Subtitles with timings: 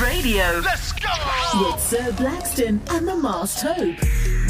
[0.00, 0.60] Impact Radio.
[0.64, 1.08] Let's go!
[1.72, 3.96] With Sir Blackston and the Masked Hope.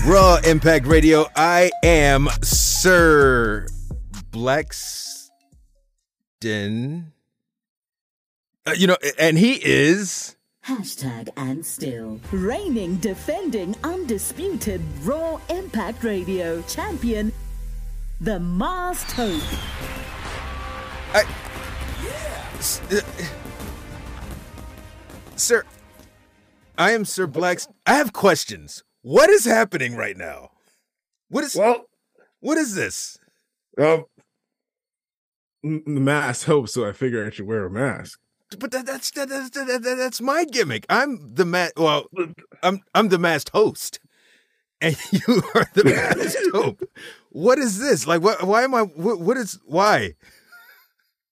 [0.06, 1.26] Raw Impact Radio.
[1.34, 3.66] I am Sir
[4.30, 5.30] Blackston.
[8.64, 10.36] Uh, you know, and he is.
[10.66, 12.21] Hashtag and still.
[12.30, 17.32] Reigning, defending, undisputed Raw Impact Radio champion,
[18.21, 19.43] the Masked Hope.
[21.12, 21.25] I,
[22.59, 23.01] S- uh,
[25.41, 25.64] sir,
[26.79, 27.68] I am Sir Blacks.
[27.86, 28.85] I have questions.
[29.03, 30.50] What is happening right now?
[31.29, 31.86] What is Well,
[32.41, 33.19] what is this?
[33.78, 34.05] um,
[35.62, 38.19] the mask helps, so I figure I should wear a mask.
[38.58, 40.84] But that, that's that, that's that, that, that's my gimmick.
[40.91, 42.06] I'm the ma- well,
[42.62, 44.00] I'm I'm the masked host,
[44.80, 46.83] and you are the masked hope.
[47.30, 48.06] What is this?
[48.08, 48.42] Like, what?
[48.42, 48.83] Why am I?
[48.83, 49.61] What, what is?
[49.66, 50.14] Why?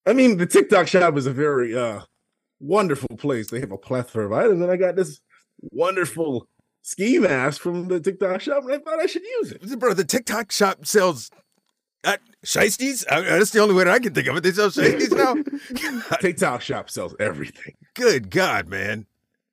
[0.07, 2.03] I mean, the TikTok shop is a very uh
[2.61, 3.51] wonderful place.
[3.51, 5.21] They have a plethora of items, and I got this
[5.61, 6.49] wonderful
[6.83, 9.79] ski mask from the TikTok shop, and I thought I should use it.
[9.79, 11.31] Bro, the TikTok shop sells
[12.05, 13.05] uh, shiesties.
[13.09, 14.43] Uh, that's the only way that I can think of it.
[14.43, 16.17] They sell shiesties now.
[16.21, 17.75] TikTok shop sells everything.
[17.95, 19.07] Good God, man!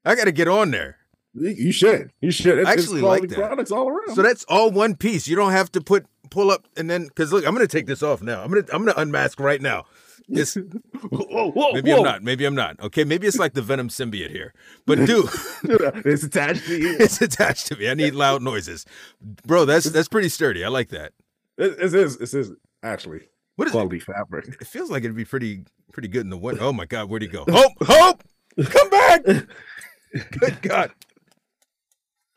[0.04, 0.98] I got to get on there.
[1.34, 2.12] You should.
[2.22, 2.60] You should.
[2.60, 3.48] It's, it's actually quality like that.
[3.48, 4.16] products all around.
[4.16, 5.28] So that's all one piece.
[5.28, 8.02] You don't have to put pull up and then because look, I'm gonna take this
[8.02, 8.42] off now.
[8.42, 9.86] I'm gonna I'm gonna unmask right now.
[10.28, 10.56] This
[11.12, 11.98] whoa, whoa, maybe whoa.
[11.98, 12.24] I'm not.
[12.24, 12.80] Maybe I'm not.
[12.80, 14.54] Okay, maybe it's like the Venom symbiote here.
[14.86, 15.30] But dude,
[16.06, 16.98] it's attached to you.
[17.00, 17.90] it's attached to me.
[17.90, 18.86] I need loud noises,
[19.22, 19.66] bro.
[19.66, 20.64] That's that's pretty sturdy.
[20.64, 21.14] I like that.
[21.58, 22.16] This It, it is.
[22.18, 22.52] It is
[22.84, 24.48] actually What is quality fabric.
[24.60, 26.64] It feels like it'd be pretty pretty good in the winter.
[26.64, 27.46] Oh my God, where'd he go?
[27.50, 28.24] Hope, hope,
[28.64, 29.24] come back!
[29.26, 30.92] Good God.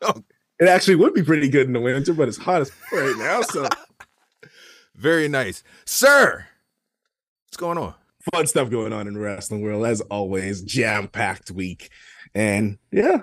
[0.01, 0.23] Oh,
[0.59, 3.41] It actually would be pretty good in the winter, but it's hot as right now.
[3.41, 3.67] So
[4.95, 6.45] very nice, sir.
[7.49, 7.95] What's going on?
[8.33, 10.61] fun stuff going on in the wrestling world as always.
[10.61, 11.89] Jam packed week,
[12.35, 13.21] and yeah,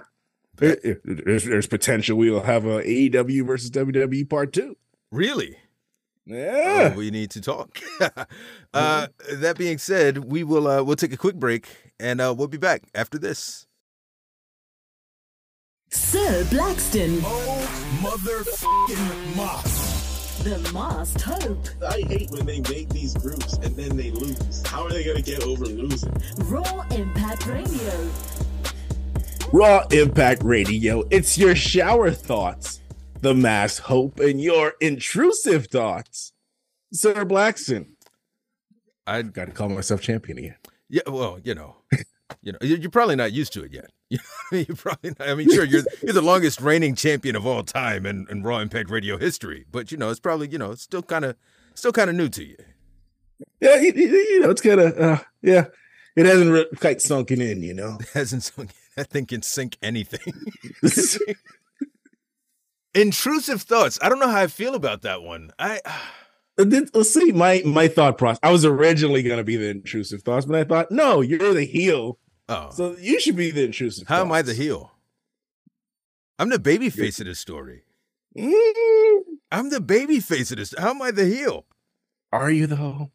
[0.57, 4.77] there- there- there's, there's potential we will have a AEW versus WWE part two.
[5.13, 5.57] Really?
[6.25, 7.79] Yeah, Oh, we need to talk.
[8.75, 11.69] uh, that being said, we will uh, we'll take a quick break
[12.01, 13.67] and uh, we'll be back after this.
[15.91, 19.76] Sir Blackston, Oh, motherfucking moss.
[20.47, 21.67] The Masked Hope.
[21.85, 24.65] I hate when they make these groups and then they lose.
[24.65, 26.13] How are they gonna get over losing?
[26.45, 28.11] Raw Impact Radio.
[29.53, 31.03] Raw Impact Radio.
[31.11, 32.81] It's your shower thoughts,
[33.23, 36.33] the mass hope, and your intrusive thoughts.
[36.93, 37.89] Sir Blackston,
[39.05, 40.57] I got to call myself champion again.
[40.89, 41.76] yeah, well, you know,
[42.43, 43.91] you know, you- you're probably not used to it yet.
[44.11, 44.67] You know, what I mean?
[44.69, 48.07] you're probably not, I mean, sure, you're you're the longest reigning champion of all time
[48.07, 51.03] in, in Raw Impact Radio history, but you know, it's probably you know, it's still
[51.03, 51.37] kind of
[51.75, 52.57] still kind of new to you.
[53.61, 55.65] Yeah, you, you- know, it's kind of uh, yeah.
[56.15, 57.99] It hasn't re- quite sunken in, you know.
[58.01, 58.71] it hasn't sunk.
[58.97, 60.33] That thing can sink anything.
[62.95, 63.99] Intrusive thoughts.
[64.01, 65.51] I don't know how I feel about that one.
[65.59, 65.81] I
[66.59, 68.41] Let's see my my thought process.
[68.43, 71.65] I was originally going to be the intrusive thoughts, but I thought, no, you're the
[71.65, 72.19] heel,
[72.49, 74.09] oh, so you should be the intrusive.
[74.09, 74.93] how am I the heel?
[76.39, 77.83] I'm the baby face of this story.
[78.37, 80.75] Mm, I'm the baby face of this.
[80.79, 81.65] How am I the heel?
[82.33, 83.11] Are you though?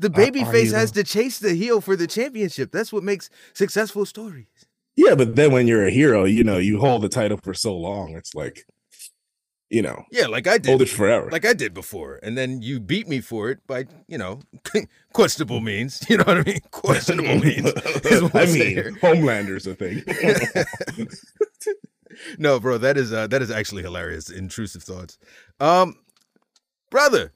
[0.00, 1.02] The baby are face has though?
[1.02, 2.72] to chase the heel for the championship.
[2.72, 4.46] That's what makes successful stories.
[4.96, 7.76] Yeah, but then when you're a hero, you know, you hold the title for so
[7.76, 8.16] long.
[8.16, 8.66] It's like,
[9.70, 10.68] you know, Yeah, like I did.
[10.70, 11.30] hold it forever.
[11.30, 14.40] like I did before, and then you beat me for it by, you know,
[15.12, 16.04] questionable means.
[16.10, 16.60] You know what I mean?
[16.72, 17.72] Questionable means.
[18.34, 18.92] I mean, here.
[19.00, 20.02] Homelander's a thing.
[22.38, 24.28] no, bro, that is uh, that is actually hilarious.
[24.30, 25.18] Intrusive thoughts,
[25.60, 25.94] um,
[26.90, 27.32] brother.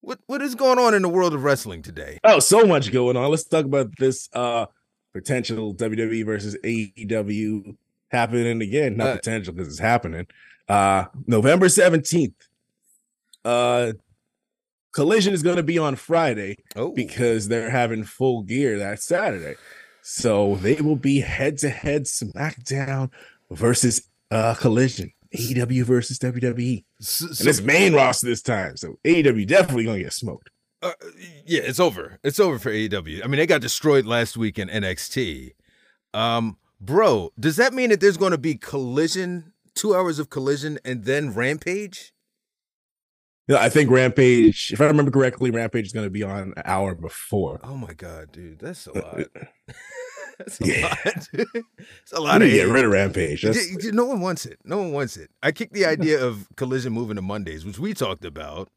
[0.00, 2.18] What what is going on in the world of wrestling today?
[2.24, 3.30] oh, so much going on.
[3.30, 4.66] Let's talk about this uh
[5.14, 7.76] potential WWE versus AEW
[8.10, 8.96] happening again.
[8.96, 10.26] Not Uh, potential because it's happening.
[10.68, 12.34] Uh November 17th.
[13.44, 13.92] Uh
[14.94, 19.56] Collision is going to be on Friday Oh, because they're having full gear that Saturday.
[20.02, 23.10] So they will be head to head SmackDown
[23.50, 25.10] versus uh Collision.
[25.36, 26.84] AEW versus WWE.
[27.00, 28.76] so, And it's main roster this time.
[28.76, 30.48] So AEW definitely gonna get smoked.
[30.80, 30.92] uh,
[31.44, 32.18] yeah, it's over.
[32.22, 33.24] It's over for AEW.
[33.24, 35.54] I mean, they got destroyed last week in NXT.
[36.12, 40.78] Um, bro, does that mean that there's going to be collision, two hours of collision,
[40.84, 42.12] and then Rampage?
[43.46, 46.94] Yeah, I think Rampage, if I remember correctly, Rampage is gonna be on an hour
[46.94, 47.60] before.
[47.62, 49.20] Oh my god, dude, that's a uh, lot.
[49.20, 49.72] Uh,
[50.38, 50.86] that's a Yeah.
[51.04, 51.28] lot.
[52.02, 53.42] it's a lot need of to get rid of Rampage.
[53.42, 54.58] That's, No one wants it.
[54.64, 55.30] No one wants it.
[55.42, 58.70] I kicked the idea of collision moving to Mondays, which we talked about.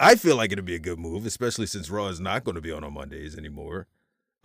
[0.00, 2.60] I feel like it'd be a good move, especially since Raw is not going to
[2.60, 3.86] be on on Mondays anymore.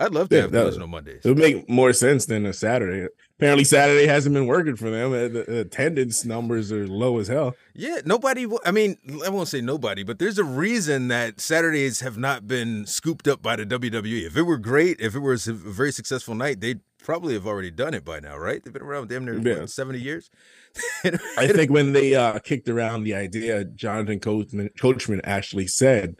[0.00, 1.20] I'd love to Yeah, have Delusional Mondays.
[1.24, 3.06] It would make more sense than a Saturday.
[3.38, 5.12] Apparently, Saturday hasn't been working for them.
[5.12, 7.54] Uh, The attendance numbers are low as hell.
[7.74, 8.46] Yeah, nobody.
[8.64, 12.86] I mean, I won't say nobody, but there's a reason that Saturdays have not been
[12.86, 14.26] scooped up by the WWE.
[14.26, 17.70] If it were great, if it was a very successful night, they'd probably have already
[17.70, 18.62] done it by now, right?
[18.62, 19.60] They've been around damn near Yeah.
[19.60, 20.30] what, 70 years.
[21.36, 26.16] I think when they uh, kicked around the idea, Jonathan Coachman, Coachman actually said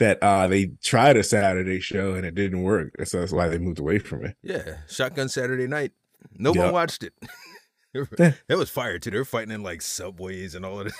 [0.00, 2.94] that uh, they tried a Saturday show and it didn't work.
[3.04, 4.36] So that's why they moved away from it.
[4.42, 5.92] Yeah, Shotgun Saturday Night.
[6.36, 6.64] No Yeah.
[6.64, 7.12] one watched it.
[7.92, 8.04] Yeah.
[8.46, 9.10] that was fire too.
[9.10, 10.92] They're fighting in like subways and all of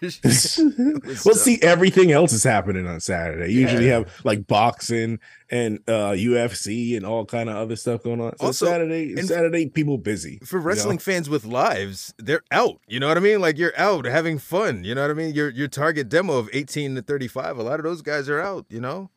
[0.00, 0.58] this.
[0.58, 3.52] other well, see, everything else is happening on Saturday.
[3.52, 5.18] You usually have like boxing
[5.50, 8.36] and uh UFC and all kind of other stuff going on.
[8.38, 10.66] So Also, Saturday, Saturday, people busy for you know?
[10.66, 12.80] wrestling fans with lives, they're out.
[12.86, 13.40] You know what I mean?
[13.40, 14.84] Like you're out having fun.
[14.84, 15.34] You know what I mean?
[15.34, 17.58] Your your target demo of 18 to 35.
[17.58, 18.66] A lot of those guys are out.
[18.68, 19.10] You know?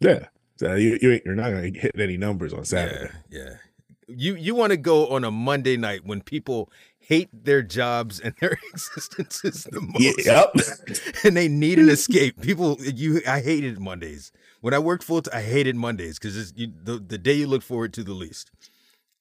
[0.00, 0.26] Yeah,
[0.58, 3.12] so you, you you're not gonna hit any numbers on Saturday.
[3.30, 3.54] Yeah, yeah.
[4.08, 8.34] You you want to go on a Monday night when people hate their jobs and
[8.40, 10.52] their existences the most, yep.
[11.24, 12.40] and they need an escape.
[12.40, 15.22] People, you, I hated Mondays when I worked full.
[15.22, 18.50] time I hated Mondays because the the day you look forward to the least.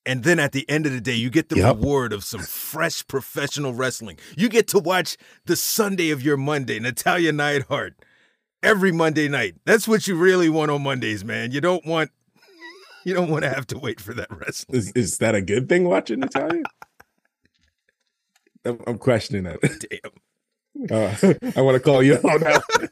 [0.06, 1.76] And then at the end of the day, you get the Yep.
[1.76, 4.18] reward of some fresh professional wrestling.
[4.38, 7.96] You get to watch the Sunday of your Monday, Natalya Neidhart,
[8.64, 9.56] every Monday night.
[9.66, 11.52] That's what you really want on Mondays, man.
[11.52, 12.12] You don't want
[13.08, 14.78] you don't want to have to wait for that wrestling.
[14.78, 16.66] Is, is that a good thing watching Italian?
[18.66, 19.62] I'm, I'm questioning that.
[19.90, 20.12] Damn.
[20.92, 21.16] Uh,
[21.56, 22.60] I want to call you out now.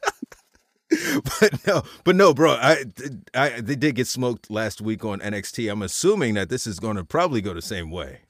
[1.40, 2.52] But no, but no, bro.
[2.52, 2.84] I,
[3.32, 5.70] I they did get smoked last week on NXT.
[5.70, 8.22] I'm assuming that this is going to probably go the same way.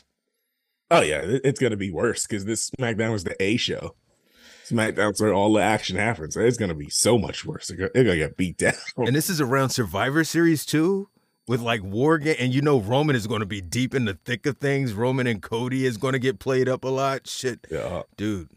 [0.90, 3.94] Oh yeah, it's gonna be worse because this SmackDown was the A show.
[4.66, 6.36] SmackDown's where all the action happens.
[6.36, 7.68] It's gonna be so much worse.
[7.68, 8.74] They're they're gonna get beat down.
[8.98, 11.08] And this is around Survivor Series too,
[11.48, 14.14] with like War Game, and you know Roman is going to be deep in the
[14.24, 14.92] thick of things.
[14.94, 17.26] Roman and Cody is going to get played up a lot.
[17.26, 18.48] Shit, Yeah, dude.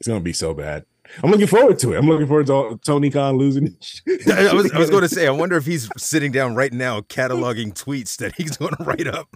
[0.00, 0.84] it's gonna be so bad.
[1.24, 1.98] I'm looking forward to it.
[1.98, 3.76] I'm looking forward to all- Tony Khan losing.
[4.32, 7.00] I was I was going to say, I wonder if he's sitting down right now
[7.00, 9.28] cataloging tweets that he's going to write up.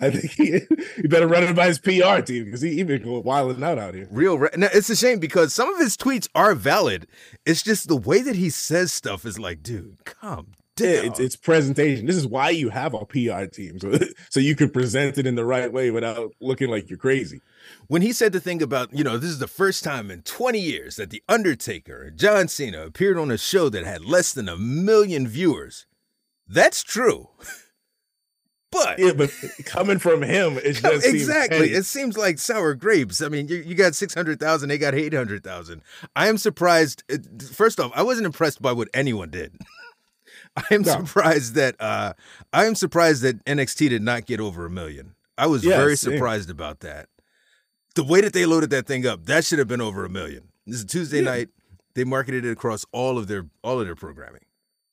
[0.00, 0.60] I think he,
[0.96, 3.94] he better run it by his PR team because he, even going wilding out out
[3.94, 4.08] here.
[4.10, 4.38] Real.
[4.38, 7.06] Re- now, it's a shame because some of his tweets are valid.
[7.46, 10.48] It's just the way that he says stuff is like, dude, calm
[10.80, 12.06] it's it's presentation.
[12.06, 13.98] This is why you have a PR team, so
[14.30, 17.40] so you can present it in the right way without looking like you're crazy.
[17.88, 20.58] when he said the thing about, you know, this is the first time in 20
[20.58, 24.48] years that The Undertaker and John Cena appeared on a show that had less than
[24.48, 25.86] a million viewers.
[26.48, 27.28] That's true.
[28.72, 29.30] But Yeah, but
[29.66, 33.20] coming from him, it just seems exactly, it seems like sour grapes.
[33.20, 35.82] I mean, you, you got 600,000, they got 800,000.
[36.16, 37.04] I am surprised.
[37.12, 37.18] Uh,
[37.52, 39.58] first off, I wasn't impressed by what anyone did.
[40.56, 41.04] I am No.
[41.04, 42.12] surprised that uh
[42.52, 45.14] I am surprised that NXT did not get over a million.
[45.38, 47.08] I was Yeah, very surprised about that.
[47.94, 50.48] The way that they loaded that thing up, that should have been over a million.
[50.66, 51.30] This is Tuesday Yeah.
[51.30, 51.48] night.
[51.94, 54.42] They marketed it across all of their all of their programming.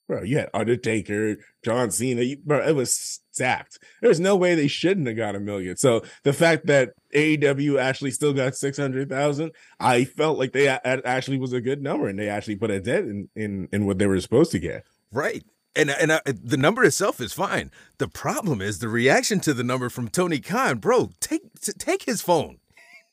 [0.08, 0.24] bro.
[0.24, 2.22] You had Undertaker, John Cena.
[2.24, 3.78] You, bro, it was stacked.
[4.02, 5.78] There's no way they shouldn't have got a million.
[5.78, 10.66] So the fact that AEW actually still got six hundred thousand, I felt like they
[10.68, 13.86] a- actually was a good number, and they actually put a dent in in, in
[13.86, 14.84] what they were supposed to get.
[15.12, 15.44] Right.
[15.76, 17.72] And and I, the number itself is fine.
[18.00, 21.12] The problem is the reaction to the number from Tony Khan, bro.
[21.20, 22.58] Take take his phone.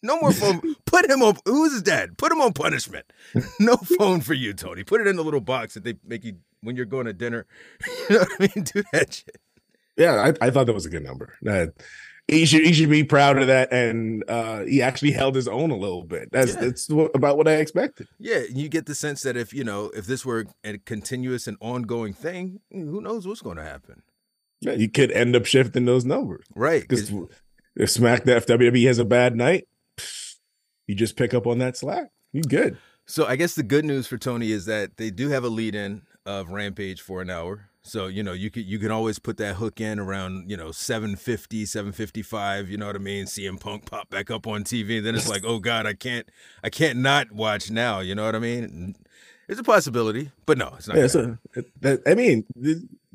[0.02, 0.60] No more phone.
[0.86, 1.36] Put him on.
[1.44, 2.16] Who's his dad?
[2.18, 3.12] Put him on punishment.
[3.60, 4.84] No phone for you, Tony.
[4.84, 7.46] Put it in the little box that they make you when you're going to dinner.
[8.08, 8.64] You know what I mean?
[8.64, 9.36] Do that shit.
[9.96, 11.34] Yeah, I, I thought that was a good number.
[11.42, 11.74] That
[12.28, 15.70] he should he should be proud of that, and uh, he actually held his own
[15.70, 16.30] a little bit.
[16.32, 16.60] That's Yeah.
[16.60, 18.08] that's what, about what I expected.
[18.18, 21.56] Yeah, you get the sense that if you know if this were a continuous and
[21.60, 24.02] ongoing thing, who knows what's going to happen?
[24.60, 26.46] Yeah, you could end up shifting those numbers.
[26.54, 26.82] Right.
[26.82, 27.12] Because
[27.76, 29.68] if Smack the WWE has a bad night,
[30.86, 32.10] you just pick up on that slack.
[32.32, 32.78] You good.
[33.06, 35.74] So I guess the good news for Tony is that they do have a lead
[35.74, 37.68] in of Rampage for an hour.
[37.86, 40.72] So, you know, you could you can always put that hook in around, you know,
[40.72, 43.26] 750, 755, you know what I mean?
[43.26, 45.00] CM Punk pop back up on TV.
[45.02, 46.28] Then it's like, oh God, I can't
[46.64, 48.96] I can't not watch now, you know what I mean?
[49.48, 50.96] It's a possibility, but no, it's not.
[50.96, 51.38] Yeah, so
[51.80, 52.44] that, I mean,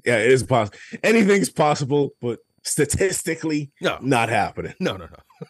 [0.06, 0.78] yeah, it is possible.
[1.04, 3.98] Anything's possible, but statistically, No.
[4.02, 4.74] not happening.
[4.80, 5.18] No, no, no.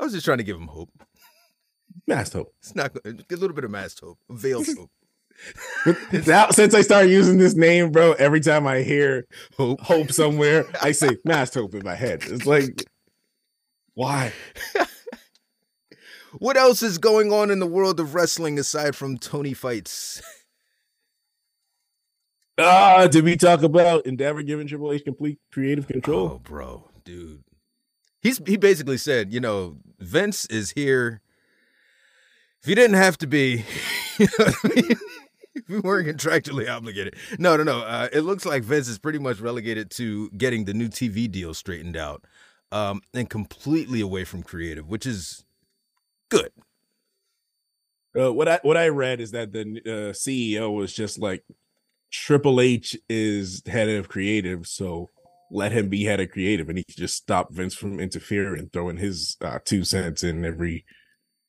[0.00, 0.90] I was just trying to give him hope.
[2.08, 2.52] Mass hope.
[2.58, 4.90] It's not good a little bit of masked hope, veiled hope.
[6.26, 9.26] Now, since I started using this name, bro, every time I hear
[9.56, 9.80] Hope.
[9.80, 12.22] hope somewhere, I say mass hope in my head.
[12.24, 12.84] It's like,
[13.94, 14.32] why?
[16.38, 20.20] What else is going on in the world of wrestling aside from Tony fights?
[22.58, 26.32] Ah, did we talk about Endeavor giving Triple H complete creative control?
[26.34, 27.44] Oh, bro, dude.
[28.20, 31.20] He's he basically said, you know, Vince is here.
[32.62, 33.64] If he didn't have to be,
[34.18, 34.52] you know
[35.68, 37.16] we weren't contractually obligated.
[37.38, 37.80] No, no, no.
[37.80, 41.54] Uh, it looks like Vince is pretty much relegated to getting the new TV deal
[41.54, 42.24] straightened out,
[42.72, 45.44] um, and completely away from creative, which is
[46.28, 46.50] good.
[48.18, 51.44] Uh, what I what I read is that the uh, CEO was just like
[52.10, 55.10] Triple H is head of creative, so
[55.50, 58.96] let him be head of creative, and he could just stop Vince from interfering, throwing
[58.96, 60.84] his uh, two cents in every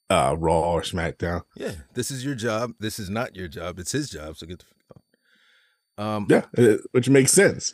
[0.10, 1.44] uh, Raw or SmackDown.
[1.56, 2.74] Yeah, this is your job.
[2.80, 3.80] This is not your job.
[3.80, 4.38] It's his job.
[4.38, 6.06] So get the fuck.
[6.06, 7.74] Um, Yeah, which makes sense.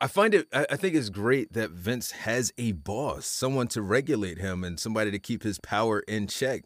[0.00, 0.46] I find it.
[0.52, 4.80] I I think it's great that Vince has a boss, someone to regulate him, and
[4.80, 6.64] somebody to keep his power in check.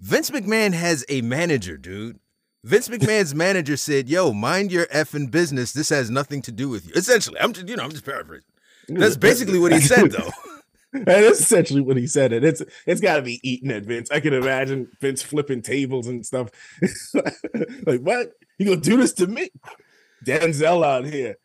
[0.00, 2.18] Vince McMahon has a manager, dude.
[2.64, 5.72] Vince McMahon's manager said, "Yo, mind your effing business.
[5.72, 8.44] This has nothing to do with you." Essentially, I'm just, you know, I'm just paraphrasing.
[8.88, 10.30] That's basically what he said, though.
[10.92, 12.32] That is essentially what he said.
[12.32, 14.10] And it's it's got to be eating at Vince.
[14.10, 16.50] I can imagine Vince flipping tables and stuff.
[17.86, 18.32] like what?
[18.58, 19.50] You gonna do this to me?
[20.24, 21.36] Denzel out here.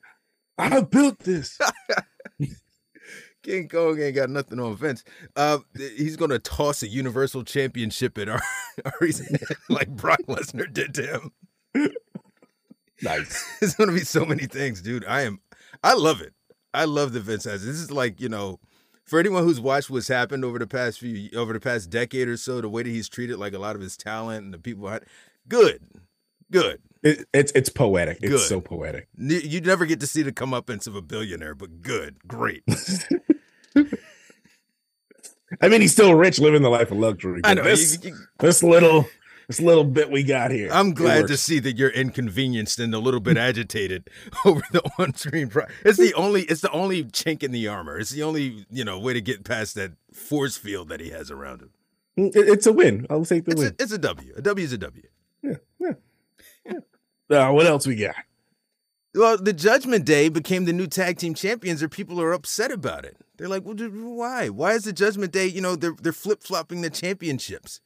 [0.57, 1.59] I built this.
[3.43, 5.03] King Kong ain't got nothing on Vince.
[5.35, 8.41] Uh, he's gonna toss a Universal Championship at our,
[8.85, 11.05] head like Brock Lesnar did to
[11.75, 11.91] him.
[13.01, 13.45] Nice.
[13.59, 15.03] There's gonna be so many things, dude.
[15.05, 15.41] I am,
[15.83, 16.33] I love it.
[16.73, 17.65] I love the Vince has.
[17.65, 18.59] This is like you know,
[19.05, 22.37] for anyone who's watched what's happened over the past few, over the past decade or
[22.37, 24.87] so, the way that he's treated like a lot of his talent and the people,
[24.87, 25.03] had,
[25.47, 25.81] good,
[26.51, 26.79] good.
[27.01, 28.19] It, it's it's poetic.
[28.21, 29.07] It's so poetic.
[29.17, 32.63] You never get to see the comeuppance of a billionaire, but good, great.
[35.61, 37.41] I mean, he's still rich, living the life of luxury.
[37.43, 37.63] I know.
[37.63, 39.05] This, you- you- this little
[39.47, 40.69] this little bit we got here.
[40.71, 44.09] I'm glad to see that you're inconvenienced and a little bit agitated
[44.45, 45.49] over the on-screen.
[45.49, 46.43] Pro- it's the only.
[46.43, 47.97] It's the only chink in the armor.
[47.99, 51.29] It's the only you know way to get past that force field that he has
[51.31, 51.69] around him.
[52.15, 53.07] It- it's a win.
[53.09, 53.75] I'll take the It's a, win.
[53.79, 54.33] it's a W.
[54.37, 55.03] A W is a W.
[57.29, 58.15] Uh, what else we got?
[59.15, 63.05] Well, the Judgment Day became the new tag team champions, or people are upset about
[63.05, 63.17] it.
[63.37, 64.49] They're like, well, dude, why?
[64.49, 65.47] Why is the Judgment Day?
[65.47, 67.79] You know, they're they're flip flopping the championships.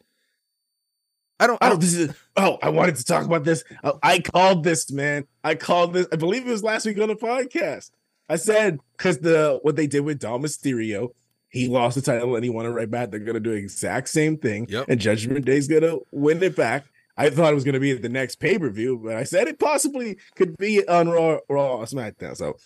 [1.40, 1.58] I don't.
[1.62, 1.82] I Oh, don't.
[1.82, 2.14] this is.
[2.36, 3.64] Oh, I wanted to talk about this.
[3.84, 5.26] Oh, I called this, man.
[5.44, 6.08] I called this.
[6.12, 7.92] I believe it was last week on the podcast.
[8.30, 11.10] I said because the what they did with Dom Mysterio,
[11.50, 13.12] he lost the title and he won it right back.
[13.12, 14.86] They're gonna do the exact same thing, Yep.
[14.90, 16.86] and Judgment Day's gonna win it back.
[17.18, 19.48] I thought it was gonna be at the next pay per view, but I said
[19.48, 22.38] it possibly could be on Raw, Raw or SmackDown.
[22.38, 22.58] So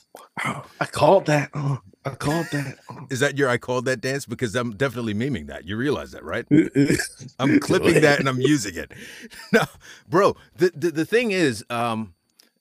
[0.44, 1.50] oh, I called that.
[1.54, 2.78] Oh, I called that.
[2.90, 3.08] Oh.
[3.10, 4.26] Is that your I called that dance?
[4.26, 5.66] Because I'm definitely memeing that.
[5.66, 6.46] You realize that, right?
[7.40, 8.92] I'm clipping that and I'm using it.
[9.54, 9.64] No,
[10.08, 12.14] bro, the, the the thing is, um,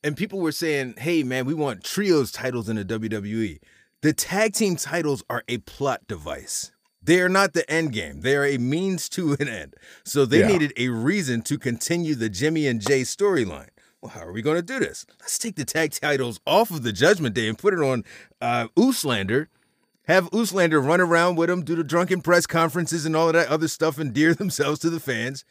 [0.02, 3.60] and people were saying, hey man, we want trios titles in the WWE.
[4.02, 6.72] The tag team titles are a plot device.
[7.02, 8.20] They are not the end game.
[8.20, 9.74] They are a means to an end.
[10.04, 10.48] So they Yeah.
[10.48, 13.68] needed a reason to continue the Jimmy and Jey storyline.
[14.02, 15.04] Well, how are we going to do this?
[15.20, 18.04] Let's take the tag titles off of the Judgment Day and put it on
[18.40, 19.46] uh, Ooslander.
[20.04, 23.48] Have Ooslander run around with him, do the drunken press conferences and all of that
[23.48, 25.44] other stuff, endear themselves to the fans,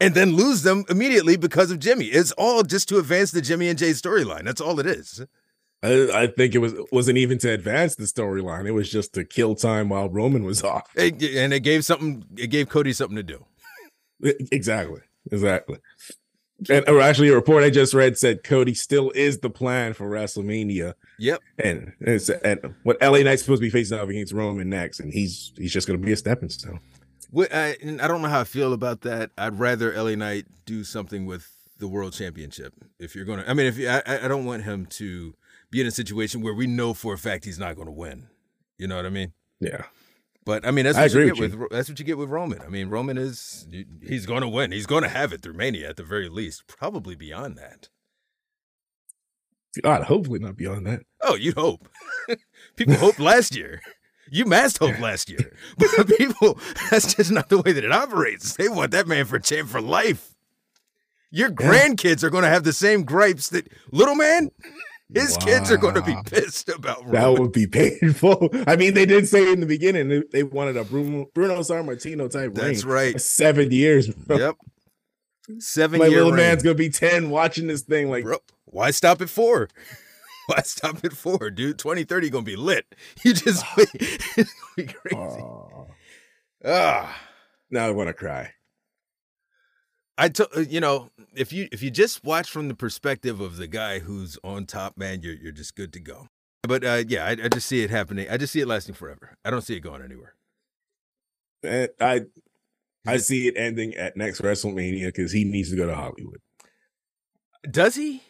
[0.00, 2.06] and then lose them immediately because of Jimmy.
[2.06, 4.44] It's all just to advance the Jimmy and Jey storyline.
[4.44, 5.22] That's all it is.
[5.82, 8.66] I, I think it was wasn't even to advance the storyline.
[8.66, 10.90] It was just to kill time while Roman was off.
[10.94, 12.24] It- and it gave something.
[12.36, 13.44] It gave Cody something to do.
[14.52, 15.00] Exactly.
[15.30, 15.78] Exactly.
[16.68, 20.10] And or actually, a report I just read said Cody still is the plan for
[20.10, 21.40] WrestleMania, Yep.
[21.58, 25.10] and it's and what LA Knight's supposed to be facing off against Roman next, and
[25.10, 26.80] he's he's just going to be a stepping stone.
[27.30, 29.30] What, I, and I don't know how I feel about that.
[29.38, 32.74] I'd rather LA Knight do something with the World Championship.
[32.98, 35.34] If you're going to, I mean, if you, I, I don't want him to
[35.70, 38.28] be in a situation where we know for a fact he's not going to win.
[38.78, 39.32] You know what I mean?
[39.60, 39.84] Yeah,
[40.46, 42.62] But I mean, that's what you get with with, that's what you get with Roman.
[42.62, 43.68] I mean, Roman is
[44.02, 44.72] he's going to win.
[44.72, 47.90] He's going to have it through Mania at the very least, probably beyond that.
[49.82, 51.02] God, hopefully not beyond that.
[51.22, 51.88] Oh, you'd hope.
[52.76, 53.82] people hoped last year.
[54.32, 56.58] You massed hope last year, but people
[56.90, 58.54] that's just not the way that it operates.
[58.56, 60.34] They want that man for champ for life.
[61.32, 64.50] Your grandkids are going to have the same gripes that little man.
[65.14, 68.48] His kids are going to be pissed about That would be painful.
[68.66, 72.54] I mean, they did say in the beginning they, wanted a Bruno, Bruno Sammartino type
[72.54, 72.94] That's reign.
[72.94, 73.20] right.
[73.20, 74.08] Seven years.
[74.08, 74.38] Bro.
[74.38, 74.56] Yep.
[75.58, 76.36] Seven My little reign.
[76.36, 78.08] man's gonna be ten watching this thing.
[78.08, 79.68] Like, Bro, why stop at four?
[80.46, 81.78] Why stop at four, dude?
[81.78, 82.84] 2030 gonna be lit.
[83.24, 83.88] You just wait.
[84.76, 85.44] Be crazy.
[86.64, 87.16] Ah.
[87.70, 88.52] now I want to cry.
[90.20, 93.56] I took uh, you know if you if you just watch from the perspective of
[93.56, 96.28] the guy who's on top, man, you're you're just good to go.
[96.62, 98.26] But uh, yeah, I, I just see it happening.
[98.30, 99.34] I just see it lasting forever.
[99.46, 100.34] I don't see it going anywhere.
[101.62, 102.26] And I
[103.06, 106.40] I see it ending at next WrestleMania because he needs to go to Hollywood.
[107.70, 108.22] Does he?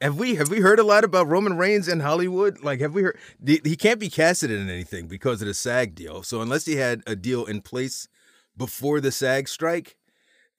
[0.00, 2.60] Have we have we heard a lot about Roman Reigns in Hollywood?
[2.64, 5.94] Like, have we heard the- he can't be casted in anything because of the SAG
[5.94, 6.24] deal?
[6.24, 8.08] So unless he had a deal in place
[8.56, 9.96] before the SAG strike,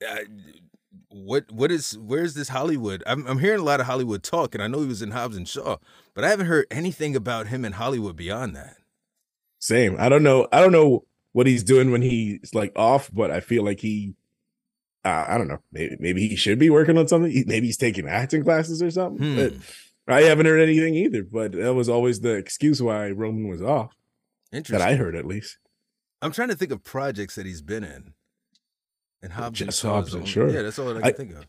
[0.09, 0.17] uh,
[1.09, 3.03] what what is where's this Hollywood?
[3.05, 5.35] I'm I'm hearing a lot of Hollywood talk, and I know he was in Hobbs
[5.37, 5.77] and Shaw,
[6.13, 8.77] but I haven't heard anything about him in Hollywood beyond that.
[9.59, 9.95] Same.
[9.99, 10.47] I don't know.
[10.51, 14.15] I don't know what he's doing when he's like off, but I feel like he.
[15.03, 15.59] Uh, I don't know.
[15.71, 17.31] Maybe maybe he should be working on something.
[17.31, 19.25] He- Maybe he's taking acting classes or something.
[19.35, 19.35] Hmm.
[19.35, 19.53] But
[20.15, 21.23] I haven't heard anything either.
[21.23, 23.95] But that was always the excuse why Roman was off.
[24.51, 24.79] Interesting.
[24.79, 25.57] That I heard at least.
[26.21, 28.13] I'm trying to think of projects that he's been in.
[29.23, 29.99] And Hobbs and Just Shaw.
[29.99, 30.47] is Hobbs and Shaw.
[30.47, 31.45] Yeah, that's all I can I- think of.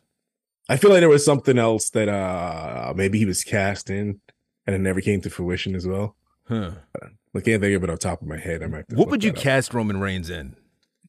[0.69, 4.21] I feel like there was something else that uh maybe he was cast in
[4.67, 6.15] and it never came to fruition as well.
[6.49, 6.73] Huh.
[7.35, 8.63] I can't think of it on top of my head.
[8.63, 8.85] I might.
[8.93, 9.43] What would you that up.
[9.43, 10.55] cast Roman Reigns in?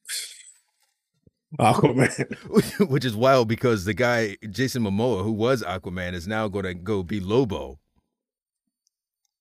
[1.58, 2.36] Aquaman.
[2.90, 6.74] Which is wild because the guy Jason Momoa, who was Aquaman, is now going to
[6.74, 7.78] go be Lobo.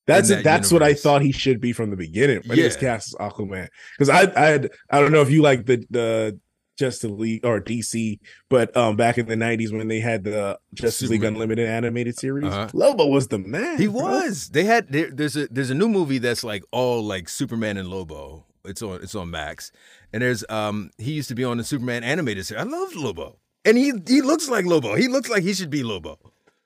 [0.06, 2.42] That's that that's what I thought he should be from the beginning.
[2.46, 5.42] But he was cast as Aquaman because I I had I don't know if you
[5.42, 6.39] like the the
[6.77, 11.10] Justice League or DC, but um back in the nineties when they had the Justice
[11.10, 11.24] League.
[11.24, 12.70] Unlimited animated series, Uh-huh.
[12.74, 13.77] Lobo was the man.
[13.77, 14.01] He bro.
[14.01, 14.50] was.
[14.50, 17.88] They had there, there's a there's a new movie that's like all like Superman and
[17.89, 18.46] Lobo.
[18.65, 19.72] It's on it's on Max,
[20.13, 22.63] and there's um he used to be on the Superman animated series.
[22.63, 24.96] I love Lobo, and he he looks like Lobo.
[24.96, 26.18] He looks like he should be Lobo.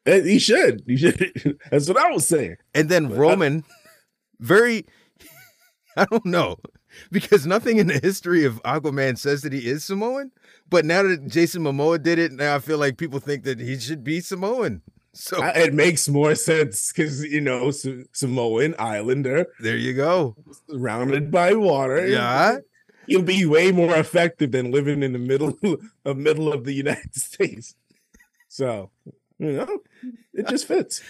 [0.05, 0.83] Eh, He should.
[0.87, 1.57] He should.
[1.71, 2.55] That's what I was saying.
[2.73, 3.63] And then But I- Roman,
[4.39, 4.85] very,
[5.97, 6.57] I don't know,
[7.12, 10.32] because nothing in the history of Aquaman says that he is Samoan.
[10.70, 13.79] But now that Jason Momoa did it, now I feel like people think that he
[13.79, 14.82] should be Samoan.
[15.20, 20.36] So It makes more sense because you know Sa- Samoan Islander there you go.
[20.70, 22.06] surrounded by water.
[22.06, 22.58] Yeah.
[23.08, 25.58] You'll be way more effective than living in the middle
[26.06, 27.73] of middle of the United States.
[28.47, 28.91] So,
[29.39, 29.80] you know,
[30.36, 31.02] it just fits.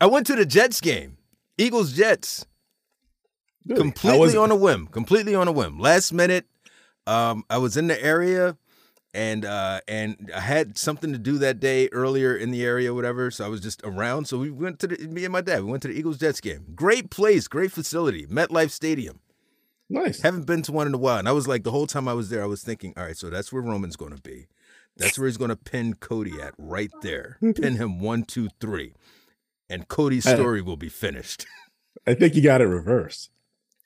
[0.00, 1.18] I went to the Jets game,
[1.58, 2.46] Eagles Jets,
[3.66, 3.80] Really.
[3.80, 5.78] Completely on a whim, completely on a whim.
[5.80, 6.46] Last minute,
[7.06, 8.56] um, I was in the area,
[9.12, 13.30] and uh, and I had something to do that day earlier in the area, whatever.
[13.30, 14.26] So I was just around.
[14.26, 15.64] So we went to the me and my dad.
[15.64, 16.66] We went to the Eagles Jets game.
[16.74, 19.20] Great place, great facility, MetLife Stadium.
[19.88, 20.20] nice.
[20.20, 22.12] Haven't been to one in a while, and I was like, the whole time I
[22.14, 24.46] was there, I was thinking, all right, so that's where Roman's going to be.
[24.96, 27.36] That's where he's going to pin Cody at, right there.
[27.54, 28.94] Pin him one, two, three,
[29.68, 31.46] and Cody's story will be finished.
[32.06, 33.30] I think you got it reversed.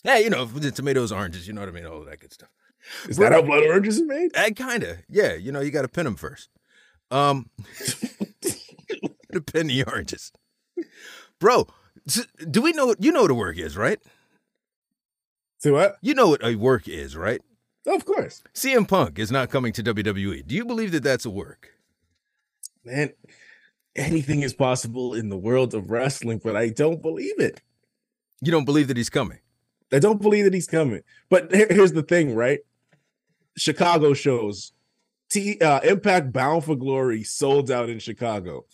[0.04, 2.48] Yeah, you know, the tomatoes, oranges, you know what I mean, all that good stuff.
[3.08, 4.36] Is that how blood oranges are made?
[4.36, 6.48] I kind of, yeah, you know, you got to pin them first.
[7.10, 7.50] Um,
[9.32, 10.32] to pin the oranges,
[11.38, 11.66] bro.
[12.50, 13.98] Do we know what you know what a work is, right?
[15.58, 15.96] See what?
[16.00, 17.40] You know what a work is, right?
[17.86, 20.46] Of course, CM Punk is not coming to WWE.
[20.46, 21.70] Do you believe that that's a work?
[22.84, 23.10] man.
[23.96, 27.60] Anything is possible in the world of wrestling, but I don't believe it.
[28.40, 29.38] You don't believe that he's coming?
[29.92, 31.02] I don't believe that he's coming.
[31.28, 32.60] But here- here's the thing, right?
[33.56, 34.72] Chicago shows,
[35.28, 38.64] T uh, Impact Bound for Glory sold out in Chicago,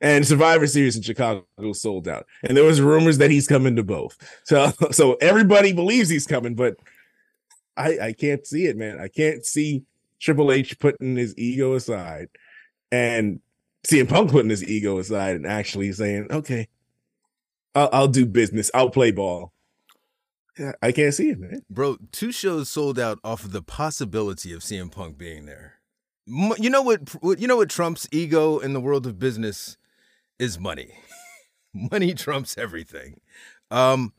[0.00, 2.26] and Survivor Series in Chicago sold out.
[2.42, 4.16] And there was rumors that he's coming to both.
[4.44, 6.76] So so everybody believes he's coming, but
[7.76, 9.00] I I can't see it, man.
[9.00, 9.84] I can't see
[10.20, 12.28] Triple H putting his ego aside
[12.90, 13.40] and
[13.86, 16.68] CM Punk putting his ego aside and actually saying, okay,
[17.74, 18.70] I'll, I'll do business.
[18.74, 19.52] I'll play ball.
[20.82, 21.62] I can't see it, man.
[21.70, 25.74] Bro, two shows sold out off of the possibility of CM Punk being there.
[26.26, 27.14] You know what?
[27.22, 29.76] what- You know what trumps ego in the world of business
[30.38, 30.92] is money.
[31.74, 33.20] money trumps everything.
[33.70, 34.12] Um,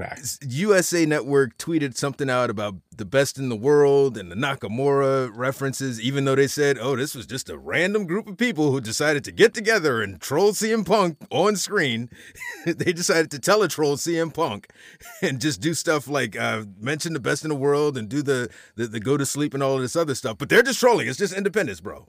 [0.00, 0.38] Facts.
[0.48, 6.00] USA Network tweeted something out about the best in the world and the Nakamura references,
[6.00, 9.24] even though they said, oh, this was just a random group of people who decided
[9.24, 12.08] to get together and troll CM Punk on screen.
[12.64, 14.68] they decided to tele troll CM Punk
[15.22, 18.48] and just do stuff like uh, mention the best in the world and do the,
[18.76, 20.38] the, the go to sleep and all of this other stuff.
[20.38, 21.08] But they're just trolling.
[21.08, 22.08] It's just independence, bro.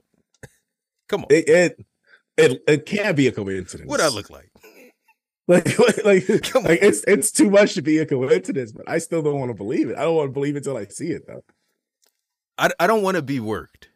[1.08, 1.26] Come on.
[1.28, 1.86] It, it
[2.38, 3.86] it it can't be a coincidence.
[3.86, 4.51] what I look like?
[5.48, 9.22] like like like, like it's it's too much to be a coincidence, but I still
[9.22, 9.96] don't want to believe it.
[9.96, 11.42] I don't want to believe it until I see it though.
[12.58, 13.88] I, I don't want to be worked.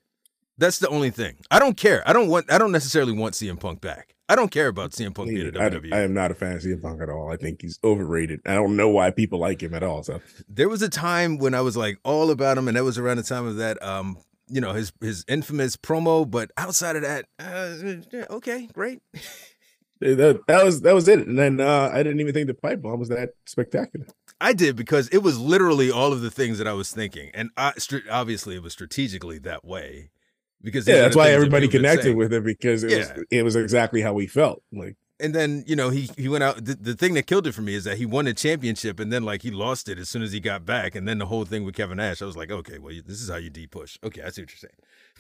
[0.58, 1.36] That's the only thing.
[1.50, 2.02] I don't care.
[2.06, 2.50] I don't want.
[2.50, 4.14] I don't necessarily want CM Punk back.
[4.28, 5.80] I don't care about CM Punk being Neither.
[5.80, 5.92] WWE.
[5.92, 7.30] I am not a fan of CM Punk at all.
[7.30, 8.40] I think he's overrated.
[8.44, 10.02] I don't know why people like him at all.
[10.02, 12.98] So there was a time when I was like all about him, and that was
[12.98, 17.02] around the time of that um you know his his infamous promo, but outside of
[17.02, 19.00] that, uh, okay, great.
[20.00, 21.26] That, that was that was it.
[21.26, 24.06] And then uh, I didn't even think the pipe bomb was that spectacular.
[24.40, 27.50] I did because it was literally all of the things that I was thinking, and
[27.56, 27.72] I,
[28.10, 30.10] obviously it was strategically that way.
[30.62, 32.98] Because Yeah, that's why everybody people have been connected with it because it Yeah.
[32.98, 34.62] was it was exactly how we felt.
[34.72, 36.62] Like And then you know he he went out.
[36.64, 39.10] The, the thing that killed it for me is that he won a championship, and
[39.12, 41.44] then like he lost it as soon as he got back, and then the whole
[41.46, 42.20] thing with Kevin Nash.
[42.20, 43.96] I was like, okay, well this is how you de push.
[44.04, 44.74] Okay, I see what you're saying.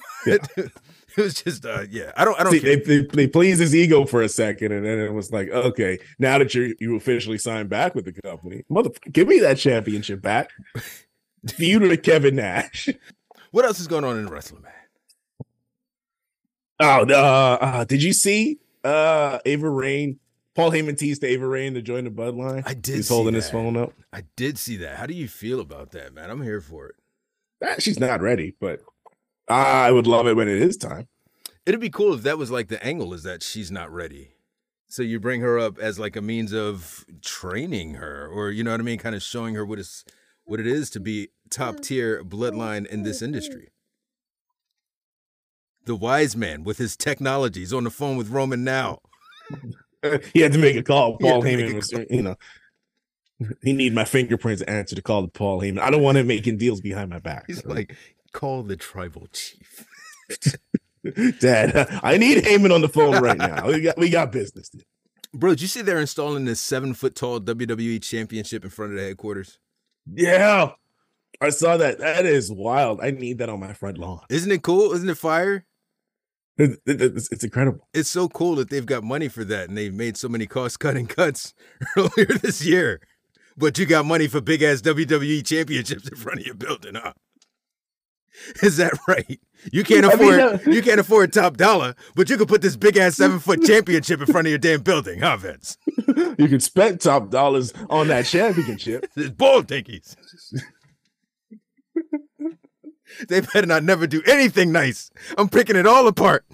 [0.26, 0.72] it
[1.16, 2.12] was just uh, yeah.
[2.16, 4.84] I don't I don't see, they, they they pleased his ego for a second, and
[4.84, 8.64] then it was like, okay, now that you're you officially signed back with the company,
[8.70, 10.50] motherfucker, give me that championship back.
[11.48, 12.88] Feud with Kevin Nash.
[13.52, 14.72] What else is going on in wrestling, man?
[16.80, 20.18] Oh, uh, uh, did you see uh Ava Raine?
[20.56, 22.62] Paul Heyman teased Ava Raine to join the Bloodline.
[22.66, 23.92] I did He's holding his phone up.
[24.10, 24.96] I did see that.
[24.96, 26.30] How do you feel about that, man?
[26.30, 27.82] I'm here for it.
[27.82, 28.80] She's not ready, but
[29.48, 31.08] I would love it when it is time.
[31.64, 34.32] It'd be cool if that was like the angle is that she's not ready.
[34.88, 38.70] So you bring her up as like a means of training her, or you know
[38.70, 40.04] what I mean, kind of showing her what is
[40.44, 43.70] what it is to be top tier bloodline in this industry.
[45.84, 49.00] The wise man with his technologies on the phone with Roman now.
[50.32, 51.18] he had to make a call.
[51.18, 52.36] Paul Heyman was, you know,
[53.62, 55.80] he need my fingerprints to answer to call to Paul Heyman.
[55.80, 57.44] I don't want him making deals behind my back.
[57.46, 57.96] He's like,
[58.32, 59.86] call the tribal chief.
[61.40, 63.68] Dad, I need Heyman on the phone right now.
[63.68, 64.68] We got we got business.
[64.70, 64.84] to do.
[65.32, 68.98] Bro, did you see they're installing this seven foot tall WWE championship in front of
[68.98, 69.58] the headquarters?
[70.12, 70.70] Yeah,
[71.40, 71.98] I saw that.
[71.98, 73.00] That is wild.
[73.00, 74.20] I need that on my front lawn.
[74.30, 74.92] Isn't it cool?
[74.92, 75.64] Isn't it fire?
[76.58, 77.86] It- it- it's, it's incredible.
[77.92, 80.80] it's so cool that they've got money for that and they've made so many cost
[80.80, 81.52] cutting cuts
[81.98, 83.00] earlier this year.
[83.58, 87.12] But you got money for big ass WWE championships in front of your building, huh?
[88.62, 89.40] Is that right?
[89.72, 92.62] You can't I mean, afford uh, you can't afford top dollar, but you could put
[92.62, 95.78] this big ass seven foot championship in front of your damn building, huh, Vince?
[96.38, 99.06] You could spend top dollars on that championship.
[99.16, 100.14] It's ball dinkies.
[103.28, 105.10] they better not never do anything nice.
[105.36, 106.44] I'm picking it all apart.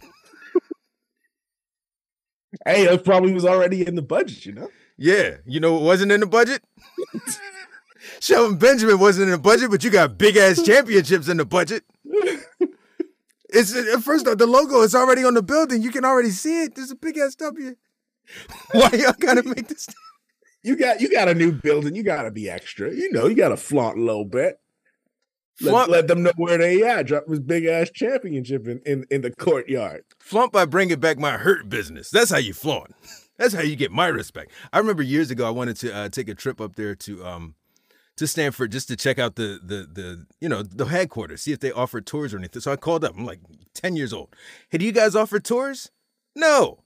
[2.65, 4.47] hey, that probably was already in the budget.
[4.47, 4.71] You know.
[4.97, 6.63] Yeah, you know what wasn't in the budget?
[8.23, 11.85] Shelton Benjamin wasn't in the budget, but you got big ass championships in the budget.
[13.55, 15.83] It's uh, first off, the logo is already on the building.
[15.83, 16.75] You can already see it.
[16.75, 17.75] There's a big ass W.
[18.73, 19.89] Why y'all gotta make this?
[20.63, 21.95] You got you got a new building.
[21.95, 22.91] You got to be extra.
[22.91, 24.59] You know, you got to flaunt a little bit.
[25.61, 27.09] Let, let them know where they at.
[27.09, 30.05] Drop this big ass championship in, in, in the courtyard.
[30.19, 32.09] flaunt by bringing back my hurt business.
[32.09, 32.95] That's how you flaunt.
[33.37, 34.51] That's how you get my respect.
[34.73, 37.55] I remember years ago, I wanted to uh, take a trip up there to um
[38.23, 41.61] to Stamford just to check out the the the you know the headquarters, see if
[41.61, 42.63] they offer tours or anything.
[42.63, 43.15] So I called up.
[43.17, 43.41] I'm like
[43.75, 44.35] ten years old.
[44.71, 45.91] Hey, do you guys offer tours?
[46.35, 46.85] No.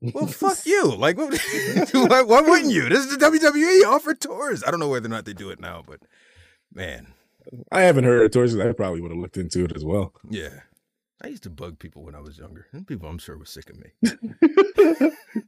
[0.00, 0.94] Well, fuck you.
[0.94, 1.16] Like,
[1.92, 2.88] why, why wouldn't you?
[2.88, 3.84] This is the WWE.
[3.86, 4.62] Offer tours.
[4.64, 6.00] I don't know whether or not they do it now, but
[6.72, 7.14] man,
[7.72, 8.56] I haven't heard of tours.
[8.56, 10.12] I probably would have looked into it as well.
[10.28, 10.60] yeah.
[11.20, 13.70] I used to bug people when I was younger, and people I'm sure were sick
[13.70, 15.10] of me.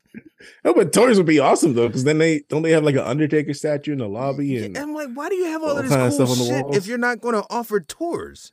[0.65, 3.03] Oh, but tours would be awesome though, because then they don't they have like an
[3.03, 5.71] Undertaker statue in the lobby Yeah, and and I'm like, why do you have all,
[5.71, 6.77] all of this cool stuff on the shit walls.
[6.77, 8.53] if you're not going to offer tours?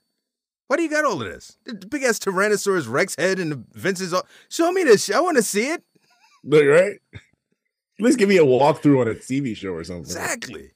[0.67, 1.57] Why do you got all of this?
[1.65, 4.13] The big ass Tyrannosaurus Rex head and the Vince's.
[4.13, 4.27] All...
[4.49, 5.05] Show me this.
[5.05, 5.15] shit.
[5.15, 5.81] I want to see it.
[6.43, 6.99] Look, right?
[7.13, 10.03] At least give me a walkthrough on a TV show or something.
[10.03, 10.71] Exactly.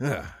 [0.00, 0.36] Ah.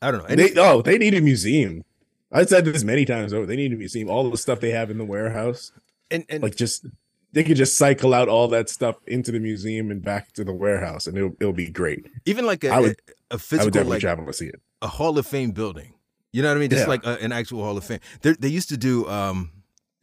[0.00, 0.26] I don't know.
[0.26, 1.84] And They, oh, they need a museum.
[2.30, 3.46] I said this many times over.
[3.46, 4.08] They need a museum.
[4.10, 5.72] All the stuff they have in the warehouse,
[6.10, 6.86] and, and like just
[7.32, 10.52] they could just cycle out all that stuff into the museum and back to the
[10.54, 12.06] warehouse, and it'll it'll be great.
[12.24, 14.46] even like a, I would- a, a I would physical, definitely like travel to see
[14.46, 14.60] it.
[14.82, 15.92] a Hall of Fame building.
[16.32, 16.70] You know what I mean?
[16.70, 16.88] Just Yeah.
[16.88, 18.00] like a, an actual Hall of Fame.
[18.22, 19.50] They they used to do um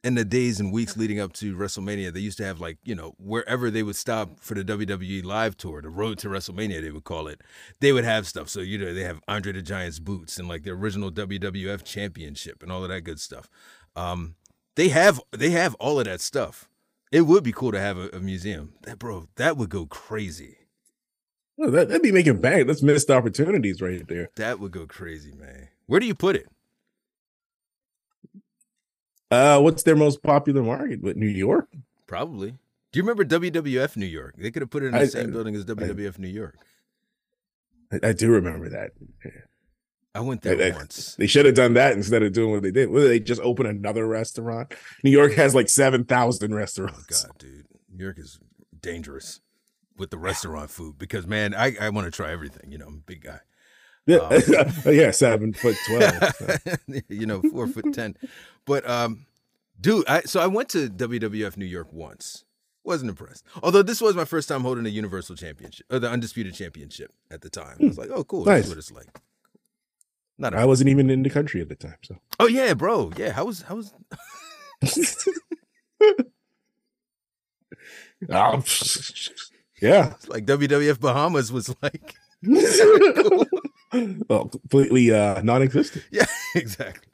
[0.04, 2.14] in the days and weeks leading up to WrestleMania.
[2.14, 5.58] They used to have like you know wherever they would stop for the WWE live
[5.58, 7.42] tour, the Road to WrestleMania they would call it.
[7.80, 8.50] They would have stuff.
[8.50, 12.62] So you know they have Andre the Giant's boots and like the original WWF Championship
[12.62, 13.50] and all of that good stuff.
[13.96, 14.36] Um,
[14.76, 16.70] they have they have all of that stuff.
[17.12, 18.74] It would be cool to have a, a museum.
[18.84, 20.58] That bro, that would go crazy.
[21.60, 22.68] Oh, that, that'd be making bank.
[22.68, 24.30] That's missed opportunities right there.
[24.36, 25.70] That would go crazy, man.
[25.86, 26.48] Where do you put it?
[29.32, 31.02] Uh, what's their most popular market?
[31.02, 31.68] What New York?
[32.08, 32.52] Probably.
[32.92, 34.36] Do you remember WWF New York?
[34.38, 36.58] They could have put it in the I- same I- building as WWF New York.
[37.92, 38.92] I, I do remember that.
[40.16, 41.16] I went there I- once.
[41.16, 42.90] They should have done that instead of doing what they did.
[42.90, 44.74] Whether they just open another restaurant.
[45.04, 47.24] New York has like seven thousand restaurants.
[47.24, 48.40] God, dude, New York is
[48.80, 49.42] dangerous
[49.98, 52.72] with the restaurant food because man, I, I want to try everything.
[52.72, 53.40] You know, I'm a big guy.
[54.06, 54.40] Yeah,
[54.86, 56.34] yeah, seven foot twelve.
[57.10, 58.16] you know, four foot ten.
[58.66, 59.26] But um,
[59.80, 62.46] dude, I so I went to WWF New York once.
[62.86, 63.44] Wasn't impressed.
[63.64, 67.42] Although this was my first time holding a Universal Championship or the Undisputed Championship at
[67.42, 67.78] the time.
[67.82, 68.46] I was like, oh, cool.
[68.46, 68.58] Nice.
[68.58, 69.08] That's what it's like.
[70.38, 73.12] Not I wasn't even in the country at the time, so oh yeah, bro.
[73.18, 73.94] Yeah, how was how was
[78.30, 78.64] Um,
[79.82, 82.16] yeah, it's like WWF Bahamas was like
[84.30, 86.06] well, completely uh, non-existent.
[86.12, 87.12] yeah, exactly.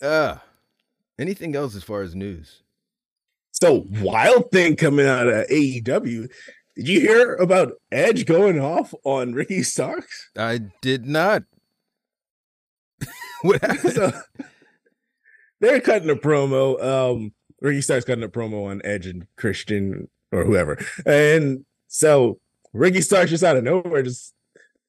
[0.00, 0.36] Uh
[1.18, 2.62] anything else as far as news?
[3.52, 6.28] So wild thing coming out of AEW.
[6.76, 10.30] Did you hear about Edge going off on Ricky Starks?
[10.36, 11.44] I did not.
[13.92, 14.12] so
[15.60, 16.82] they're cutting a promo.
[16.82, 22.38] Um, Ricky Starks cutting a promo on Edge and Christian or whoever, and so
[22.72, 24.34] Ricky Starks just out of nowhere just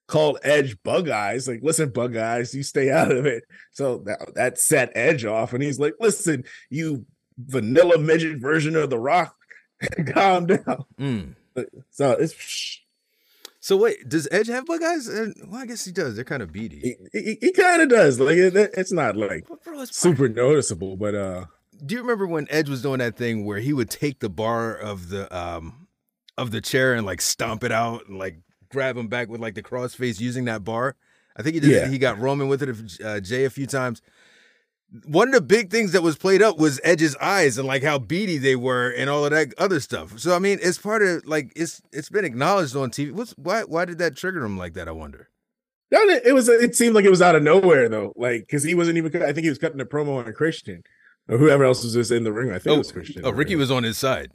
[0.08, 1.48] called Edge Bug Eyes.
[1.48, 3.44] Like, listen, Bug Eyes, you stay out of it.
[3.72, 7.06] So that that set Edge off, and he's like, listen, you
[7.38, 9.36] vanilla midget version of The Rock,
[10.14, 10.86] calm down.
[11.00, 11.36] Mm.
[11.92, 12.82] So it's.
[13.66, 15.10] So wait, does Edge have bug eyes?
[15.10, 16.14] Well, I guess he does.
[16.14, 16.96] They're kind of beady.
[17.12, 20.30] He, he, he kind of does like it, it's not like bro, it's part- super
[20.30, 21.46] noticeable, but uh
[21.84, 24.76] Do you remember when Edge was doing that thing where he would take the bar
[24.76, 25.88] of the um
[26.38, 28.38] of the chair and like stomp it out and like
[28.70, 30.96] grab him back with like the crossface using that bar?
[31.36, 31.72] I think he did.
[31.72, 31.88] Yeah.
[31.88, 34.00] He got Roman with it, uh, Jay, a few times.
[35.06, 38.00] One of the big things that was played up was Edge's eyes and like how
[38.00, 40.20] beady they were and all of that other stuff.
[40.20, 43.12] So I mean, it's part of like it's it's been acknowledged on TV.
[43.12, 44.88] What's why why did that trigger him like that?
[44.88, 45.30] I wonder.
[45.92, 48.76] no, it was it seemed like it was out of nowhere though, like because he
[48.76, 49.22] wasn't even.
[49.22, 50.84] I think he was cutting a promo on Christian
[51.28, 52.52] or whoever else was just in the ring.
[52.52, 53.22] I think it was oh, Christian.
[53.26, 54.32] oh, Ricky was on his side.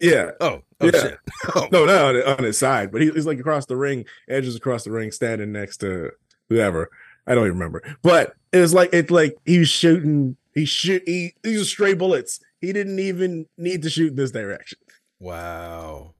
[0.00, 0.30] yeah.
[0.40, 0.90] Oh, oh Yeah.
[0.92, 1.18] shit.
[1.54, 1.68] Oh.
[1.72, 4.04] No, not on, on his side, but he, he's like across the ring.
[4.28, 6.10] Edge is across the ring, standing next to
[6.48, 6.90] whoever.
[7.26, 10.36] I don't even remember, but it was like it's like he was shooting.
[10.54, 11.02] He shoot.
[11.06, 12.40] He these are stray bullets.
[12.60, 14.78] He didn't even need to shoot in this direction.
[15.20, 16.14] Wow.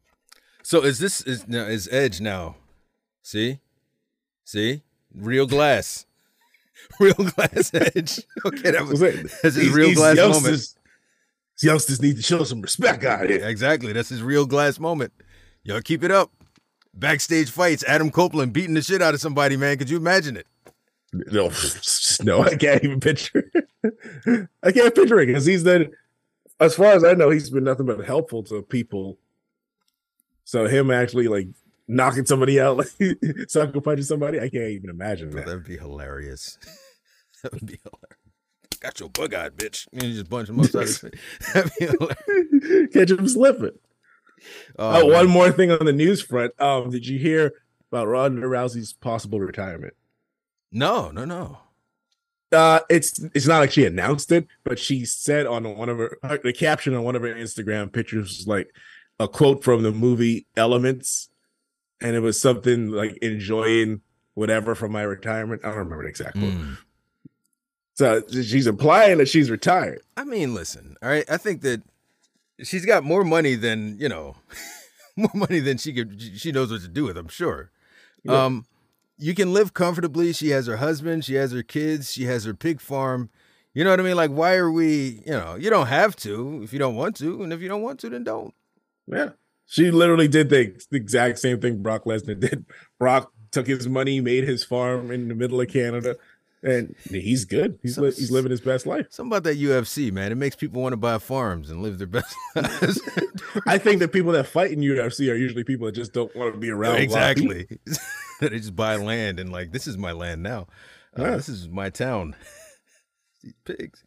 [0.63, 2.57] So is this is now is Edge now?
[3.23, 3.61] See,
[4.45, 4.83] see,
[5.15, 6.07] real glass,
[7.01, 8.21] real glass Edge.
[8.45, 10.35] Okay, that was That's that's his These- real these glass moment.
[10.35, 10.77] youngsters-
[11.61, 13.47] These youngsters need to show some respect out here.
[13.47, 15.13] Exactly, that's his real glass moment.
[15.63, 16.31] Y'all keep it up.
[16.93, 19.79] Backstage fights, Adam Copeland beating the shit out of somebody, man.
[19.79, 20.47] Could you imagine it?
[21.31, 21.51] No,
[22.23, 23.51] no, I can't even picture.
[24.63, 25.91] I can't picture it because he's the,
[26.59, 29.19] as far as I know, he's been nothing but helpful to people.
[30.45, 31.49] So him actually like
[31.87, 33.17] knocking somebody out, like
[33.49, 35.47] sucker punching somebody, I can't even imagine that.
[35.47, 36.59] that would be hilarious.
[37.43, 38.19] that would be hilarious.
[38.81, 39.87] Got your bug eyed bitch.
[39.93, 41.11] And you just bunch him upside his face.
[41.55, 42.93] That'd.
[42.93, 43.79] Catch him slipping.
[44.79, 46.53] Oh, Oh, one more thing on the news front.
[46.61, 47.53] Um, did you hear
[47.91, 49.95] about Ronda Rousey's possible retirement?
[50.75, 51.59] No, no, no.
[52.53, 56.19] Uh, it's it's not like she announced it, but she said on one of her
[56.43, 58.75] the caption on one of her Instagram pictures was like
[59.19, 61.31] a quote from the movie Elements,
[62.01, 64.03] and it was something like enjoying
[64.35, 65.65] whatever from my retirement.
[65.65, 66.53] I don't remember the exact quote.
[66.53, 66.79] Mm.
[67.95, 70.03] So she's implying that she's retired.
[70.17, 71.25] I mean, listen, all right.
[71.31, 71.83] I think that
[72.63, 74.37] she's got more money than you know,
[75.17, 76.21] more money than she could.
[76.37, 77.17] She knows what to do with.
[77.17, 77.71] I'm sure.
[78.25, 78.45] Yeah.
[78.45, 78.67] Um,
[79.17, 80.33] you can live comfortably.
[80.33, 81.25] She has her husband.
[81.25, 82.13] She has her kids.
[82.13, 83.31] She has her pig farm.
[83.73, 84.17] You know what I mean?
[84.17, 85.23] Like, why are we?
[85.27, 87.83] You know, you don't have to if you don't want to, and if you don't
[87.83, 88.55] want to, then don't.
[89.07, 89.31] Yeah,
[89.67, 92.67] she literally did the, the exact same thing Brock Lesnar did.
[92.99, 96.17] Brock took his money, made his farm in the middle of Canada,
[96.65, 97.79] and he's good.
[97.83, 99.07] He's li- he's living his best life.
[99.11, 100.33] Something about that UFC, man.
[100.33, 103.01] It makes people want to buy farms and live their best lives.
[103.67, 106.55] I think the people that fight in UFC are usually people that just don't want
[106.55, 106.91] to be around.
[106.93, 107.67] a lot of exactly.
[108.41, 110.67] they just buy land and like, this is my land now.
[111.17, 111.37] Uh, Yeah.
[111.37, 112.35] This is my town.
[113.43, 114.03] These pigs,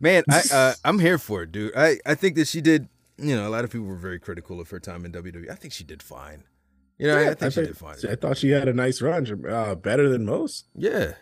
[0.00, 0.22] man.
[0.30, 1.72] I uh, I'm here for it, dude.
[1.76, 2.88] I I think that she did.
[3.18, 5.50] You know, a lot of people were very critical of her time in WWE.
[5.50, 6.44] I think she did fine.
[6.98, 7.96] You know, I think she did fine.
[8.08, 10.66] I thought she had a nice run, uh, better than most.
[10.74, 11.14] Yeah.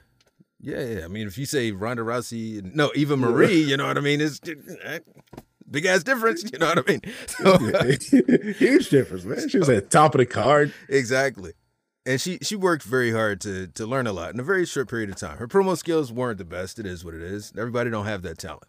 [0.65, 1.05] Yeah, yeah.
[1.05, 4.21] I mean, if you say Ronda Rousey, no, Eva Marie, you know what I mean?
[4.23, 4.41] It's
[4.83, 5.01] eh,
[5.71, 6.43] big ass difference.
[6.51, 7.01] You know what I mean?
[7.29, 7.85] So, uh,
[8.59, 9.49] Huge difference, man.
[9.49, 10.73] She was at the top of the card.
[10.89, 11.53] exactly.
[12.07, 14.89] And she she worked very hard to to learn a lot in a very short
[14.89, 15.39] period of time.
[15.39, 16.79] Her promo skills weren't the best.
[16.79, 17.53] It is what it is.
[17.59, 18.65] Everybody don't have that talent.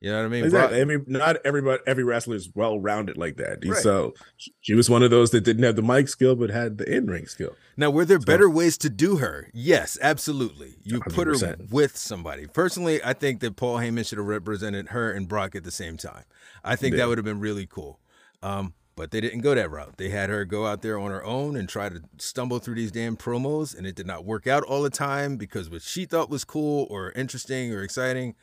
[0.00, 0.44] You know what I mean?
[0.44, 0.78] Exactly.
[0.78, 3.58] Brock- I mean, not everybody, every wrestler is well rounded like that.
[3.64, 3.76] Right.
[3.82, 4.14] So
[4.60, 7.06] she was one of those that didn't have the mic skill but had the in
[7.06, 7.54] ring skill.
[7.76, 9.48] Now, were there better ways to do her?
[9.52, 10.76] Yes, absolutely.
[10.82, 12.46] You put her with somebody.
[12.46, 15.96] Personally, I think that Paul Heyman should have represented her and Brock at the same
[15.98, 16.24] time.
[16.64, 17.02] I think Yeah.
[17.02, 18.00] that would have been really cool.
[18.42, 19.96] Um, But they didn't go that route.
[19.96, 22.90] They had her go out there on her own and try to stumble through these
[22.90, 26.28] damn promos, and it did not work out all the time because what she thought
[26.28, 28.34] was cool or interesting or exciting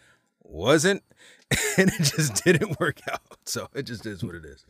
[0.48, 1.04] wasn't,
[1.78, 3.22] and it just didn't work out.
[3.46, 4.66] So it just is what it is.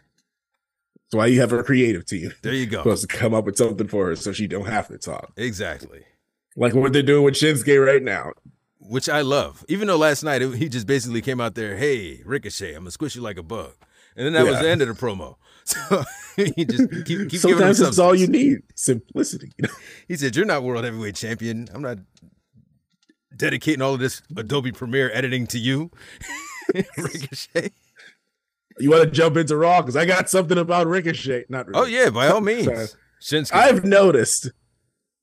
[1.08, 2.34] That's why you have a creative team.
[2.42, 2.80] There you go.
[2.80, 5.32] Supposed to come up with something for her so she don't have to talk.
[5.38, 6.04] Exactly.
[6.58, 8.34] Like what they're doing with Shinsuke right now.
[8.80, 9.64] Which I love.
[9.70, 12.86] Even though last night it, he just basically came out there, hey, Ricochet, I'm going
[12.86, 13.74] to squish you like a bug.
[14.18, 15.36] And then that was the end of the promo.
[15.68, 16.06] So
[16.38, 18.60] he just keep, keep giving Sometimes that's all you need.
[18.74, 19.52] Simplicity.
[19.58, 19.74] You know?
[20.08, 21.68] He said, You're not world heavyweight champion.
[21.74, 21.98] I'm not
[23.38, 25.92] dedicating all of this Adobe Premiere editing to you.
[26.98, 27.72] Ricochet.
[28.80, 29.82] You want to jump into Raw?
[29.82, 31.46] Because I got something about Ricochet.
[31.50, 32.96] Not Oh, yeah, by all means.
[33.20, 34.52] Since I've noticed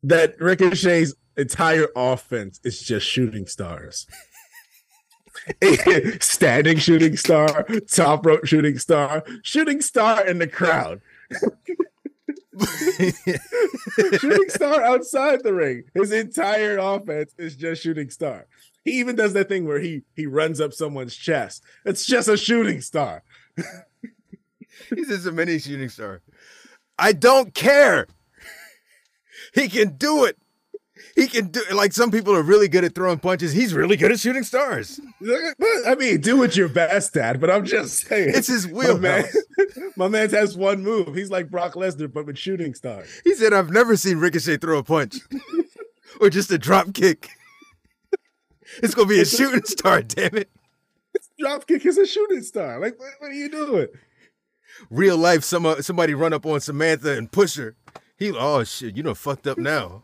[0.02, 4.06] that Ricochet's entire offense is just shooting stars.
[6.20, 11.00] Standing shooting star, top rope shooting star, shooting star in the crowd,
[14.18, 15.84] shooting star outside the ring.
[15.94, 18.46] His entire offense is just shooting star.
[18.84, 21.62] He even does that thing where he he runs up someone's chest.
[21.84, 23.22] It's just a shooting star.
[24.94, 26.22] He's just a mini shooting star.
[26.98, 28.06] I don't care.
[29.54, 30.36] He can do it.
[31.16, 33.52] He can do like some people are really good at throwing punches.
[33.52, 35.00] He's really good at shooting stars.
[35.86, 38.32] I mean, do what you're best at, but I'm just saying.
[38.34, 39.24] It's his My man,
[39.96, 41.14] my man has one move.
[41.14, 43.08] He's like Brock Lesnar, but with shooting stars.
[43.24, 45.16] He said, I've never seen Ricochet throw a punch
[46.20, 47.28] or just a drop kick.
[48.82, 50.50] It's gonna be a shooting star, damn it.
[51.38, 52.80] Drop kick is a shooting star.
[52.80, 53.86] Like, what, what are you doing?
[54.90, 57.76] Real life, some uh, somebody run up on Samantha and push her.
[58.16, 60.02] He, oh shit, you done fucked up now.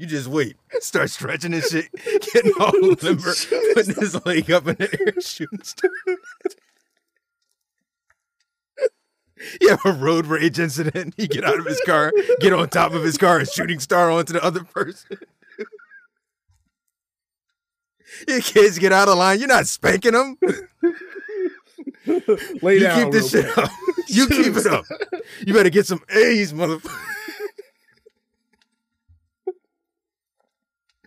[0.00, 0.56] You just wait.
[0.80, 1.92] Start stretching and shit,
[2.32, 3.34] getting all limber,
[3.74, 5.90] putting his leg up in the air, shooting star.
[9.60, 11.12] You have a road rage incident.
[11.18, 14.10] You get out of his car, get on top of his car, and shooting star
[14.10, 15.18] onto the other person.
[18.26, 19.38] Your kids get out of line.
[19.38, 20.38] You're not spanking them.
[22.62, 23.02] Lay You down.
[23.04, 23.70] keep this shit up.
[24.08, 24.86] You keep it up.
[25.46, 27.06] You better get some A's, motherfucker.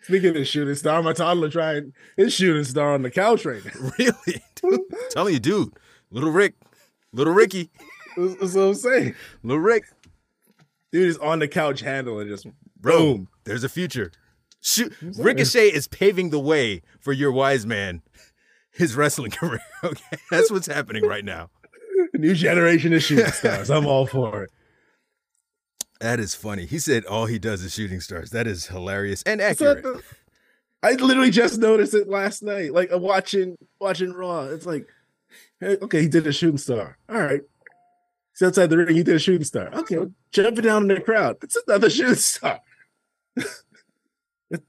[0.04, 3.72] Speaking of shooting star, my toddler trying his shooting star on the couch right now.
[3.98, 4.44] Really?
[5.16, 5.74] Dude, you, dude.
[6.12, 6.56] Little Rick.
[7.12, 7.70] Little Ricky.
[8.16, 9.16] That's, that's what I'm saying.
[9.44, 9.86] Little Rick.
[10.92, 12.48] Dude is on the couch handling just
[12.80, 13.28] Bro, boom.
[13.46, 14.12] there's a future.
[14.62, 14.94] Shoot.
[15.02, 18.02] Ricochet is paving the way for your wise man,
[18.72, 19.60] his wrestling career.
[19.84, 20.18] Okay.
[20.32, 21.50] That's what's happening right now.
[22.13, 23.70] New generation of shooting stars.
[23.70, 24.52] I'm all for it.
[26.04, 26.66] That is funny.
[26.66, 28.32] He said all he does is shooting stars.
[28.32, 29.84] That is hilarious and accurate.
[29.84, 30.04] the-
[30.84, 32.74] I literally just noticed it last night.
[32.74, 34.42] Like uh, watching watching Raw.
[34.48, 34.86] It's like,
[35.62, 36.98] hey, okay, he did a shooting star.
[37.08, 37.39] All right.
[38.34, 39.70] He's outside the ring, he did a shooting star.
[39.74, 39.96] Okay,
[40.34, 41.38] jumping down in the crowd.
[41.42, 42.60] It's another shooting star.
[43.38, 43.63] That's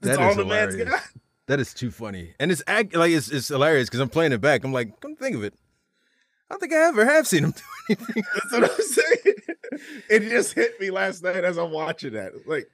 [0.01, 0.89] That all is the man's hilarious.
[1.01, 1.03] got.
[1.47, 2.33] That is too funny.
[2.39, 4.63] And it's act like it's, it's hilarious because I'm playing it back.
[4.63, 5.53] I'm like, come think of it.
[6.55, 8.23] I don't think I ever have seen him do anything.
[8.33, 9.35] That's what I'm saying.
[10.09, 12.47] It just hit me last night as I'm watching that.
[12.47, 12.67] Like,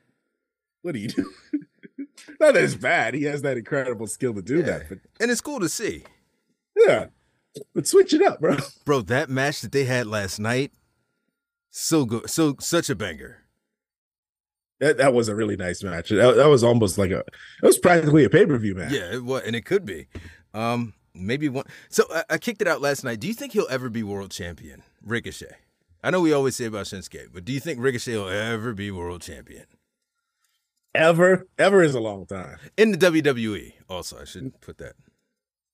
[0.84, 1.32] what do you do?
[2.40, 3.16] Not that it's bad.
[3.16, 4.66] He has that incredible skill to do Yeah.
[4.66, 6.04] that, but And it's cool to see.
[6.76, 7.08] yeah.
[7.74, 8.56] But switch it up, bro.
[8.86, 10.72] Bro, that match that they had last night,
[11.72, 12.30] so good.
[12.30, 13.40] So such a banger.
[14.80, 16.10] That, that was a really nice match.
[16.10, 17.26] That, that was almost like a, it
[17.64, 18.92] was practically a pay per view match.
[18.94, 20.08] Yeah, it was, and it could be.
[20.54, 21.66] Um, maybe one.
[21.90, 23.20] So I, I kicked it out last night.
[23.20, 25.56] Do you think he'll ever be world champion, Ricochet?
[26.04, 28.92] I know we always say about Shinsuke, but do you think Ricochet will ever be
[28.92, 29.66] world champion
[30.94, 32.58] Ever, ever is a long time.
[32.76, 33.74] in the WWE?
[33.88, 34.94] Also, I shouldn't put that.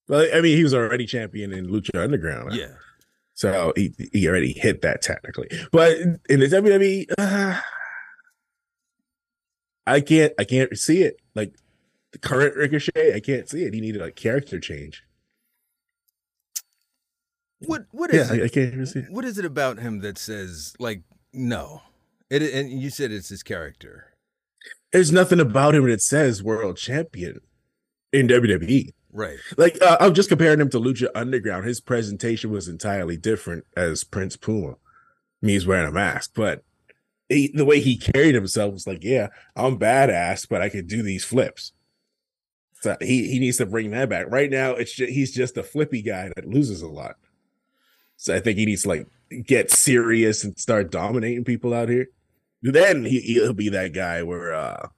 [0.07, 2.53] Well, I mean, he was already champion in Lucha Underground.
[2.53, 2.73] Yeah,
[3.33, 5.47] So he, he already hit that technically.
[5.71, 5.97] But
[6.29, 7.59] in the WWE, uh,
[9.87, 11.19] I can't I can't see it.
[11.33, 11.55] Like
[12.11, 13.73] the current Ricochet, I can't see it.
[13.73, 15.03] He needed a character change.
[17.65, 18.43] What what Yeah, is I, it?
[18.43, 19.11] I can't even see it.
[19.11, 21.81] What is it about him that says like no?
[22.29, 24.13] It and you said it's his character,
[24.91, 27.39] There's nothing about him that says world champion
[28.11, 28.89] in WWE.
[29.11, 29.37] right?
[29.57, 31.65] Like uh, I'm just comparing him to Lucha Underground.
[31.65, 34.75] His presentation was entirely different as Prince Puma.
[35.41, 36.63] Me, he's wearing a mask, but
[37.29, 41.03] he, the way he carried himself was like, yeah, I'm badass, but I can do
[41.03, 41.71] these flips.
[42.81, 44.25] So he he needs to bring that back.
[44.29, 47.15] Right now, it's just, he's just a flippy guy that loses a lot.
[48.17, 49.07] So I think he needs to like
[49.45, 52.07] get serious and start dominating people out here.
[52.61, 54.89] Then he, he'll be that guy where uh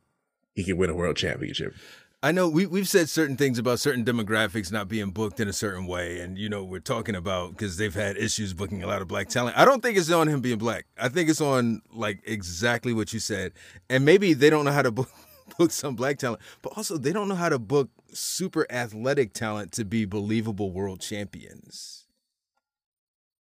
[0.55, 1.73] he can win a world championship.
[2.21, 5.53] I know we we've said certain things about certain demographics not being booked in a
[5.53, 9.01] certain way, and you know we're talking about because they've had issues booking a lot
[9.01, 9.57] of black talent.
[9.57, 10.85] I don't think it's on him being black.
[10.97, 13.53] I think it's on like exactly what you said,
[13.89, 15.09] and maybe they don't know how to book
[15.57, 19.71] book some black talent, but also they don't know how to book super athletic talent
[19.73, 22.05] to be believable world champions.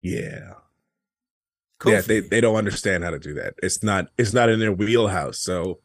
[0.07, 0.54] Yeah.
[1.84, 3.54] Yeah, they, they don't understand how to do that.
[3.62, 5.38] It's not it's not in their wheelhouse.
[5.38, 5.80] So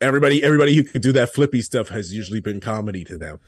[0.00, 3.38] everybody everybody who could do that flippy stuff has usually been comedy to them.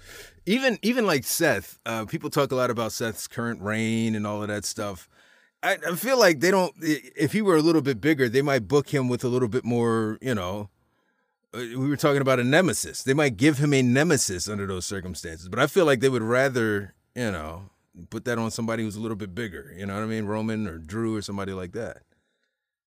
[0.46, 4.42] even even like Seth, uh, people talk a lot about Seth's current reign and all
[4.42, 5.08] of that stuff.
[5.62, 6.74] I, I feel like they don't.
[6.80, 9.64] If he were a little bit bigger, they might book him with a little bit
[9.64, 10.18] more.
[10.20, 10.70] You know,
[11.54, 13.02] uh, we were talking about a nemesis.
[13.02, 15.48] They might give him a nemesis under those circumstances.
[15.48, 17.70] But I feel like they would rather, you know,
[18.10, 19.72] put that on somebody who's a little bit bigger.
[19.76, 21.98] You know what I mean, Roman or Drew or somebody like that.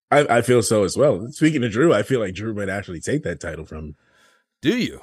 [0.10, 1.28] I, I feel so as well.
[1.32, 3.95] Speaking of Drew, I feel like Drew might actually take that title from him.
[4.62, 5.01] Do you?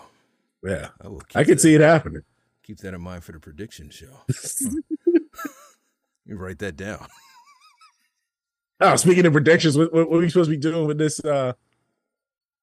[0.62, 0.88] Yeah.
[1.00, 1.22] I will.
[1.34, 2.22] I could that- see it happening.
[2.62, 4.22] Keep that in mind for the prediction show.
[6.24, 7.06] you write that down.
[8.80, 11.22] Oh, speaking of predictions, what, what, what are we supposed to be doing with this
[11.24, 11.52] uh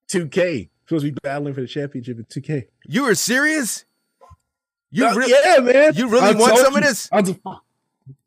[0.10, 0.70] 2K?
[0.88, 2.64] Supposed to be battling for the championship in 2K.
[2.86, 3.86] You were serious?
[4.92, 5.32] You Uh, really?
[5.32, 5.94] yeah, man.
[5.96, 7.10] you really I want told some of this?
[7.12, 7.36] I was-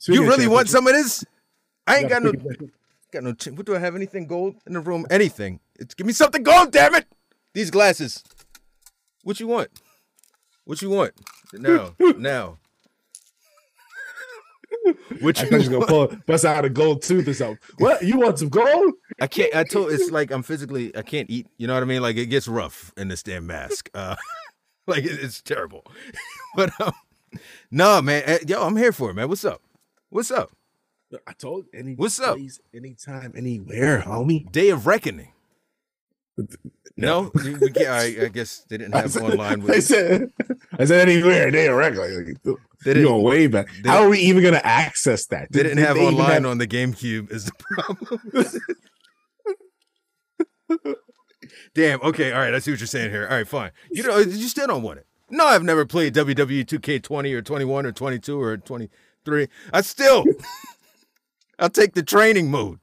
[0.09, 1.25] You really want some of this?
[1.87, 2.75] I ain't got no, gotta pick it back up.
[3.13, 3.33] got no.
[3.35, 3.95] Ch- what do I have?
[3.95, 5.05] Anything gold in the room?
[5.11, 5.61] Anything?
[5.79, 7.07] It's give me something gold, damn it!
[7.53, 8.25] These glasses.
[9.23, 9.69] What you want?
[10.65, 11.13] What you want?
[11.53, 12.59] Now, now.
[15.21, 15.89] What I you thought you was gonna want?
[15.89, 17.59] pull bust out a gold tooth or something.
[17.79, 18.03] What?
[18.03, 18.95] You want some gold?
[19.21, 19.55] I can't.
[19.55, 19.93] I told.
[19.93, 20.97] It's like I'm physically.
[20.97, 21.47] I can't eat.
[21.59, 22.01] You know what I mean?
[22.03, 23.91] Like it gets rough in this damn mask.
[23.95, 24.17] Uh,
[24.87, 25.85] like it's terrible.
[26.57, 26.93] but um,
[27.71, 28.23] no, man.
[28.27, 29.29] eh, Yo, I'm here for it, man.
[29.29, 29.63] What's up?
[30.11, 30.51] What's up?
[31.27, 32.37] I told any What's up?
[32.37, 34.51] place, anytime, anywhere, homie.
[34.51, 35.33] Day of Reckoning.
[36.97, 39.63] No, we we I, I guess they didn't I have said, online.
[39.63, 40.31] I With, said,
[40.79, 41.51] I said anywhere.
[41.51, 42.25] They regular.
[42.25, 43.67] Like, They you didn't- going way back.
[43.83, 45.51] they- How are we even gonna access that?
[45.51, 47.33] they didn't have even online have- on the GameCube.
[47.33, 47.53] Is the
[50.69, 50.95] problem?
[51.75, 52.01] Damn.
[52.03, 52.33] Okay.
[52.33, 52.55] All right.
[52.55, 53.27] I see what you're saying here.
[53.29, 53.47] All right.
[53.47, 53.73] Fine.
[53.91, 55.07] You know, you still don't want it.
[55.31, 59.49] No, I've never played WWE 2K20 or 21 or 22 or 23.
[59.73, 60.25] I still.
[61.59, 62.79] I'll take the training mode.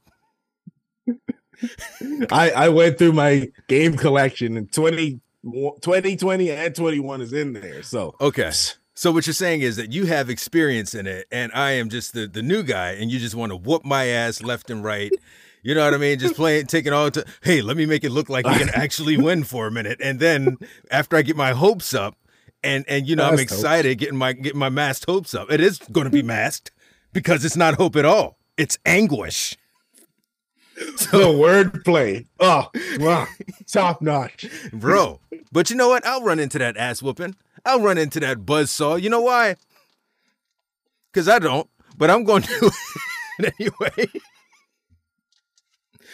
[2.32, 7.84] I, I went through my game collection and 20, 2020 and 21 is in there.
[7.84, 8.52] So Okay.
[8.94, 12.14] So what you're saying is that you have experience in it, and I am just
[12.14, 15.12] the, the new guy, and you just want to whoop my ass left and right.
[15.64, 16.18] You know what I mean?
[16.18, 19.18] Just playing, taking all to hey, let me make it look like we can actually
[19.18, 20.58] win for a minute, and then
[20.90, 22.18] after I get my hopes up,
[22.64, 23.62] and and you know I'm Masked hopes.
[23.62, 25.52] excited getting my getting my masked hopes up.
[25.52, 26.72] It is going to be masked
[27.14, 28.38] because it's not hope at all.
[28.58, 29.56] It's anguish.
[30.76, 32.26] the wordplay.
[32.40, 33.28] Oh, wow.
[33.68, 34.48] top notch.
[34.74, 35.20] bro.
[35.52, 36.06] But you know what?
[36.08, 37.36] I'll run into that ass whooping.
[37.66, 39.00] I'll run into that buzzsaw.
[39.00, 39.58] You know why?
[41.12, 42.72] Because I don't, but I'm going to
[43.60, 44.08] anyway.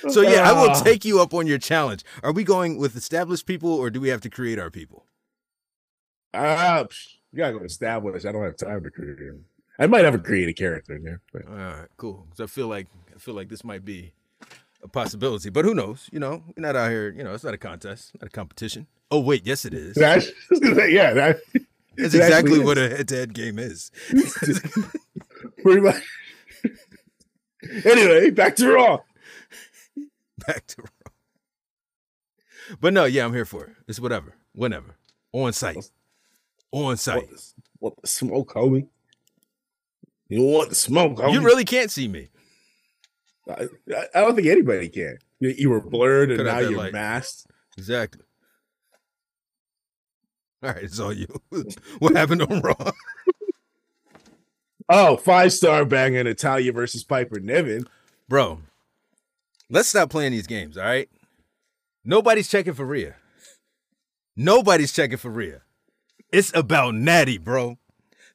[0.10, 0.82] So yeah, I will Ah.
[0.84, 2.04] take you up on your challenge.
[2.24, 5.06] Are we going with established people or do we have to create our people?
[6.34, 6.86] Uh,
[7.32, 8.26] you gotta go establish.
[8.26, 9.45] I don't have time to create him.
[9.80, 11.22] I might have a create a character in there.
[11.32, 12.28] But All right, cool.
[12.36, 14.14] So I feel like I feel like this might be
[14.84, 16.10] a possibility, but who knows?
[16.12, 17.12] You know, we're not out here.
[17.12, 18.88] You know, it's not a contest, not a competition.
[19.10, 19.95] Oh wait, yes it is.
[19.95, 21.39] That's, yeah, that,
[21.98, 22.64] That's exactly is.
[22.66, 23.91] what a head-to-head game is.
[25.64, 26.04] pretty much.
[27.86, 29.00] anyway, back to Raw.
[30.48, 31.12] Back to Raw.
[32.82, 33.76] But no, yeah, I'm here for it.
[33.88, 34.95] It's whatever, whenever,
[35.32, 35.89] on site,
[36.72, 37.30] on site.
[37.30, 38.88] The, want the smoke, homie?
[40.28, 41.34] You want the smoke, homie?
[41.34, 42.30] You really can't see me.
[43.50, 43.68] I,
[44.14, 45.18] I don't think anybody can.
[45.39, 46.93] You, you were blurred and Cut now you're light.
[46.93, 47.48] masked.
[47.78, 48.24] Exactly.
[50.64, 51.28] All right, it's all you.
[52.00, 52.91] what happened on Raw?
[54.89, 57.86] Oh, five star banger Natalya versus Piper Niven.
[58.28, 58.62] Bro,
[59.70, 61.09] let's stop playing these games, all right?
[62.03, 63.15] Nobody's checking for Rhea.
[64.36, 65.61] Nobody's checking for Rhea.
[66.32, 67.78] It's about Natty, bro.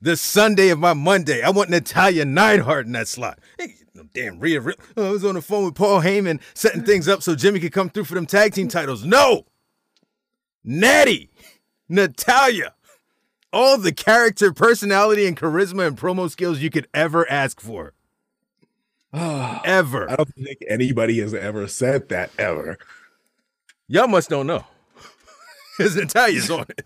[0.00, 1.42] The Sunday of my Monday.
[1.42, 3.38] I want Natalya Neidhart in that slot.
[3.58, 4.60] Hey, no damn Rhea.
[4.60, 4.74] Rhea.
[4.96, 7.72] Oh, I was on the phone with Paul Heyman setting things up so Jimmy could
[7.72, 9.04] come through for them tag team titles.
[9.04, 9.46] No!
[10.64, 11.30] Natty!
[11.88, 12.74] Natalya!
[13.52, 17.92] All the character, personality, and charisma and promo skills you could ever ask for.
[19.14, 22.78] I don't think anybody has ever said that ever.
[23.88, 24.64] Y'all must don't know.
[25.78, 26.84] Because Natalya's on it.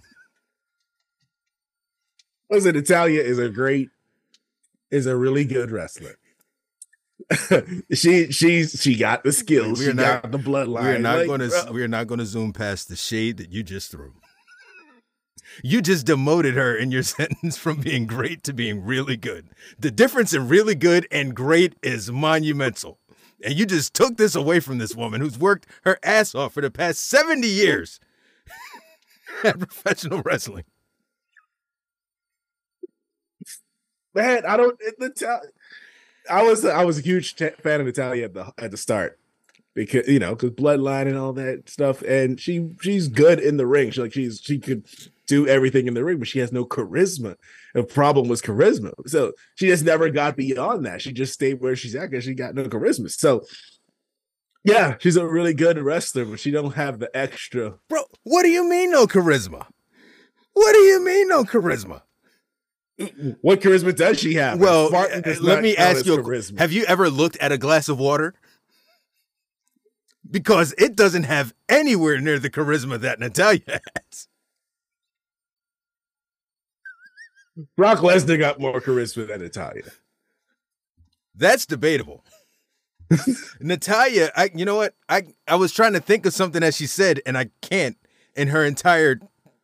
[2.49, 3.89] Listen, Natalya is a great,
[4.93, 6.15] is a really good wrestler.
[7.93, 9.81] she she's she got the skills.
[9.81, 10.83] We are she not- got the bloodline.
[10.85, 12.95] We are not Like, going to bro, we are not going to zoom past the
[12.95, 14.13] shade that you just threw.
[15.63, 19.49] You just demoted her in your sentence from being great to being really good.
[19.79, 22.99] The difference in really good and great is monumental.
[23.45, 26.61] And you just took this away from this woman who's worked her ass off for
[26.63, 28.01] the past 70 years
[29.45, 30.65] at professional wrestling.
[34.15, 34.77] Man, I don't.
[34.81, 35.43] it- Natal-
[36.29, 39.19] I was I was a huge fan of Natalya at the at the start
[39.75, 43.67] because you know because bloodline and all that stuff, and she she's good in the
[43.67, 43.91] ring.
[43.91, 44.87] She like she's she could
[45.27, 47.37] do everything in the ring, but she has no charisma.
[47.75, 51.03] The problem was charisma, so she just never got beyond that.
[51.03, 53.11] She just stayed where she's at because she got no charisma.
[53.11, 53.45] So.
[54.65, 57.75] Yeah, she's a really good wrestler, but she don't have the extra.
[57.89, 59.65] Bro, what do you mean no charisma?
[60.55, 62.03] What do you mean no charisma?
[63.43, 64.59] What charisma does she have?
[64.59, 66.59] Well, eh, does let me ask you: charisma.
[66.59, 68.35] Have you ever looked at a glass of water?
[70.29, 74.29] Because it doesn't have anywhere near the charisma that Natalya has.
[77.77, 79.85] Brock Lesnar got more charisma than Natalya.
[81.35, 82.25] That's debatable.
[83.61, 84.95] Natalya, I you know what?
[85.09, 87.97] I I was trying to think of something that she said, and I can't.
[88.35, 89.19] In her entire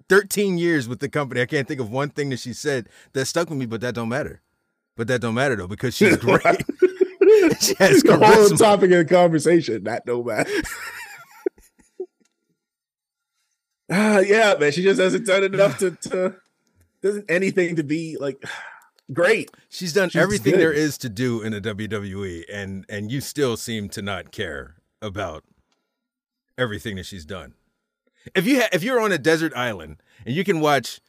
[0.08, 3.26] 13 years with the company, I can't think of one thing that she said that
[3.26, 4.40] stuck with me, but that don't matter.
[4.96, 6.40] But that don't matter though, because she's great.
[7.60, 10.50] she has the whole topic of the conversation, that no matter.
[13.90, 14.72] Ah, yeah, man.
[14.72, 16.36] She just hasn't done enough to, to
[17.02, 18.42] doesn't anything to be like
[19.12, 19.50] great.
[19.68, 20.60] She's done She's everything good.
[20.60, 24.76] there is to do in the WWE, and and you still seem to not care
[25.00, 25.44] about
[26.56, 27.54] everything that she's done.
[28.34, 31.00] If you ha- if you're on a desert island and you can watch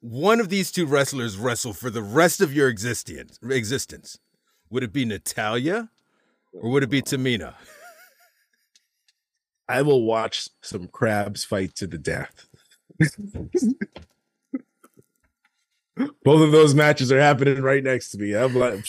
[0.00, 4.18] one of these two wrestlers wrestle for the rest of your existence, existence,
[4.70, 5.90] would it be Natalya
[6.52, 7.54] or would it be Tamina?
[9.68, 12.46] I will watch some crabs fight to the death.
[15.96, 18.34] Both of those matches are happening right next to me.
[18.34, 18.84] I'm like,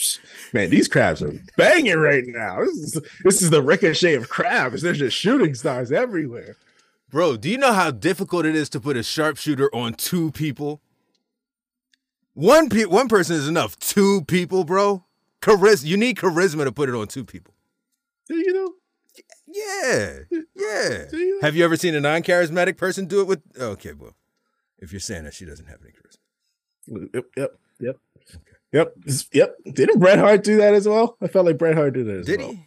[0.52, 2.60] man, these crabs are banging right now.
[2.60, 4.82] This is this is the ricochet of crabs.
[4.82, 6.56] There's just shooting stars everywhere.
[7.08, 10.80] Bro, do you know how difficult it is to put a sharpshooter on two people?
[12.34, 13.78] One pe- one person is enough.
[13.78, 15.04] Two people, bro.
[15.40, 17.54] Charis- you need charisma to put it on two people.
[18.28, 18.72] Do you know?
[19.46, 20.18] Yeah,
[20.54, 21.04] yeah.
[21.12, 21.38] You?
[21.40, 23.40] Have you ever seen a non-charismatic person do it with?
[23.58, 24.16] Okay, well,
[24.78, 26.18] if you're saying that she doesn't have any charisma,
[26.88, 27.98] Yep, yep, yep,
[28.72, 28.94] yep,
[29.32, 29.54] yep.
[29.72, 31.16] Didn't Bret Hart do that as well?
[31.20, 32.36] I felt like Bret Hart did it as well.
[32.36, 32.52] did well.
[32.54, 32.62] he?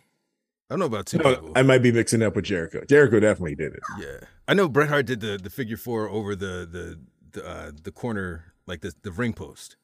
[0.71, 1.51] I don't know about two No, people.
[1.55, 2.83] I might be mixing up with Jericho.
[2.87, 3.79] Jericho definitely did it.
[3.99, 6.99] yeah, I know Bret Hart did the the figure four over the the
[7.31, 9.77] the uh, the corner like the the ring post.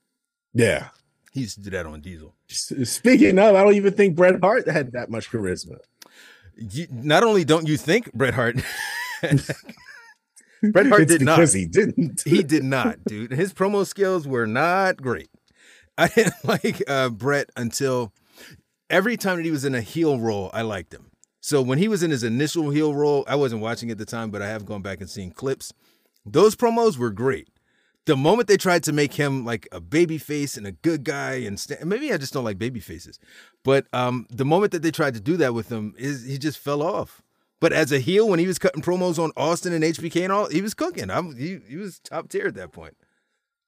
[0.54, 0.90] Yeah.
[1.34, 2.34] He used to do that on Diesel.
[2.48, 5.80] Speaking of, I don't even think Bret Hart had that much charisma.
[6.56, 8.56] You, not only don't you think Bret Hart,
[10.72, 11.38] Bret Hart did not.
[11.38, 12.22] because he didn't.
[12.26, 13.32] He did not, dude.
[13.32, 15.30] His promo skills were not great.
[15.98, 18.12] I didn't like uh, Bret until
[18.90, 21.12] every time that he was in a heel role, I liked him.
[21.42, 24.32] So when he was in his initial heel role, I wasn't watching at the time,
[24.32, 25.72] but I have gone back and seen clips.
[26.26, 27.50] Those promos were great.
[28.08, 31.36] The moment they tried to make him like a baby face and a good guy,
[31.36, 33.20] and st- maybe I just don't like baby faces,
[33.64, 36.60] but um, the moment that they tried to do that with him, is he just
[36.60, 37.22] fell off.
[37.66, 40.48] But as a heel, when he was cutting promos on Austin and HBK and all,
[40.50, 41.10] he was cooking.
[41.10, 42.96] I'm, he, he was top tier at that point.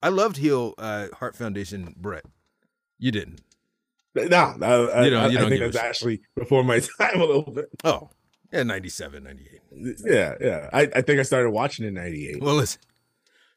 [0.04, 2.24] I loved heel uh, Heart Foundation Bret.
[3.00, 3.42] You didn't.
[4.14, 6.64] No, no I, You don't- I, you I don't think give a that's actually before
[6.64, 7.70] my time a little bit.
[7.84, 8.12] Oh,
[8.54, 9.98] yeah, 97, 98.
[10.06, 10.70] Yeah, yeah.
[10.72, 12.40] I, I think I started watching in '98.
[12.40, 12.82] Well, listen,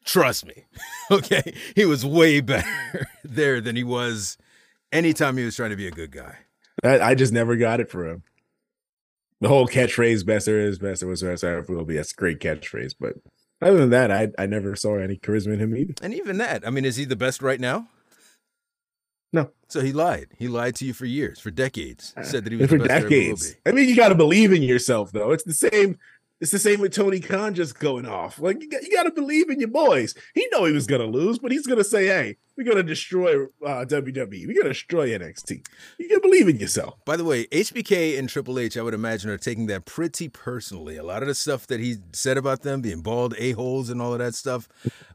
[0.05, 0.65] trust me.
[1.11, 1.53] Okay.
[1.75, 4.39] He was way better there than he was
[4.91, 6.35] anytime he was trying to be a good guy.
[6.83, 8.23] I, I just never got it for him.
[9.41, 12.15] The whole catchphrase "best there is, best there was, best there will be." That's a
[12.15, 13.15] great catchphrase, but
[13.61, 15.95] other than that, I I never saw any charisma in him either.
[16.01, 17.87] And even that, I mean, is he the best right now?
[19.33, 19.49] No.
[19.69, 20.27] So he lied.
[20.37, 22.13] He lied to you for years, for decades.
[22.17, 23.51] Uh, Said that he was for the best there will decades.
[23.53, 23.59] be.
[23.65, 25.31] I mean, you got to believe in yourself, though.
[25.31, 25.97] It's the same.
[26.41, 28.39] It's the same with Tony Khan just going off.
[28.39, 30.15] Like you got, you got to believe in your boys.
[30.33, 33.85] He know he was gonna lose, but he's gonna say, "Hey, we're gonna destroy uh,
[33.85, 34.47] WWE.
[34.47, 35.63] We're gonna destroy NXT."
[35.99, 36.95] You got to believe in yourself.
[37.05, 40.97] By the way, HBK and Triple H, I would imagine, are taking that pretty personally.
[40.97, 44.13] A lot of the stuff that he said about them being bald a-holes and all
[44.13, 44.67] of that stuff,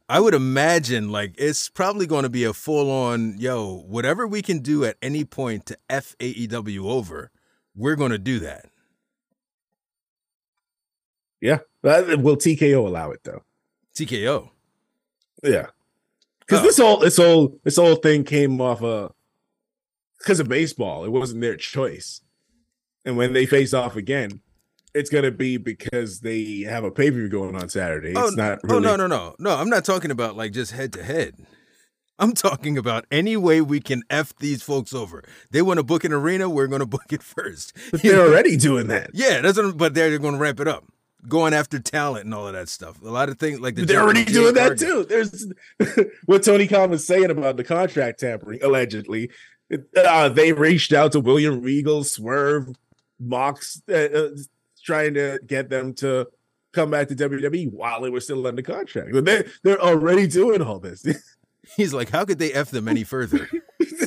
[0.09, 4.61] I would imagine like it's probably going to be a full-on, yo, whatever we can
[4.61, 7.33] do at any point to F AEW over,
[7.75, 8.67] we're to do that.
[11.47, 11.59] Yeah.
[11.85, 13.43] Uh, Will TKO allow it though?
[13.97, 14.51] TKO.
[15.45, 15.67] Yeah.
[16.41, 16.63] Because Oh.
[16.63, 19.09] this whole this whole this whole thing came off uh
[20.19, 21.05] because of baseball.
[21.05, 22.21] It wasn't their choice.
[23.05, 24.41] And when they face off again,
[24.93, 28.11] it's gonna be because they have a pay per view going on Saturday.
[28.11, 28.59] It's oh, not.
[28.69, 29.51] oh no no no no!
[29.57, 31.35] I'm not talking about like just head to head.
[32.19, 35.23] I'm talking about any way we can f these folks over.
[35.51, 37.77] They want to book an arena, we're going to book it first.
[37.91, 39.11] But they're already doing that.
[39.13, 40.85] Yeah, that's what, but they're going to ramp it up,
[41.29, 43.01] going after talent and all of that stuff.
[43.03, 45.05] A lot of things like the They're already doing that too.
[45.05, 45.47] There's
[46.27, 49.31] what Tony Khan was saying about the contract tampering, allegedly.
[49.97, 52.69] Uh, they reached out to William Regal, Swerve,
[53.19, 54.29] Mox, uh, uh,
[54.85, 56.29] trying to get them to
[56.73, 59.11] come back to WWE while they were still under contract.
[59.13, 61.05] But they they're already doing all this.
[61.77, 63.49] He's like, how could they f them any further?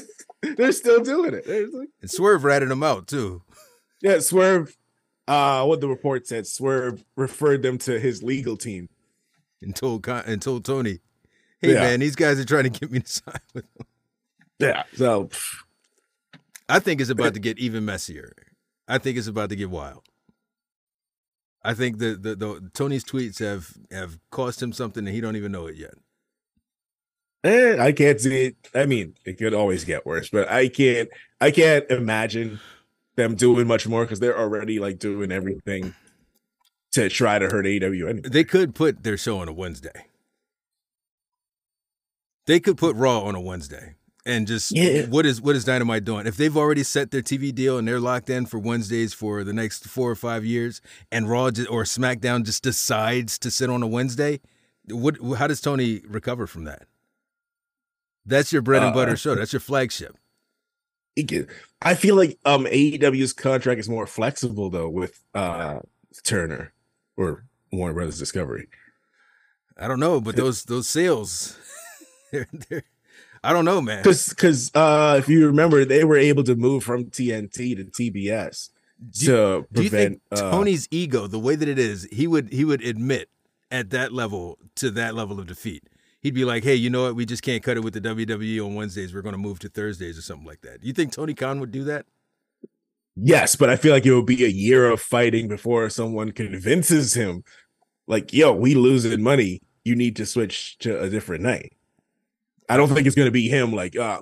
[0.55, 1.45] they're still doing it.
[1.73, 3.41] Like- And Swerve ratted them out too.
[4.01, 4.77] yeah, Swerve.
[5.29, 8.89] Uh, what the report said, Swerve referred them to his legal team.
[9.61, 11.01] And told Con- and told Tony,
[11.61, 11.81] "Hey Yeah.
[11.81, 13.85] man, these guys are trying to get me to sign with them."
[14.57, 15.29] Yeah, so
[16.67, 18.33] I think it's about to get even messier.
[18.87, 20.03] I think it's about to get wild.
[21.63, 25.35] I think the, the the Tony's tweets have have cost him something and he don't
[25.35, 25.93] even know it yet.
[27.43, 28.55] Eh, I can't see it.
[28.73, 31.09] I mean, it could always get worse, but I can't.
[31.39, 32.59] I can't imagine
[33.19, 35.93] them doing much more because they're already like doing everything
[36.93, 38.09] to try to hurt AEW.
[38.09, 38.29] Anyway.
[38.29, 40.05] They could put their show on a Wednesday.
[42.47, 43.95] They could put Raw on a Wednesday
[44.25, 45.05] and just Yeah.
[45.05, 46.25] what is what is Dynamite doing?
[46.25, 49.53] If they've already set their TV deal and they're locked in for Wednesdays for the
[49.53, 53.83] next four or five years, and Raw just, or SmackDown just decides to sit on
[53.83, 54.39] a Wednesday,
[54.89, 56.87] what how does Tony recover from that?
[58.25, 59.35] That's your bread and Uh, butter show.
[59.35, 60.15] That's your flagship.
[61.15, 61.47] He can-
[61.81, 65.79] I feel like um AEW's contract is more flexible though with uh
[66.23, 66.73] Turner
[67.17, 68.67] or Warner Brothers Discovery.
[69.77, 71.57] I don't know, but those those sales,
[72.31, 72.83] they're, they're,
[73.43, 73.99] I don't know, man.
[73.99, 78.69] Because because uh if you remember, they were able to move from TNT to TBS
[79.11, 82.27] Do- to Do you prevent think uh, Tony's ego, the way that it is, he
[82.27, 83.29] would he would admit
[83.71, 85.83] at that level to that level of defeat.
[86.21, 87.15] He'd be like, "Hey, you know what?
[87.15, 89.13] We just can't cut it with the WWE on Wednesdays.
[89.13, 91.59] We're going to move to Thursdays or something like that." Do you think Tony Khan
[91.59, 92.05] would do that?
[93.21, 97.13] Yes, but I feel like it would be a year of fighting before someone convinces
[97.13, 97.43] him,
[98.07, 99.61] like, yo, we losing money.
[99.83, 101.73] You need to switch to a different night.
[102.69, 104.21] I don't think it's going to be him, like, uh,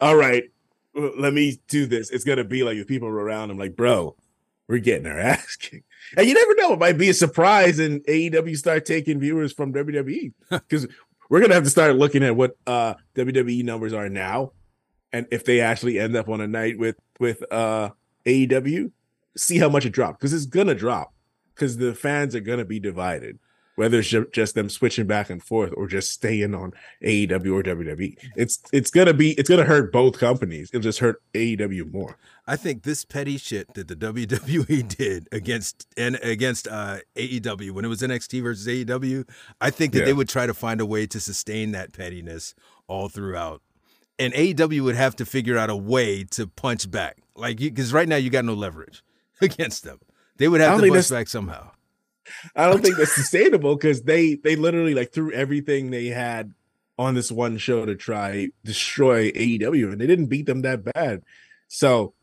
[0.00, 0.44] all right,
[0.94, 2.10] let me do this.
[2.10, 4.16] It's going to be like the people around him, like, bro,
[4.66, 5.86] we're getting our ass kicked.
[6.16, 6.72] And you never know.
[6.72, 10.86] It might be a surprise and AEW start taking viewers from WWE because
[11.28, 14.52] we're to have to start looking at what uh, WWE numbers are now.
[15.12, 17.90] And if they actually end up on a night with, with, uh,
[18.26, 18.90] AEW,
[19.36, 21.12] see how much it dropped because it's gonna drop
[21.54, 23.38] because the fans are gonna be divided,
[23.76, 26.72] whether it's just them switching back and forth or just staying on
[27.02, 28.16] AEW or WWE.
[28.36, 30.70] It's it's gonna be it's gonna hurt both companies.
[30.72, 32.18] It'll just hurt AEW more.
[32.50, 37.84] I think this petty shit that the WWE did against and against uh, AEW when
[37.84, 39.28] it was NXT versus AEW,
[39.60, 40.04] I think that Yeah.
[40.06, 42.54] they would try to find a way to sustain that pettiness
[42.86, 43.60] all throughout.
[44.18, 48.08] And AEW would have to figure out a way to punch back, like because right
[48.08, 49.04] now you got no leverage
[49.42, 50.00] against them.
[50.38, 51.70] They would have to punch back somehow.
[52.56, 56.52] I don't think that's sustainable because they they literally like threw everything they had
[56.98, 61.22] on this one show to try destroy AEW and they didn't beat them that bad.
[61.68, 62.14] So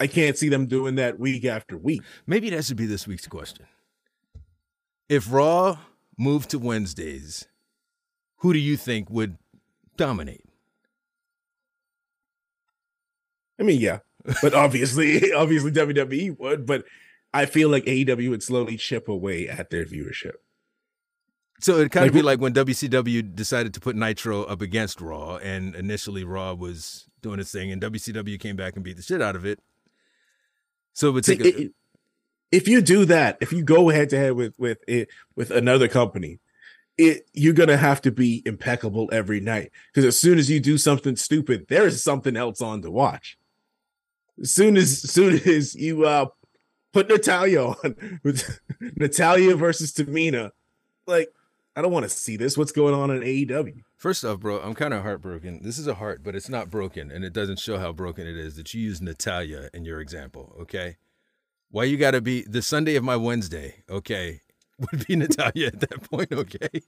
[0.00, 2.02] I can't see them doing that week after week.
[2.26, 3.66] Maybe that should be this week's question.
[5.10, 5.78] If Raw
[6.18, 7.46] moved to Wednesdays,
[8.36, 9.36] who do you think would
[9.98, 10.44] dominate?
[13.58, 13.98] I mean, yeah,
[14.40, 16.84] but obviously, obviously WWE would, but
[17.34, 20.36] I feel like AEW would slowly chip away at their viewership.
[21.60, 25.02] So it kind Like of be like when WCW decided to put Nitro up against
[25.02, 29.02] Raw, and initially Raw was doing its thing, and WCW came back and beat the
[29.02, 29.60] shit out of it.
[31.00, 31.38] So it would See.
[31.40, 31.72] A, it-
[32.52, 35.86] if you do that, if you go head to head with with it with another
[35.86, 36.40] company,
[36.98, 40.76] it you're gonna have to be impeccable every night because as soon as you do
[40.76, 43.38] something stupid, there is something else on to watch.
[44.40, 46.26] As soon as, as soon as you uh
[46.92, 48.60] put Natalya on with
[48.96, 50.50] Natalya versus Tamina,
[51.06, 51.32] like
[51.76, 52.58] I don't want to see this.
[52.58, 53.80] What's going on in AEW?
[54.00, 55.60] First off, bro, I'm kind of heartbroken.
[55.62, 58.34] This is a heart, but it's not broken, and it doesn't show how broken it
[58.34, 60.56] is that you use Natalya in your example.
[60.58, 60.96] Okay,
[61.70, 63.84] why you got to be the Sunday of my Wednesday?
[63.90, 64.40] Okay,
[64.78, 66.32] would be Natalya at that point.
[66.32, 66.80] Okay,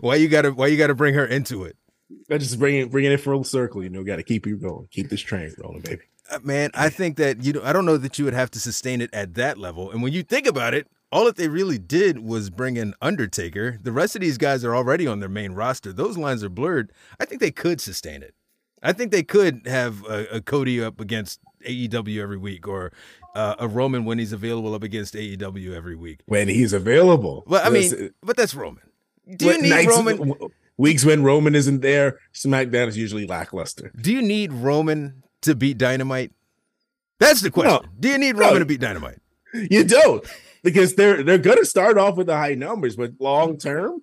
[0.00, 1.76] why you got to why you got to bring her into it?
[2.30, 3.82] I just bring it bringing it full circle.
[3.82, 6.04] You know, got to keep you going, keep this train rolling, baby.
[6.30, 8.58] Uh, man, I think that you know, I don't know that you would have to
[8.58, 9.90] sustain it at that level.
[9.90, 13.78] And when you think about it, all that they really did was bring in Undertaker.
[13.82, 15.92] The rest of these guys are already on their main roster.
[15.92, 16.90] Those lines are blurred.
[17.20, 18.34] I think they could sustain it.
[18.82, 22.92] I think they could have a, a Cody up against AEW every week, or
[23.36, 26.20] uh, a Roman when he's available up against AEW every week.
[26.26, 27.44] When he's available.
[27.46, 28.82] Well, I mean, but that's Roman.
[29.36, 30.16] Do you need Roman?
[30.16, 30.48] w-
[30.78, 33.92] Weeks when Roman isn't there, SmackDown is usually lackluster.
[34.00, 36.32] Do you need Roman to beat Dynamite?
[37.20, 37.88] That's the question.
[38.00, 38.58] Do you need Roman No.
[38.60, 39.18] to beat Dynamite?
[39.54, 40.24] You don't,
[40.62, 44.02] because they're they're gonna start off with the high numbers, but long term,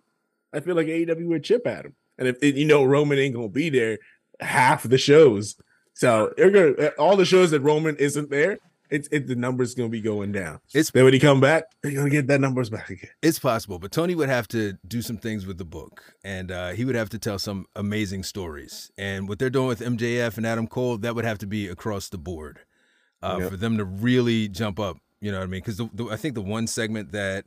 [0.54, 1.96] I feel like AEW would chip at him.
[2.18, 3.98] And if you know Roman ain't gonna be there
[4.40, 5.56] half the shows,
[5.94, 8.58] so they're gonna all the shows that Roman isn't there,
[8.90, 10.60] it's it, the numbers gonna be going down.
[10.74, 13.12] It's Then when he come back, they're gonna get that numbers back again.
[13.22, 16.70] It's possible, but Tony would have to do some things with the book, and uh,
[16.72, 18.92] he would have to tell some amazing stories.
[18.98, 22.10] And what they're doing with MJF and Adam Cole, that would have to be across
[22.10, 22.60] the board
[23.22, 23.52] uh, Yep.
[23.52, 24.98] for them to really jump up.
[25.22, 25.62] You know what I mean?
[25.62, 27.46] Because the, the, I think the one segment that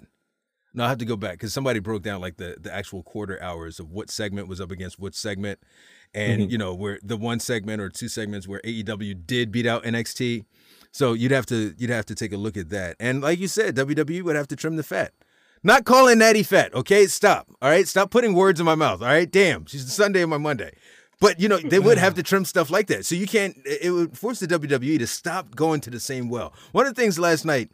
[0.75, 3.41] no, I have to go back because somebody broke down like the the actual quarter
[3.43, 5.59] hours of what segment was up against what segment,
[6.15, 6.51] and Mhm.
[6.51, 10.45] you know where the one segment or two segments where AEW did beat out NXT.
[10.91, 12.97] So you'd have to you'd have to take a look at that.
[13.01, 15.13] And like you said, WWE would have to trim the fat.
[15.63, 17.07] Not calling Natty fat, okay?
[17.07, 17.47] Stop.
[17.63, 17.87] All right?
[17.87, 19.01] Stop putting words in my mouth.
[19.01, 19.31] All right?
[19.31, 19.65] Damn.
[19.67, 20.75] She's the Sunday of my Monday.
[21.23, 23.07] But you know, they would have to trim stuff like that.
[23.07, 26.53] So you can't it would force the WWE to stop going to the same well.
[26.73, 27.71] One of the things last night,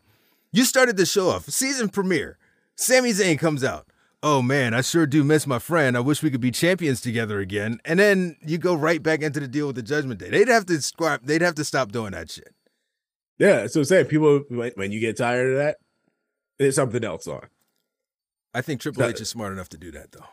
[0.53, 2.37] you started the show off, season premiere.
[2.77, 3.87] Sami Zayn comes out.
[4.23, 5.97] Oh man, I sure do miss my friend.
[5.97, 7.81] I wish we could be champions together again.
[7.87, 10.29] And then you go right back into the deal with the Judgment Day.
[10.29, 11.23] They'd have to scrap.
[11.25, 12.55] They'd have to stop doing that shit.
[13.39, 15.79] Yeah, so I'm saying people when, when you get tired of that,
[16.59, 17.47] there's something else on.
[18.53, 20.27] I think Triple H is smart enough to do that, though.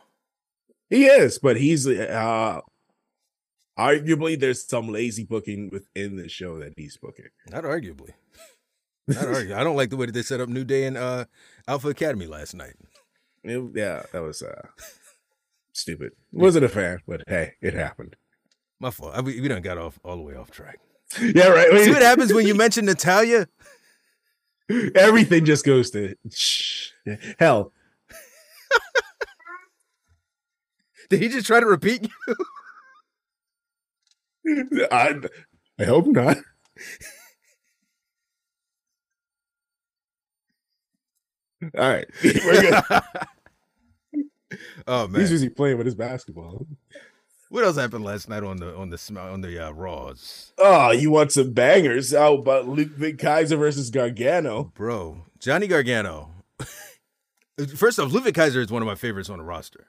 [0.89, 2.61] He is, but he's uh
[3.77, 7.25] arguably there's some lazy booking within the show that he's booking.
[7.49, 8.11] Not arguably.
[9.07, 9.55] Not argue.
[9.55, 11.25] I don't like the way that they set up New Day and uh,
[11.67, 12.73] Alpha Academy last night.
[13.43, 14.67] It- yeah, that was uh
[15.73, 16.13] stupid.
[16.31, 18.15] Wasn't a fan, but hey, it happened.
[18.79, 19.13] My fault.
[19.15, 20.79] I, we we done got off all the way off track.
[21.21, 21.69] Yeah, right.
[21.83, 23.47] See what happens when you mention Natalya?
[24.95, 26.89] Everything just goes to shh.
[27.37, 27.71] hell.
[31.09, 32.09] Did he just try to repeat you?
[34.91, 35.19] I
[35.79, 36.37] I hope not.
[41.63, 42.83] All right, we're good.
[44.87, 45.21] oh man.
[45.21, 46.67] He's busy playing with his basketball.
[47.49, 51.09] What else happened last night on the on the on the uh, Raws, Oh, you
[51.11, 52.13] want some bangers?
[52.13, 54.71] How about Ludwig Kaiser versus Gargano?
[54.75, 55.25] bro?
[55.39, 56.31] Johnny Gargano.
[57.75, 59.87] First off, Ludwig Kaiser is one of my favorites on the roster.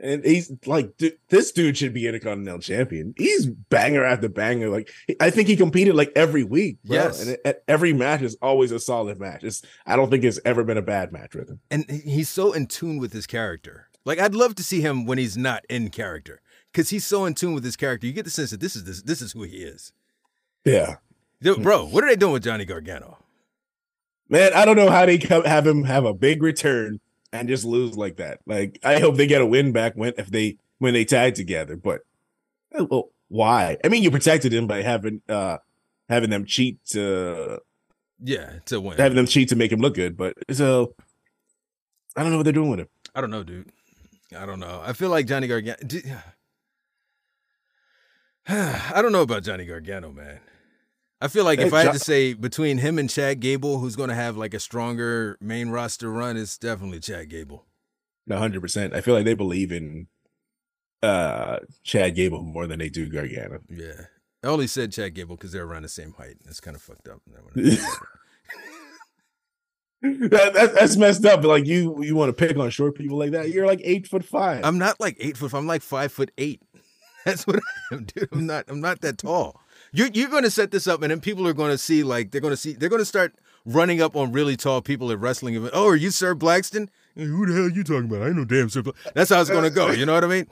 [0.00, 3.14] And he's like, dude, this dude should be Intercontinental Champion.
[3.16, 4.68] He's banger after banger.
[4.68, 4.90] Like,
[5.20, 6.78] I think he competed like every week.
[6.84, 6.96] Bro.
[6.96, 7.20] Yes.
[7.24, 9.44] and it, every match is always a solid match.
[9.44, 11.60] It's, I don't think it's ever been a bad match with him.
[11.70, 13.88] and he's so in tune with his character.
[14.04, 16.42] Like I'd love to see him when he's not in character,
[16.72, 18.06] because he's so in tune with his character.
[18.06, 19.92] You get the sense that this is this, this is who he is.
[20.64, 20.96] Yeah,
[21.40, 23.18] Dude, bro, what are they doing with Johnny Gargano?
[24.28, 24.52] man.
[24.54, 27.00] I don't know how they come, have him have a big return
[27.34, 28.38] and just lose like that.
[28.46, 31.76] Like, I hope they get a win back when if they when they tag together.
[31.76, 32.02] But
[32.78, 33.76] uh, well, why?
[33.84, 35.58] I mean, you protected him by having uh
[36.08, 37.60] having them cheat to
[38.22, 38.96] Yeah, to win.
[38.96, 40.16] having them cheat to make him look good.
[40.16, 40.94] But so
[42.16, 42.88] I don't know what they're doing with him.
[43.14, 43.70] I don't know, dude.
[44.36, 44.80] I don't know.
[44.84, 45.76] I feel like Johnny Gargano.
[48.48, 50.40] I don't know about Johnny Gargano, man.
[51.20, 54.10] I feel like if I had to say between him and Chad Gable, who's going
[54.10, 57.64] to have like a stronger main roster run, it's definitely Chad Gable.
[58.30, 58.94] Hundred percent.
[58.94, 60.08] I feel like they believe in
[61.02, 63.60] uh Chad Gable more than they do Gargano.
[63.68, 64.06] Yeah.
[64.42, 66.36] I only said Chad Gable because they're around the same height.
[66.44, 67.20] That's kind of fucked up.
[70.02, 70.04] that,
[70.52, 71.42] that, that's messed up.
[71.44, 73.48] Like you, you want to pick on short people like that?
[73.48, 74.62] You're like eight foot five.
[74.62, 75.54] I'm not like eight foot.
[75.54, 76.60] I'm like five foot eight.
[77.24, 78.28] That's what I am, dude.
[78.32, 78.66] I'm not.
[78.68, 79.62] I'm not that tall.
[79.94, 82.30] You're you're going to set this up, and then people are going to see like
[82.30, 83.34] they're going to see they're going to start
[83.64, 85.74] running up on really tall people at wrestling events.
[85.74, 86.88] Oh, are you Sir Blackston?
[87.14, 88.22] Who the hell are you talking about?
[88.22, 88.82] I ain't no damn Sir.
[88.82, 89.90] Bla-" That's how it's going to go.
[89.90, 90.46] You know what I mean?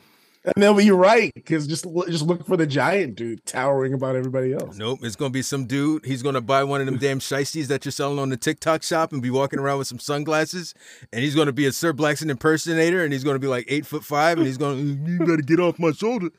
[0.44, 4.16] and they'll be right because just look- just look for the giant dude towering about
[4.16, 4.76] everybody else.
[4.76, 5.00] Nope.
[5.02, 6.04] It's going to be some dude.
[6.04, 8.82] He's going to buy one of them damn shiesties that you're selling on the TikTok
[8.82, 10.74] shop and be walking around with some sunglasses.
[11.12, 13.66] And he's going to be a Sir Blackston impersonator, and he's going to be like
[13.68, 16.30] eight foot five, and he's going, to, you better get off my shoulder.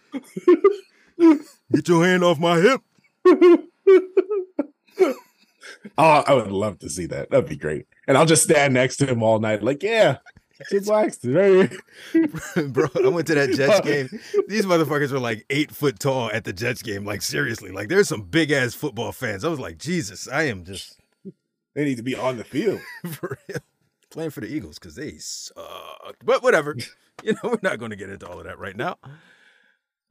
[1.71, 2.81] Get your hand off my hip.
[5.97, 7.29] Oh, I would love to see that.
[7.29, 7.87] That'd be great.
[8.07, 10.17] And I'll just stand next to him all night, like, yeah,
[10.69, 11.71] Jim Blackston, right
[12.13, 12.67] here.
[12.67, 14.09] Bro, I went to that Jets game.
[14.47, 17.05] These motherfuckers were like eight foot tall at the Jets game.
[17.05, 19.43] Like, seriously, like, there's some big ass football fans.
[19.43, 20.99] I was like, Jesus, I am just
[21.75, 22.79] They need to be on the field.
[23.11, 23.59] for real
[24.09, 26.17] playing for the Eagles because they suck.
[26.23, 26.75] But whatever.
[27.23, 28.97] You know, we're not going to get into all of that right now.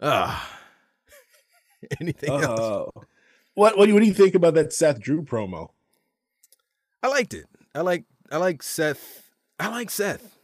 [0.00, 0.61] Ah.
[2.00, 2.60] Anything else?
[2.60, 3.00] Uh,
[3.54, 5.68] what what do you, what do you think about that Seth Drew promo?
[7.02, 7.46] I liked it.
[7.74, 9.30] I like I like Seth.
[9.58, 10.36] I like Seth.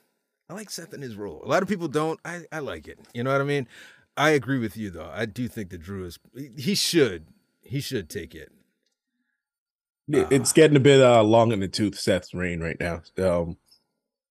[0.50, 1.42] I like Seth in his role.
[1.44, 2.18] A lot of people don't.
[2.24, 2.98] I, I like it.
[3.12, 3.68] You know what I mean?
[4.16, 5.10] I agree with you though.
[5.12, 6.18] I do think that Drew is
[6.56, 7.26] he should.
[7.62, 8.50] He should take it.
[10.08, 13.02] It- It's getting a bit uh, long in the tooth, Seth's reign right now.
[13.18, 13.56] Um,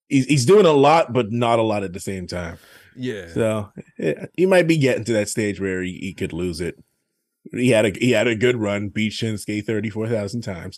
[0.09, 2.57] he's he's doing a lot, but not a lot at the same time.
[2.95, 3.27] Yeah.
[3.33, 6.83] So yeah, he might be getting to that stage where he, he could lose it.
[7.51, 10.77] He had a he had a good run, beat Shinsuke thirty four thousand times.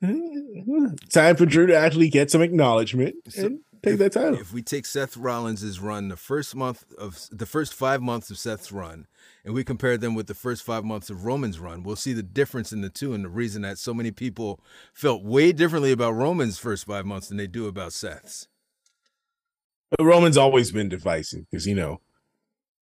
[1.10, 4.38] Time for Drew to actually get some acknowledgement So, and take that title.
[4.38, 8.38] If we take Seth Rollins' run, the first month of the first five months of
[8.38, 9.06] Seth's run,
[9.44, 12.22] and we compare them with the first five months of Roman's run, we'll see the
[12.22, 14.60] difference in the two and the reason that so many people
[14.94, 18.46] felt way differently about Roman's first five months than they do about Seth's.
[19.90, 22.00] But Roman's always been divisive because you know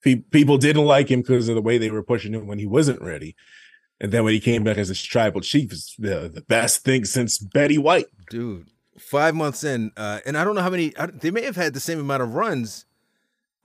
[0.02, 2.66] pe- people didn't like him because of the way they were pushing him when he
[2.66, 3.34] wasn't ready,
[4.00, 7.04] and then when he came back as a tribal chief, it's the the best thing
[7.04, 8.06] since Betty White.
[8.30, 8.66] Dude,
[8.98, 11.74] five months in, uh, and I don't know how many, I, they may have had
[11.74, 12.86] the same amount of runs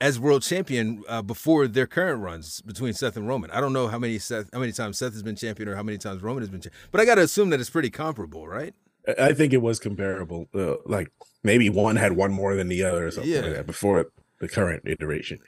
[0.00, 3.50] as world champion uh, before their current runs between Seth and Roman.
[3.52, 5.82] I don't know how many Seth, how many times Seth has been champion or how
[5.84, 8.46] many times Roman has been champion, but I got to assume that it's pretty comparable,
[8.48, 8.74] right?
[9.06, 10.48] I- I think it was comparable.
[10.54, 11.08] Uh, like
[11.44, 13.40] maybe one had one more than the other or something Yeah.
[13.42, 14.06] like that before
[14.40, 15.38] the current iteration.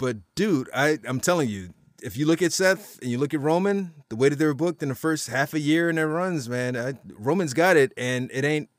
[0.00, 3.40] But dude, I I'm telling you, if you look at Seth and you look at
[3.40, 6.08] Roman, the way that they were booked in the first half a year in their
[6.08, 8.70] runs, man, I, Roman's got it, and it ain't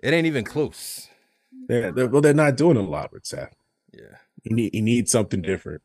[0.00, 1.08] it ain't even close.
[1.68, 3.54] They're, they're, well, they're not doing a lot with Seth.
[3.92, 5.82] Yeah, He need he needs something different.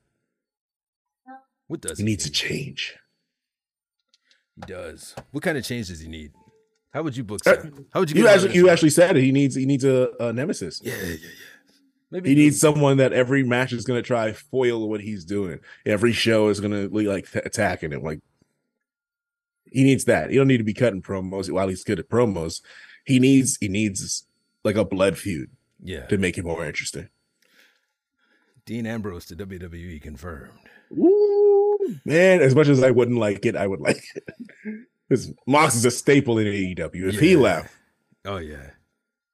[1.68, 2.96] what does He needs a change.
[4.56, 5.16] He does.
[5.32, 6.32] What kind of change does he need?
[6.94, 7.70] How would you book Uh, Seth?
[7.94, 8.22] How would you?
[8.22, 9.24] You actually you actually said it.
[9.24, 10.82] He needs he needs a, a nemesis.
[10.84, 11.30] Yeah, yeah, yeah.
[12.12, 15.60] Maybe He needs someone that every match is going to try foil what he's doing.
[15.86, 18.04] Every show is going to be like th- attacking him.
[18.04, 18.20] Like
[19.66, 20.30] he needs that.
[20.30, 22.62] He don't need to be cutting promos while he's good at promos.
[23.06, 24.26] He needs he needs
[24.64, 25.50] like a blood feud
[25.82, 26.06] Yeah.
[26.08, 27.08] to make it more interesting.
[28.66, 30.52] Dean Ambrose to WWE confirmed.
[30.92, 34.24] Ooh, man, as much as I wouldn't like it, I would like it.
[35.10, 37.10] Because Mox is a staple in AEW.
[37.14, 37.74] If he left,
[38.24, 38.70] Oh yeah.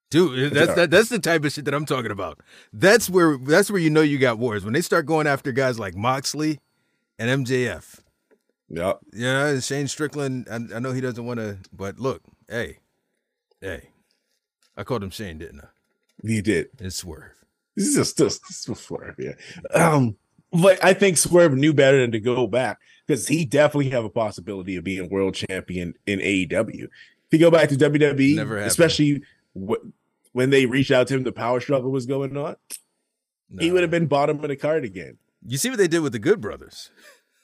[0.10, 2.40] Dude, that's that, that's the type of shit that I'm talking about.
[2.72, 5.78] That's where that's where you know you got wars when they start going after guys
[5.78, 6.60] like Moxley
[7.20, 8.00] and MJF.
[8.70, 10.48] yeah, Yeah, and Shane Strickland.
[10.50, 12.78] I, I know he doesn't want to, but look, hey,
[13.60, 13.90] hey,
[14.78, 15.68] I called him Shane, didn't I?
[16.26, 16.70] he did.
[16.80, 17.34] It's Swerve.
[17.76, 19.34] This is just, just, just Swerve, yeah.
[19.74, 20.16] Um,
[20.52, 24.10] but I think Swerve knew better than to go back because he definitely have a
[24.10, 26.84] possibility of being world champion in AEW.
[26.86, 26.90] If
[27.32, 29.22] you go back to WWE, especially
[30.38, 32.56] when they reached out to him, the power struggle was going on.
[33.60, 35.18] He would have been bottom of the card again.
[35.46, 36.92] You see what they did with the Good Brothers?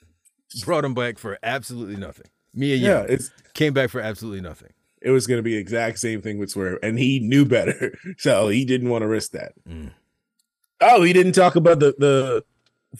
[0.64, 2.26] Brought him back for absolutely nothing.
[2.54, 4.72] Mia Yeah, Yim it's came back for absolutely nothing.
[5.02, 7.98] it was going to be the exact same thing with Swerve, and he knew better,
[8.18, 9.52] so he didn't want to risk that.
[9.68, 9.90] Mm.
[10.80, 12.44] Oh, he didn't talk about the the.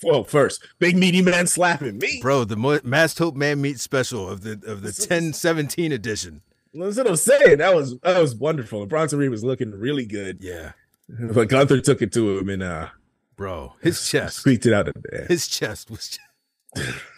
[0.03, 2.18] Well, first, big meaty man slapping me.
[2.20, 6.42] Bro, the Mo- Masked Hope Man Meat special of the of the 1017 edition.
[6.75, 7.59] That's what I'm saying.
[7.59, 8.81] That was that was wonderful.
[8.81, 10.72] And Bronson Reed was looking really good, Yeah,
[11.09, 12.89] but Gunther took it to him and uh
[13.37, 15.27] bro, his chest, squeaked it out of there.
[15.27, 16.18] his chest was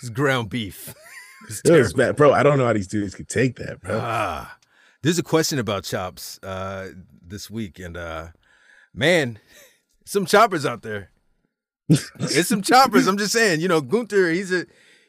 [0.01, 0.95] his ground beef.
[1.43, 1.97] It was terrible.
[1.97, 2.33] bad, bro.
[2.33, 4.01] I don't know how these dudes could take that, bro.
[4.03, 4.59] Ah,
[5.03, 6.89] there's a question about chops uh,
[7.25, 8.29] this week, and uh,
[8.93, 9.39] man,
[10.05, 11.11] some choppers out there.
[11.89, 13.07] it's some choppers.
[13.07, 14.67] I'm just saying, you know, Gunther, he's a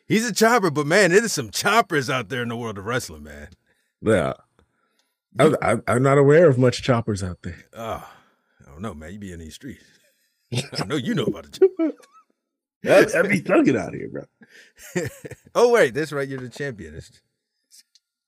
[0.07, 3.23] he's a chopper, but man, there's some choppers out there in the world of wrestling,
[3.23, 3.47] man.
[4.01, 4.33] Yeah,
[5.39, 7.65] I, I, I'm not aware of much choppers out there.
[7.73, 8.07] Oh,
[8.65, 9.11] I don't know, man.
[9.13, 9.83] You be in these streets.
[10.79, 11.93] I know you know about the chopper.
[12.85, 14.23] I'd, I'd be thugging out here, bro.
[15.55, 16.27] Oh wait, that's right.
[16.27, 16.95] You're the champion.
[16.95, 17.21] It's-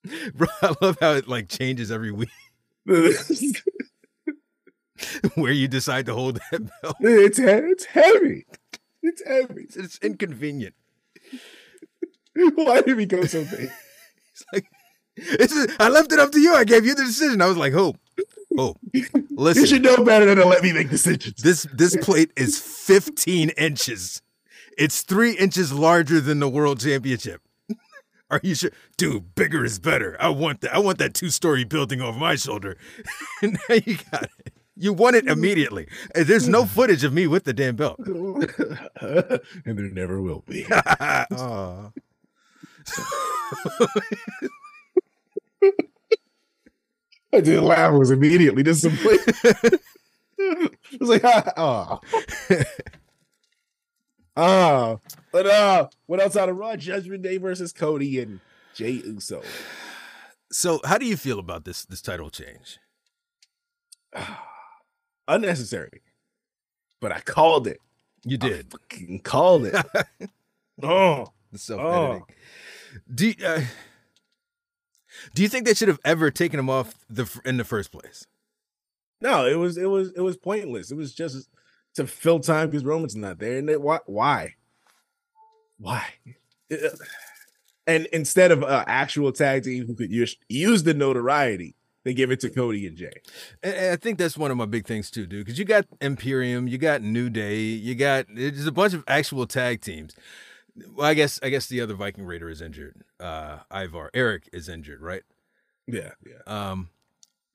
[0.34, 2.30] Bro, I love how it like changes every week
[5.36, 6.96] where you decide to hold that belt.
[7.02, 8.46] it's he- it's heavy.
[9.04, 9.62] It's heavy.
[9.64, 10.74] It's, it's inconvenient.
[12.56, 13.70] Why did we go so big?
[14.32, 14.66] It's like
[15.22, 16.54] it's just- I left it up to you.
[16.54, 17.42] I gave you the decision.
[17.42, 17.98] I was like, Hope,
[19.30, 19.62] listen.
[19.62, 21.42] You should know better than to let me make decisions.
[21.42, 24.22] This this plate is 15 inches.
[24.78, 27.42] It's three inches larger than the world championship.
[28.32, 29.36] Are you sure, dude?
[29.36, 30.16] Bigger is better.
[30.20, 30.74] I want that.
[30.74, 32.78] I want that two story building over my shoulder.
[33.42, 34.54] now you got it.
[34.82, 35.88] You won it immediately.
[36.16, 38.00] Uh, there's no footage of me with the damn belt.
[38.00, 40.66] and there never will be.
[47.32, 49.80] I did laugh was immediately disappointed.
[50.40, 52.00] I was like, ah,
[52.48, 52.56] oh.
[54.36, 54.98] ah.
[55.32, 56.76] But uh, what else out of Raw?
[56.76, 58.40] Judgment Day versus Cody and
[58.74, 59.44] Jey Uso.
[60.52, 62.80] So, how do you feel about this this title change?
[65.28, 66.02] Unnecessary.
[67.00, 67.80] But I called it.
[68.24, 68.72] You I did.
[68.72, 69.76] fucking called it.
[70.84, 71.28] oh.
[71.52, 72.24] the self editing.
[73.14, 73.62] Do you, uh,
[75.34, 78.28] do you think they should have ever taken him off the in the first place?
[79.22, 80.92] No, it was it was it was pointless.
[80.92, 81.50] It was just
[81.96, 83.58] to fill time because Roman's not there.
[83.58, 84.56] And it, why why?
[85.78, 86.06] Why?
[86.72, 86.90] Uh,
[87.88, 92.30] And instead of uh, actual tag team who could use, use the notoriety, they give
[92.30, 93.14] it to Cody and Jey.
[93.64, 95.44] And I think that's one of my big things too, dude.
[95.44, 99.48] Because you got Imperium, you got New Day, you got there's a bunch of actual
[99.48, 100.16] tag teams.
[100.96, 103.04] Well, I guess I guess the other Viking Raider is injured.
[103.20, 105.24] Uh, Ivar Eric is injured, right?
[105.88, 106.42] Yeah, yeah.
[106.46, 106.90] Um,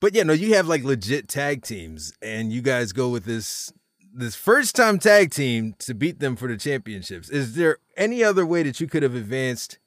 [0.01, 3.73] but yeah, no, you have like legit tag teams, and you guys go with this
[4.13, 7.29] this first time tag team to beat them for the championships.
[7.29, 9.79] Is there any other way that you could have advanced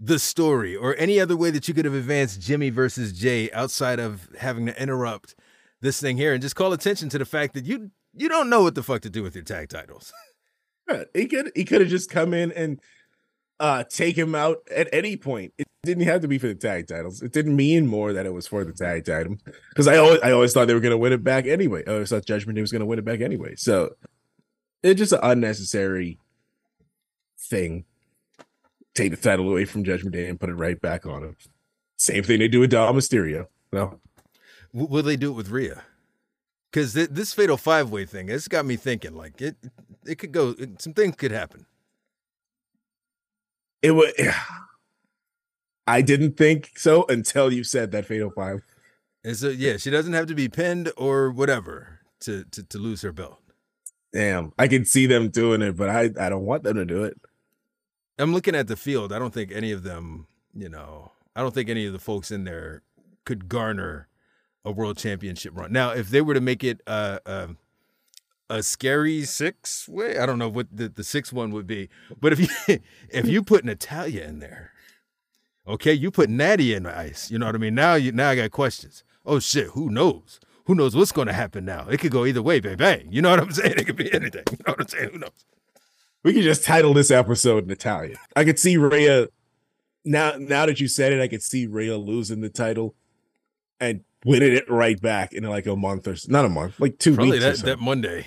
[0.00, 3.98] the story, or any other way that you could have advanced Jimmy versus Jey outside
[3.98, 5.34] of having to interrupt
[5.80, 8.62] this thing here and just call attention to the fact that you you don't know
[8.62, 10.12] what the fuck to do with your tag titles?
[10.88, 12.80] Yeah, He could he could have just come in and
[13.60, 15.52] uh take him out at any point.
[15.58, 17.22] It didn't have to be for the tag titles.
[17.22, 19.36] It didn't mean more that it was for the tag title
[19.70, 21.82] because I always I always thought they were going to win it back anyway.
[21.86, 23.54] I always thought Judgment Day was going to win it back anyway.
[23.56, 23.94] So
[24.82, 26.18] it's just an unnecessary
[27.38, 27.84] thing.
[28.94, 31.36] Take the title away from Judgment Day and put it right back on him.
[31.96, 33.46] Same thing they do with Dom Mysterio.
[33.72, 34.00] No,
[34.72, 35.82] will they do it with Rhea?
[36.70, 39.14] Because th- this fatal five way thing, it's got me thinking.
[39.14, 39.56] Like it,
[40.06, 40.54] it could go.
[40.58, 41.66] It, some things could happen.
[43.82, 44.12] it was.
[45.86, 48.62] I didn't think so until you said that Fatal Five.
[49.24, 53.02] And so, yeah, she doesn't have to be pinned or whatever to to, to lose
[53.02, 53.40] her belt.
[54.12, 57.04] Damn, I can see them doing it, but I I don't want them to do
[57.04, 57.18] it.
[58.18, 59.12] I'm looking at the field.
[59.12, 62.30] I don't think any of them, you know, I don't think any of the folks
[62.30, 62.82] in there
[63.24, 64.08] could garner
[64.64, 65.72] a world championship run.
[65.72, 67.48] Now, if they were to make it a a,
[68.50, 71.88] a scary six way, I don't know what the, the sixth one would be,
[72.20, 72.78] but if you
[73.10, 74.72] if you put Natalya in there,
[75.66, 77.30] okay, you put Natty in the ice.
[77.30, 77.74] You know what I mean?
[77.74, 79.04] Now you now I got questions.
[79.24, 80.40] Oh shit, who knows?
[80.66, 81.86] Who knows what's going to happen now?
[81.88, 83.08] It could go either way, bang bang.
[83.10, 83.74] You know what I'm saying?
[83.78, 84.44] It could be anything.
[84.50, 85.10] You know what I'm saying?
[85.12, 85.44] Who knows?
[86.24, 88.16] We could just title this episode Natalya.
[88.34, 89.28] I could see Rhea
[90.04, 90.34] now.
[90.38, 92.94] Now that you said it, I could see Rhea losing the title
[93.80, 97.14] and winning it right back in like a month or not a month, like two
[97.14, 97.60] Probably weeks.
[97.60, 98.26] that, that Monday.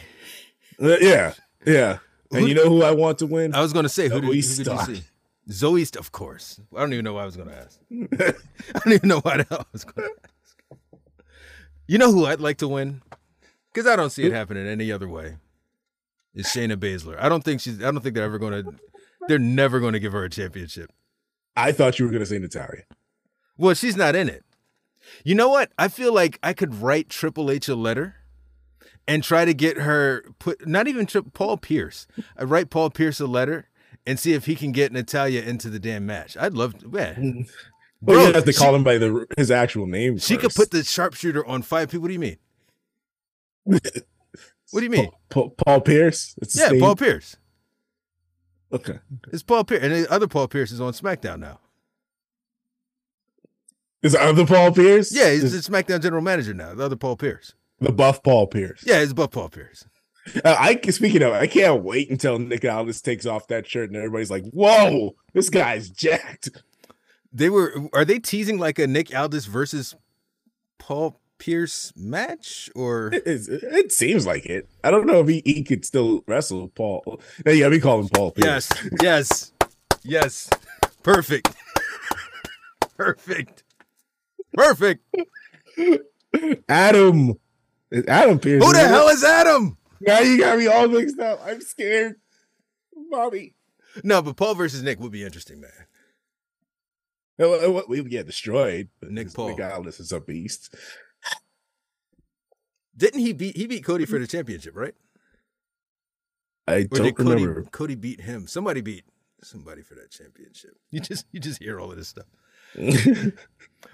[0.82, 1.34] Uh, yeah,
[1.66, 1.98] yeah.
[2.32, 3.54] And Who- you know who I want to win?
[3.54, 5.04] I was going to say, who did, who did you see?
[5.50, 6.60] Zoey, of course.
[6.76, 7.80] I don't even know why I was going to ask.
[8.76, 10.58] I don't even know why I was going to ask.
[11.88, 13.02] You know who I'd like to win?
[13.74, 15.38] Because I don't see it happening any other way.
[16.34, 17.20] Is Shayna Baszler.
[17.20, 17.80] I don't think she's.
[17.80, 18.74] I don't think they're ever going to.
[19.28, 20.90] They're never going to give her a championship.
[21.58, 22.84] I thought you were going to say Natalya.
[23.58, 24.46] Well, she's not in it.
[25.24, 25.72] You know what?
[25.78, 28.16] I feel like I could write Triple H a letter
[29.08, 30.68] and try to get her put.
[30.68, 32.08] Not even tri- Paul Pierce.
[32.38, 33.70] I write Paul Pierce a letter
[34.06, 36.36] and see if he can get Natalya into the damn match.
[36.38, 36.88] I'd love to.
[36.88, 37.52] Man, mm.
[38.02, 40.18] Well, Bro, you have to she- call him by the his actual name.
[40.18, 42.02] she could put the sharpshooter on five people.
[42.04, 42.38] What do you mean?
[44.74, 45.10] What do you mean?
[45.30, 46.34] Paul, Paul Pierce.
[46.42, 46.72] It's Yeah.
[46.80, 47.36] Paul Pierce.
[48.72, 49.00] Okay.
[49.34, 51.60] It's Paul Pierce, and the other Paul Pierce is on SmackDown now.
[54.02, 55.14] Is the other Paul Pierce?
[55.14, 56.74] Yeah, he's Is the SmackDown general manager now.
[56.74, 57.54] The other Paul Pierce.
[57.80, 58.84] the buff Paul Pierce.
[58.86, 59.86] Yeah, it's buff Paul Pierce.
[60.46, 63.98] Uh, I speaking of, I can't wait until Nick Aldis takes off that shirt and
[63.98, 66.50] everybody's like, "Whoa, this guy's jacked."
[67.34, 67.74] They were.
[67.94, 69.96] Are they teasing like a Nick Aldis versus
[70.78, 74.68] Paul Pierce match, or It, is- it seems like it.
[74.84, 77.20] I don't know if he, he could still wrestle Paul.
[77.44, 78.70] No, yeah, we call him Paul Pierce.
[78.70, 79.52] yes, yes,
[80.04, 80.50] yes,
[81.02, 81.50] perfect,
[82.98, 83.64] perfect,
[84.54, 85.04] perfect.
[86.70, 87.34] Adam.
[87.90, 88.64] It's Adam Pearce.
[88.64, 89.78] Who the hell is Adam?
[90.00, 91.42] Now you got me all mixed up.
[91.46, 92.16] I'm scared,
[93.12, 93.56] Bobby.
[94.04, 95.72] No, but Paul versus Nick would be interesting, man.
[97.38, 98.90] We would get destroyed.
[99.00, 99.62] but Nick Paul.
[99.62, 100.74] Aldis is a beast.
[102.96, 104.94] Didn't he beat he beat Cody for the championship, right?
[106.68, 107.64] I Or don't Cody remember.
[107.72, 108.48] Cody beat him?
[108.48, 109.04] Somebody beat
[109.44, 110.76] somebody for that championship.
[110.92, 112.26] You just you just hear all of this stuff.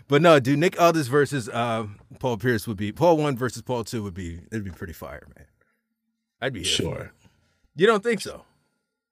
[0.07, 1.87] But no, dude, Nick Aldis versus uh,
[2.19, 5.27] Paul Pierce would be Paul one versus Paul two would be it'd be pretty fire,
[5.35, 5.45] man.
[6.41, 7.11] I'd be sure.
[7.75, 8.45] You don't think so?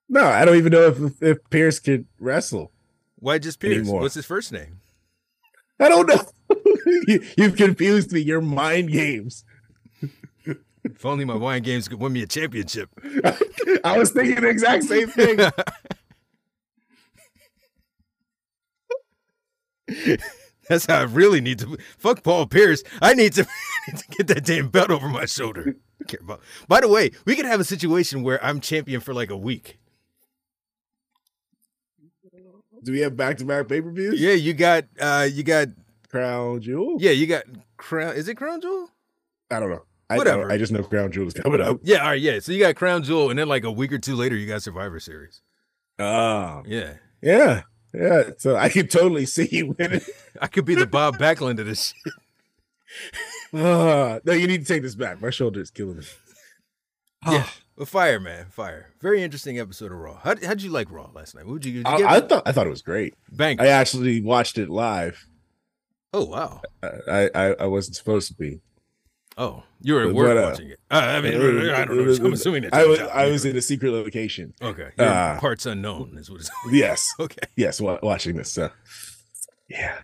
[0.07, 2.71] No, I don't even know if if Pierce could wrestle.
[3.17, 3.79] Why just Pierce?
[3.79, 4.01] Anymore.
[4.01, 4.79] What's his first name?
[5.79, 6.21] I don't know.
[7.07, 8.21] you, you've confused me.
[8.21, 9.43] Your mind games.
[10.83, 12.89] If only my wine games could win me a championship.
[13.83, 15.39] I was thinking the exact same thing.
[20.67, 22.83] That's how I really need to fuck Paul Pierce.
[23.01, 23.41] I need to,
[23.87, 25.75] need to get that damn belt over my shoulder.
[26.07, 26.41] Care about.
[26.67, 29.77] By the way, we could have a situation where I'm champion for like a week.
[32.83, 34.19] Do we have back to back pay per views?
[34.21, 35.69] Yeah, you got uh you got
[36.09, 36.97] Crown Jewel?
[36.99, 37.43] yeah, you got
[37.77, 38.89] crown is it Crown Jewel?
[39.49, 39.83] I don't know.
[40.09, 40.51] I, Whatever.
[40.51, 41.79] I, I just know Crown Jewel is coming up.
[41.81, 42.37] Yeah, all right, yeah.
[42.39, 44.61] So you got Crown Jewel, and then like a week or two later, you got
[44.61, 45.41] Survivor Series.
[45.97, 47.63] Ah, Yeah, yeah.
[47.95, 48.31] Yeah.
[48.37, 50.01] So I could totally see you winning.
[50.41, 52.13] I could be the Bob Backlund of this shit.
[53.53, 55.21] Ah, no, you need to take this back.
[55.21, 56.03] My shoulder is killing me.
[57.27, 58.93] Yeah, but fire, man, fire.
[59.01, 60.19] Very interesting episode of Raw.
[60.23, 61.45] How how'd you like Raw last night?
[61.45, 63.15] What would you, did you I, I thought I thought it was great.
[63.31, 63.61] Bank.
[63.61, 65.25] I actually watched it live.
[66.13, 66.61] oh wow.
[66.83, 68.61] I I, I wasn't supposed to be.
[69.37, 70.79] Oh, you were at But, uh, watching it.
[70.89, 72.25] Uh, I mean, I don't know.
[72.25, 72.99] I'm assuming that I was.
[72.99, 74.53] I was in a secret location.
[74.61, 74.91] okay.
[74.97, 76.49] Uh, parts unknown is what it's.
[76.71, 78.51] Yes, okay, yes, wa- watching this.
[78.51, 78.69] So,
[79.69, 79.99] yeah.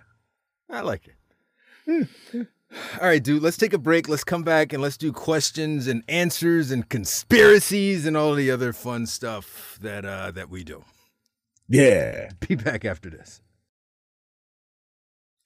[0.70, 2.08] I like it.
[3.02, 3.42] All right, dude.
[3.42, 4.08] Let's take a break.
[4.08, 8.72] Let's come back and let's do questions and answers and conspiracies and all the other
[8.72, 10.84] fun stuff that uh that we do.
[11.68, 12.30] Yeah.
[12.40, 13.42] Be back after this.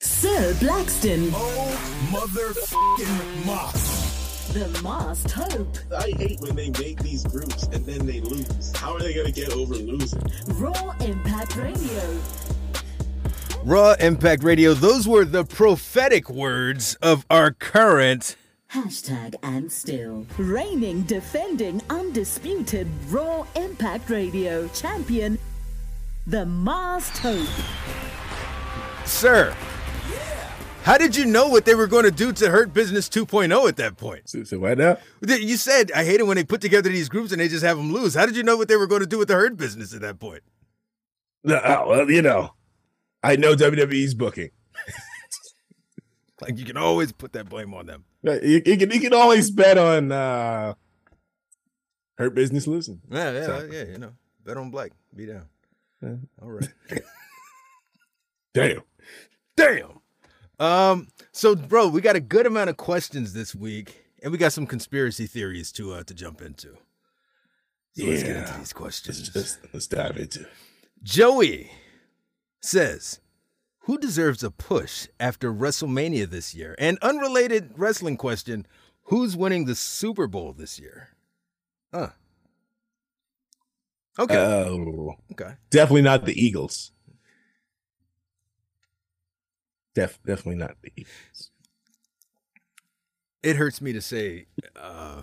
[0.06, 4.49] Sir Blackston, Oh, motherfucking Moss.
[4.53, 5.78] the masked hope.
[5.97, 8.72] I hate when they make these groups and then they lose.
[8.76, 10.22] How are they gonna get over losing?
[10.47, 12.20] Raw Impact Radio.
[13.64, 14.74] Raw Impact Radio.
[14.76, 18.36] Those were the prophetic words of our current.
[18.74, 20.28] Hashtag and still.
[20.38, 25.39] Reigning, defending, undisputed Raw Impact Radio champion,
[26.28, 27.47] the masked hope.
[29.06, 29.56] Sir,
[30.86, 33.76] how did you know what they were going to do to Hurt Business 2.0 at
[33.78, 34.30] that point?
[34.30, 34.98] So, so what now?
[35.28, 37.78] You said, I hate it when they put together these groups and they just have
[37.78, 38.14] them lose.
[38.14, 40.02] How did you know what they were going to do with the Hurt Business at
[40.02, 40.44] that point?
[41.44, 42.54] No, oh, well, you know,
[43.24, 44.50] I know WWE's booking.
[46.42, 48.04] Like, you can always put that blame on them.
[48.28, 50.74] Uh, You, you can you can always bet on uh
[52.18, 53.00] hurt business losing.
[53.10, 54.12] Yeah, yeah, So- yeah, you know,
[54.44, 55.46] bet on black, be down.
[56.02, 56.16] Yeah.
[56.42, 56.68] All right.
[58.54, 58.82] Damn.
[59.56, 60.02] Damn.
[60.60, 61.08] Um.
[61.32, 64.66] So, bro, we got a good amount of questions this week, and we got some
[64.66, 66.78] conspiracy theories to uh to jump into.
[67.97, 69.32] So let's get into these questions.
[69.34, 70.47] Let's, let's, let's dive into it.
[71.03, 71.72] Joey
[72.62, 73.20] says,
[73.80, 78.66] "Who deserves a push after WrestleMania this year?" And unrelated wrestling question:
[79.03, 81.10] Who's winning the Super Bowl this year?
[81.93, 82.10] Huh.
[84.18, 84.38] Okay.
[84.38, 85.56] Oh, okay.
[85.70, 86.91] definitely not the Eagles.
[89.96, 91.52] Def, definitely not the Eagles.
[93.41, 95.22] it hurts me to say uh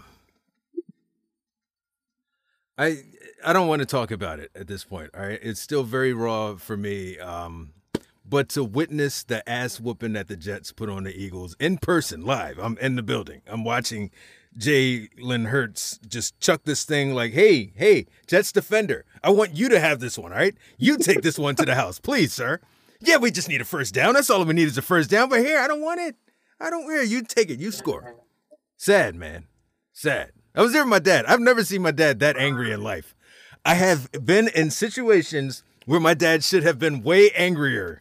[2.78, 2.98] i
[3.44, 6.12] i don't want to talk about it at this point all right it's still very
[6.12, 7.72] raw for me um
[8.24, 12.24] but to witness the ass whooping that the jets put on the eagles in person
[12.24, 14.10] live i'm in the building i'm watching
[14.58, 19.80] Jalen Hurts just chuck this thing like, hey, hey, Jets defender, I want you to
[19.80, 20.54] have this one, all right?
[20.76, 22.60] You take this one to the house, please, sir.
[23.04, 24.14] Yeah, we just need a first down.
[24.14, 25.28] That's all we need is a first down.
[25.28, 26.16] But here, I don't want it.
[26.60, 27.02] I don't care.
[27.02, 27.58] You take it.
[27.58, 28.14] You score.
[28.76, 29.46] Sad, man.
[29.92, 30.32] Sad.
[30.54, 31.24] I was there with my dad.
[31.26, 33.14] I've never seen my dad that angry in life.
[33.64, 38.00] I have been in situations where my dad should have been way angrier.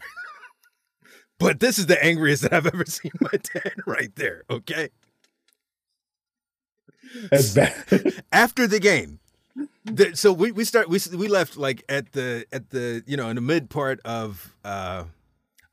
[1.39, 4.89] but this is the angriest that I've ever seen my dad right there, okay?
[7.29, 8.23] That's bad.
[8.31, 9.19] After the game,
[9.85, 13.29] the, so we, we start we we left like at the at the you know
[13.29, 15.05] in the mid part of uh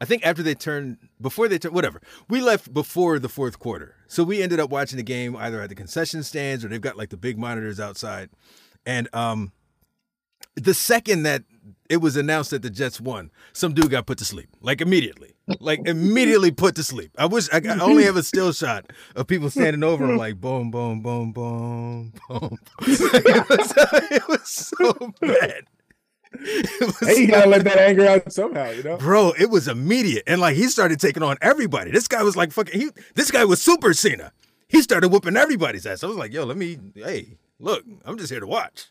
[0.01, 2.01] I think after they turned before they turned whatever.
[2.29, 3.97] We left before the fourth quarter.
[4.07, 6.97] So we ended up watching the game either at the concession stands or they've got
[6.97, 8.31] like the big monitors outside.
[8.87, 9.53] And um
[10.55, 11.43] the second that
[11.89, 15.35] it was announced that the Jets won some dude got put to sleep like immediately
[15.61, 19.27] like immediately put to sleep I wish I, I only have a still shot of
[19.27, 23.75] people standing over him like boom boom boom boom boom it, was,
[24.11, 25.65] it was so bad
[26.41, 28.97] hey, you gotta let that anger out somehow, you know.
[28.97, 30.25] Bro, it was immediate.
[30.27, 31.91] And like he started taking on everybody.
[31.91, 34.33] This guy was like fucking he this guy was super Cena.
[34.69, 36.05] He started whooping everybody's ass.
[36.05, 38.89] I was like, yo, let me hey, look, I'm just here to watch.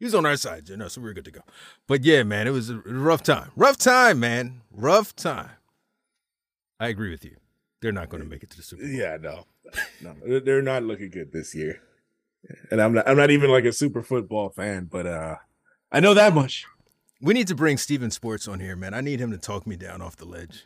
[0.00, 1.42] He was on our side, you know, so we were good to go.
[1.86, 3.50] But yeah, man, it was a rough time.
[3.54, 4.62] Rough time, man.
[4.72, 5.50] Rough time.
[6.80, 7.36] I agree with you.
[7.82, 8.90] They're not going to make it to the Super Bowl.
[8.90, 9.44] Yeah, no,
[10.00, 11.82] no, they're- not looking good this year.
[12.70, 15.36] And I'm not, I'm not even like a super football fan, but uh,
[15.92, 16.64] I know that much.
[17.20, 18.94] We need to bring Steven Sports on here, man.
[18.94, 20.64] I need him to talk me down off the ledge.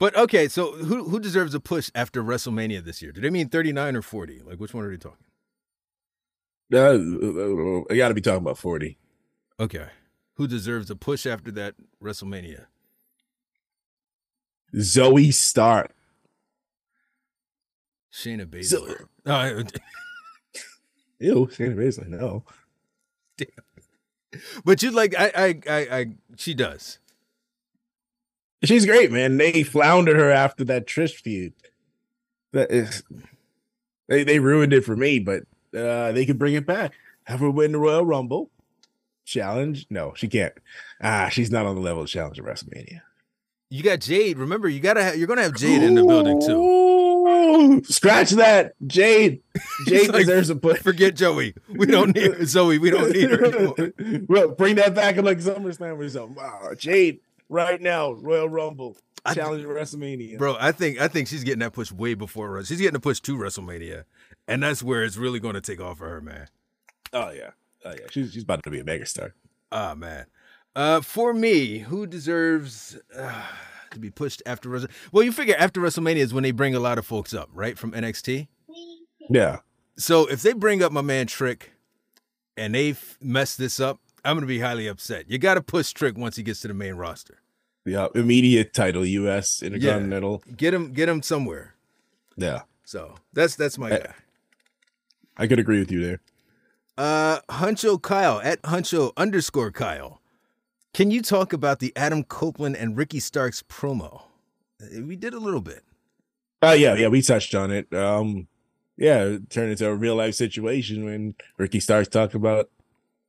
[0.00, 3.12] But okay, so who who deserves a push after WrestleMania this year?
[3.12, 4.42] Do they mean 39 or 40?
[4.44, 5.24] Like which one are they talking?
[6.72, 8.98] Uh, I got to be talking about forty.
[9.58, 9.86] Okay.
[10.34, 12.66] Who deserves a push after that WrestleMania?
[14.74, 15.92] Zoey Stark.
[18.12, 18.64] Shayna Baszler.
[18.64, 18.96] So-
[19.26, 19.62] Uh,
[21.20, 22.08] Ew, Shayna Baszler.
[22.08, 22.44] No.
[24.64, 26.98] but you like I, I I I she does.
[28.64, 29.36] She's great, man.
[29.36, 31.52] They floundered her after that Trish feud.
[32.52, 33.02] That is,
[34.08, 35.44] they they ruined it for me, but
[35.76, 36.92] uh they could bring it back.
[37.24, 38.50] Have her win the Royal Rumble
[39.24, 39.86] challenge.
[39.90, 40.54] No, she can't.
[41.02, 43.02] Ah, she's not on the level of challenge at WrestleMania.
[43.70, 44.38] You got Jade.
[44.38, 47.82] Remember, you gotta ha- you're gonna have Jade in the building too.
[47.84, 49.42] Scratch that, Jade.
[49.86, 50.78] Jade like, deserves a put.
[50.78, 51.54] Forget Joey.
[51.68, 52.78] We don't need Zoey.
[52.78, 54.22] We don't need her anymore.
[54.28, 56.34] well, bring that back in like SummerSlam or something.
[56.34, 57.20] Wow, Jade,
[57.50, 58.96] right now, Royal Rumble
[59.34, 60.38] challenge at WrestleMania.
[60.38, 62.64] Bro, I think I think she's getting that push way before.
[62.64, 64.04] She's getting a push to WrestleMania,
[64.48, 66.48] and that's where it's really going to take off for her, man.
[67.12, 67.50] Oh yeah,
[67.84, 69.32] oh yeah, she's she's about to be a megastar.
[69.70, 70.26] Ah, man.
[70.74, 73.42] Uh, for me, who deserves uh,
[73.90, 74.88] to be pushed after Wrestle?
[75.12, 77.76] Well, you figure after WrestleMania is when they bring a lot of folks up, right,
[77.78, 78.48] from NXT.
[79.30, 79.58] Yeah,
[79.96, 81.72] So if they bring up my man Trick,
[82.56, 85.28] and they f- mess this up, I'm gonna be highly upset.
[85.30, 87.38] You got to push Trick once he gets to the main roster.
[87.84, 89.62] yeah, immediate title, U.S.
[89.62, 90.42] Intercontinental.
[90.56, 91.74] Get him, get him somewhere.
[92.36, 93.98] Yeah, So that's that's my Eh.
[93.98, 94.14] guy.
[95.38, 96.20] I could agree with you there.
[96.96, 100.20] Uh, Huncho Kyle at Huncho underscore Kyle.
[100.94, 104.22] Can you talk about the Adam Copeland and Ricky Starks promo?
[104.82, 105.84] Uh, We did a little bit.
[106.60, 107.92] Oh yeah, yeah, we touched on it.
[107.94, 108.48] Um,
[108.96, 112.68] yeah, it turned into a real life situation when Ricky Starks talked about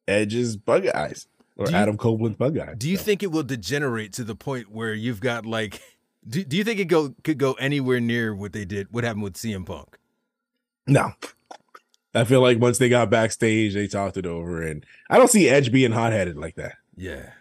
[0.08, 2.74] Edge's bug eyes or you- Adam Copeland's bug eyes.
[2.80, 5.80] Do you So, think it will degenerate to the point where you've got like?
[6.28, 8.88] Do, do you think it go could go anywhere near what they did?
[8.92, 9.98] What happened with CM Punk?
[10.88, 11.14] no?
[12.14, 15.48] I feel like once they got backstage, they talked it over, and I don't see
[15.48, 16.76] Edge being hot headed like that.
[16.96, 17.32] Yeah.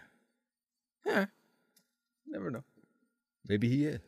[1.05, 1.25] Yeah.
[2.27, 2.63] Never know.
[3.47, 3.99] Maybe he is.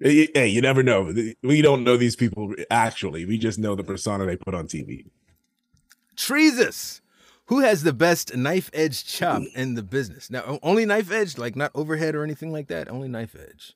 [0.00, 1.14] Hey, hey, you never know.
[1.42, 3.24] We don't know these people actually.
[3.24, 5.06] We just know the persona they put on TV.
[6.16, 7.00] Treesus.
[7.46, 10.30] Who has the best knife edge chop in the business?
[10.30, 12.90] Now, only knife edge, like not overhead or anything like that.
[12.90, 13.74] Only knife edge.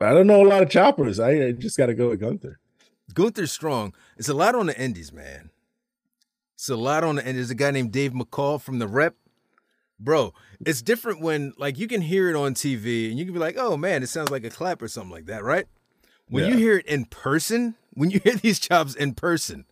[0.00, 1.20] I don't know a lot of choppers.
[1.20, 2.58] I, I just got to go with Gunther.
[3.14, 3.94] Gunther Strong.
[4.16, 5.50] It's a lot on the indies, man.
[6.54, 7.38] It's a lot on the end.
[7.38, 9.14] There's a guy named Dave McCall from the Rep.
[10.00, 10.32] Bro,
[10.64, 13.56] it's different when like you can hear it on TV and you can be like,
[13.58, 15.66] "Oh man, it sounds like a clap or something like that," right?
[16.28, 19.64] When you hear it in person, when you hear these chops in person,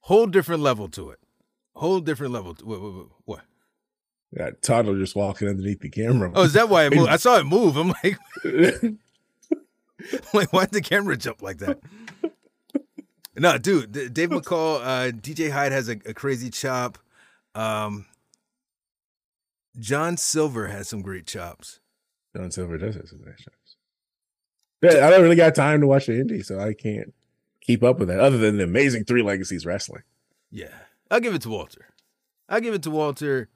[0.00, 1.18] whole different level to it.
[1.74, 2.54] Whole different level.
[2.54, 3.40] To, what, what, what?
[4.36, 6.30] Yeah, toddler just walking underneath the camera.
[6.34, 7.08] Oh, is that why it moved?
[7.08, 7.76] I saw it move.
[7.76, 8.18] I'm like,
[10.34, 11.78] like, why'd the camera jump like that?
[13.38, 16.98] No, dude, Dave McCall, uh, DJ Hyde has a, a crazy chop.
[17.54, 18.06] Um,
[19.78, 21.80] John Silver has some great chops.
[22.36, 23.76] John Silver does have some nice chops.
[24.82, 27.14] Yeah, I don't really got time to watch the indie, so I can't
[27.60, 28.20] keep up with that.
[28.20, 30.02] Other than the amazing Three Legacies wrestling.
[30.50, 30.74] Yeah,
[31.10, 31.86] I'll give it to Walter.
[32.48, 33.48] I'll give it to Walter.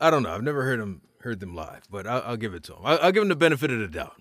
[0.00, 0.34] I don't know.
[0.34, 2.80] I've never heard him heard them live, but I'll, I'll give it to him.
[2.84, 4.20] I'll, I'll give him the benefit of the doubt.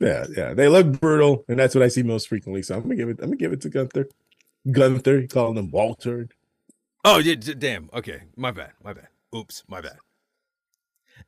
[0.00, 2.62] Yeah, yeah, they look brutal, and that's what I see most frequently.
[2.62, 3.18] So I'm gonna give it.
[3.20, 4.08] I'm gonna give it to Gunther.
[4.70, 6.28] Gunther, calling him Walter.
[7.04, 7.88] Oh, yeah, damn.
[7.94, 8.72] Okay, my bad.
[8.84, 9.08] My bad.
[9.34, 9.96] Oops, my bad.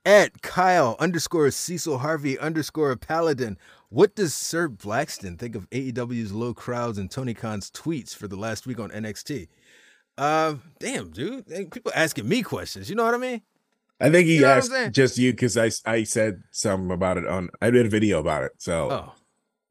[0.05, 3.57] At Kyle underscore Cecil Harvey underscore Paladin.
[3.89, 8.37] What does Sir Blackston think of AEW's low crowds and Tony Khan's tweets for the
[8.37, 9.49] last week on NXT?
[10.19, 11.47] Uh, damn, dude.
[11.71, 12.91] People asking me questions.
[12.91, 13.43] You know what I mean?
[14.03, 14.85] I think he You know what I'm saying?
[14.87, 17.51] asked just you because I I said something about it on.
[17.61, 18.53] I did a video about it.
[18.59, 18.91] So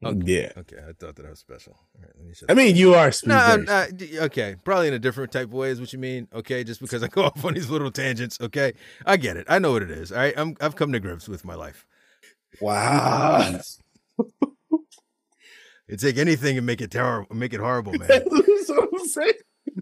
[0.02, 0.20] Oh, okay.
[0.24, 0.76] yeah, okay.
[0.78, 1.74] I thought that I was special.
[1.94, 3.12] All right, let me I mean you are.
[3.24, 6.28] No, very- uh, okay, probably in a different type of way is what you mean.
[6.34, 8.38] Okay, just because I go off on these little tangents.
[8.40, 8.72] Okay,
[9.06, 9.46] I get it.
[9.48, 10.10] I know what it is.
[10.10, 11.86] All right, I'm I've come to grips with my life.
[12.60, 13.60] wow.
[15.88, 18.08] You take anything and make it terrible, make it horrible, man.
[18.08, 18.24] That's
[18.70, 19.32] what I'm saying.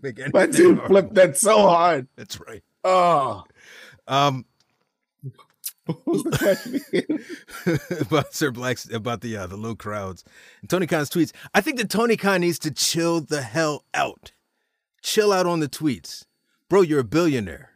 [0.03, 0.87] Make My dude horrible.
[0.89, 2.09] flipped that so hard.
[2.17, 2.63] That's right.
[2.83, 3.45] Oh,
[4.11, 4.45] Um,
[5.87, 8.01] what was the question again?
[8.01, 10.25] about Sir Black's about the uh, the low crowds
[10.61, 11.33] and Tony Khan's tweets.
[11.55, 14.33] I think that Tony Khan needs to chill the hell out.
[15.03, 16.25] Chill out on the tweets,
[16.69, 16.83] bro.
[16.83, 17.71] You're a billionaire,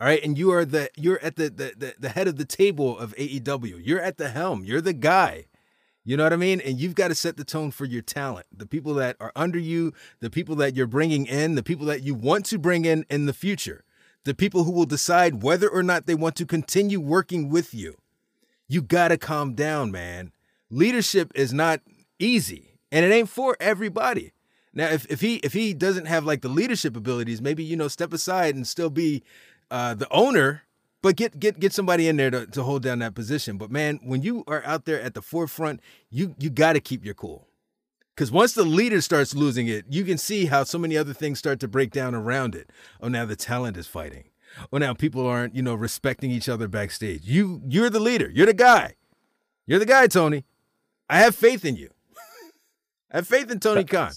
[0.00, 2.44] all right, and you are the you're at the the the, the head of the
[2.44, 3.80] table of AEW.
[3.82, 4.64] You're at the helm.
[4.64, 5.46] You're the guy.
[6.04, 6.60] You know what I mean?
[6.60, 8.46] And you've got to set the tone for your talent.
[8.56, 12.04] The people that are under you, the people that you're bringing in, the people that
[12.04, 13.82] you want to bring in in the future,
[14.26, 17.96] the people who will decide whether or not they want to continue working with you.
[18.68, 20.32] You got to calm down, man.
[20.68, 21.80] Leadership is not
[22.18, 24.32] easy, and it ain't for everybody.
[24.74, 27.88] Now, if, if he if he doesn't have like the leadership abilities, maybe you know
[27.88, 29.22] step aside and still be
[29.70, 30.64] uh, the owner,
[31.02, 33.58] But get get get somebody in there to, to hold down that position.
[33.58, 35.80] But man, when you are out there at the forefront,
[36.10, 37.46] you you got to keep your cool.
[38.16, 41.38] Because once the leader starts losing it, you can see how so many other things
[41.38, 42.70] start to break down around it.
[43.02, 44.30] Oh, now the talent is fighting.
[44.72, 47.24] Oh, now people aren't, you know, respecting each other backstage.
[47.24, 48.30] You, you're the leader.
[48.32, 48.94] You're the guy.
[49.66, 50.46] You're the guy, Tony.
[51.10, 51.90] I have faith in you.
[53.12, 54.12] I have faith in Tony Khan.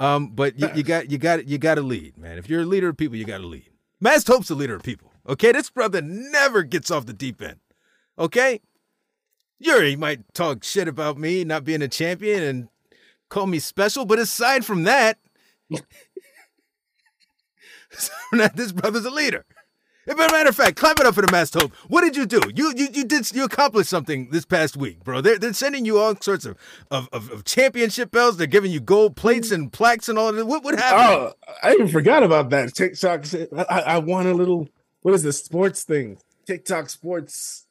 [0.00, 2.38] Um, but you, you got, you got, you got to lead, man.
[2.38, 3.68] If you're a leader of people, you got to lead.
[4.00, 5.12] Masked Hope's a leader of people.
[5.28, 7.58] Okay, this brother never gets off the deep end.
[8.18, 8.60] Okay,
[9.58, 12.68] Yuri might talk shit about me not being a champion and
[13.28, 15.18] call me special, but aside from that,
[18.54, 19.44] this brother's a leader.
[20.08, 21.70] As a matter of fact, clap it up for the Masked Hope.
[21.88, 22.40] What did you do?
[22.54, 25.20] You you you did you accomplished something this past week, bro.
[25.20, 26.56] They're they're sending you all sorts of
[26.90, 28.38] of, of, of championship bells.
[28.38, 30.46] They're giving you gold plates and plaques and all that.
[30.46, 31.34] What what happened?
[31.46, 32.74] Oh, I even forgot about that.
[32.74, 33.26] TikTok
[33.68, 34.70] I, I won a little
[35.02, 36.16] what is this sports thing?
[36.46, 37.66] TikTok sports.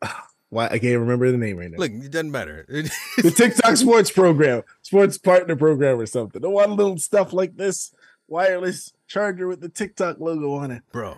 [0.00, 0.29] Ah.
[0.50, 1.78] Why I can't remember the name right now.
[1.78, 2.66] Look, it doesn't matter.
[2.68, 6.44] the TikTok sports program, sports partner program or something.
[6.44, 7.94] I want little stuff like this
[8.28, 10.82] wireless charger with the TikTok logo on it.
[10.92, 11.16] bro.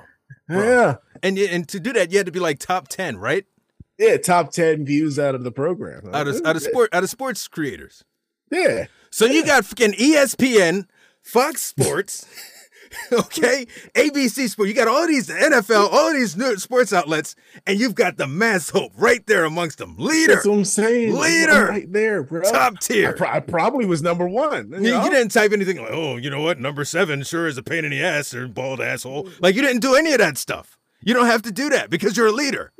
[0.49, 0.97] Yeah.
[1.23, 3.47] And and to do that, you had to be like top ten, right?
[3.99, 6.13] Yeah, top 10 views out of the program.
[6.13, 8.05] Out of out of sport out of sports creators.
[8.51, 8.87] Yeah.
[9.11, 10.87] So you got fucking ESPN,
[11.23, 12.27] Fox Sports,
[13.13, 14.69] okay, ABC Sport.
[14.69, 17.35] You got all these NFL, all these new sports outlets,
[17.67, 19.97] and you've got the Masked Hope right there amongst them.
[19.99, 21.15] Leader, That's what I'm saying.
[21.15, 21.67] Leader.
[21.67, 22.43] Right there, bro.
[22.43, 23.13] top I, tier.
[23.15, 24.71] pro- I probably was number one.
[24.73, 25.05] You, You, know?
[25.05, 26.59] you didn't type anything like, oh, you know what?
[26.61, 29.29] Number seven sure is a pain in the ass or bald asshole.
[29.41, 30.77] Like, you didn't do any of that stuff.
[31.01, 32.73] You don't have to do that because you're a leader.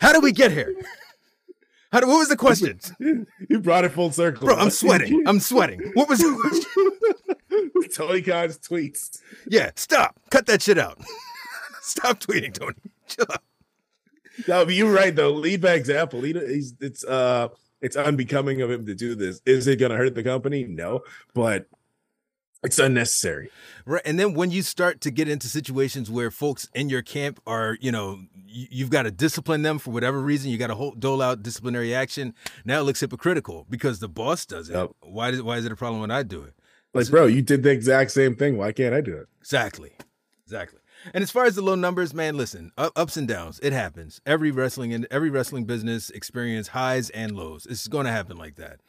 [0.00, 0.74] How did we get here?
[1.92, 2.78] How do, what was the question?
[3.48, 4.46] You brought it full circle.
[4.46, 5.24] Bro, I'm sweating.
[5.26, 5.90] I'm sweating.
[5.94, 7.90] What was the question?
[7.94, 9.20] Tony Khan's tweets.
[9.48, 10.20] Yeah, stop.
[10.30, 11.00] Cut that shit out.
[11.82, 12.76] stop tweeting, Tony.
[13.08, 13.42] Chill out.
[14.46, 15.32] No, but you're right though.
[15.32, 16.20] Lead by example.
[16.20, 17.48] Lead, it's uh,
[17.80, 19.40] it's unbecoming of him to do this.
[19.44, 20.64] Is it going to hurt the company?
[20.64, 21.00] No,
[21.34, 21.66] but
[22.62, 23.50] it's unnecessary.
[23.86, 24.02] Right.
[24.04, 27.78] And then when you start to get into situations where folks in your camp are,
[27.80, 31.00] you know, you, you've got to discipline them for whatever reason, you got to hold,
[31.00, 32.34] dole out disciplinary action.
[32.64, 34.74] Now it looks hypocritical because the boss does it.
[34.74, 34.90] Yep.
[35.00, 36.54] Why, does, why is it a problem when I do it?
[36.92, 38.56] Like, bro, you did the exact same thing.
[38.56, 39.28] Why can't I do it?
[39.40, 39.92] Exactly.
[40.44, 40.80] Exactly.
[41.14, 44.20] And as far as the low numbers, man, listen, ups and downs, it happens.
[44.26, 47.66] Every wrestling and every wrestling business experience highs and lows.
[47.66, 48.80] It's going to happen like that.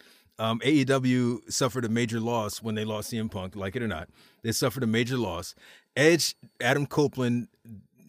[0.42, 4.10] Um, AEW suffered a major loss when they lost CM Punk, like it or not.
[4.42, 5.54] They suffered a major loss.
[5.96, 7.48] Edge, Adam Copeland,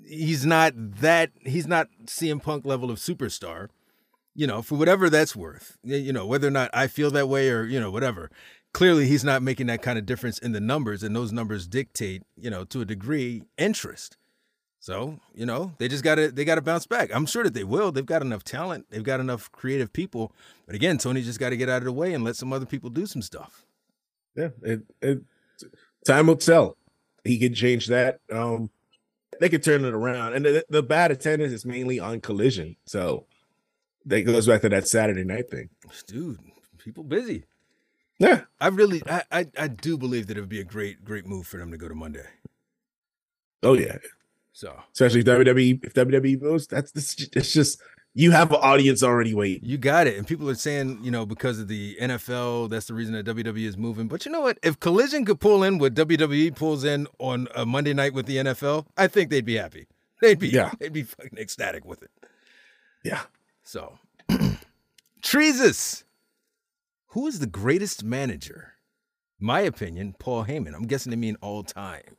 [0.08, 1.30] he's not that.
[1.44, 3.68] He's not CM Punk level of superstar.
[4.34, 5.76] You know, for whatever that's worth.
[5.84, 8.30] You know, whether or not I feel that way or you know whatever.
[8.72, 12.22] Clearly, he's not making that kind of difference in the numbers, and those numbers dictate,
[12.40, 14.16] you know, to a degree, interest.
[14.82, 17.14] So, you know, they just gotta they gotta bounce back.
[17.14, 17.92] I'm sure that they will.
[17.92, 20.32] They've got enough talent, they've got enough creative people.
[20.66, 22.90] But again, Tony just gotta get out of the way and let some other people
[22.90, 23.64] do some stuff.
[24.34, 25.20] Yeah, it, it
[26.04, 26.76] time will tell.
[27.22, 28.18] He can change that.
[28.32, 28.70] Um,
[29.38, 30.34] they could turn it around.
[30.34, 32.74] And the, the bad attendance is mainly on collision.
[32.84, 33.26] So
[34.06, 35.68] that goes back to that Saturday night thing.
[36.08, 36.40] Dude,
[36.78, 37.44] people busy.
[38.18, 38.40] Yeah.
[38.60, 41.46] I really I I, I do believe that it would be a great, great move
[41.46, 42.26] for them to go to Monday.
[43.62, 43.98] Oh yeah.
[44.52, 47.80] So Especially if WWE if WWE moves, that's this it's just
[48.14, 49.66] you have an audience already waiting.
[49.66, 50.18] You got it.
[50.18, 53.64] And people are saying, you know, because of the NFL, that's the reason that WWE
[53.66, 54.06] is moving.
[54.08, 54.58] But you know what?
[54.62, 58.36] If Collision could pull in what WWE pulls in on a Monday night with the
[58.36, 59.86] NFL, I think they'd be happy.
[60.20, 60.72] They'd be Yeah.
[60.78, 62.10] they'd be fucking ecstatic with it.
[63.02, 63.22] Yeah.
[63.64, 63.98] So
[65.22, 66.04] Treesus.
[67.08, 68.74] Who is the greatest manager?
[69.38, 70.74] My opinion, Paul Heyman.
[70.74, 72.16] I'm guessing they mean all time.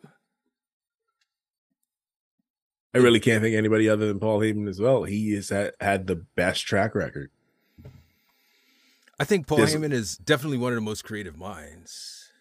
[2.93, 5.03] I really can't think anybody other than Paul Heyman as well.
[5.03, 7.31] He has had, the best track record.
[9.19, 9.75] I think Paul Yes.
[9.75, 12.31] Heyman is definitely one of the most creative minds.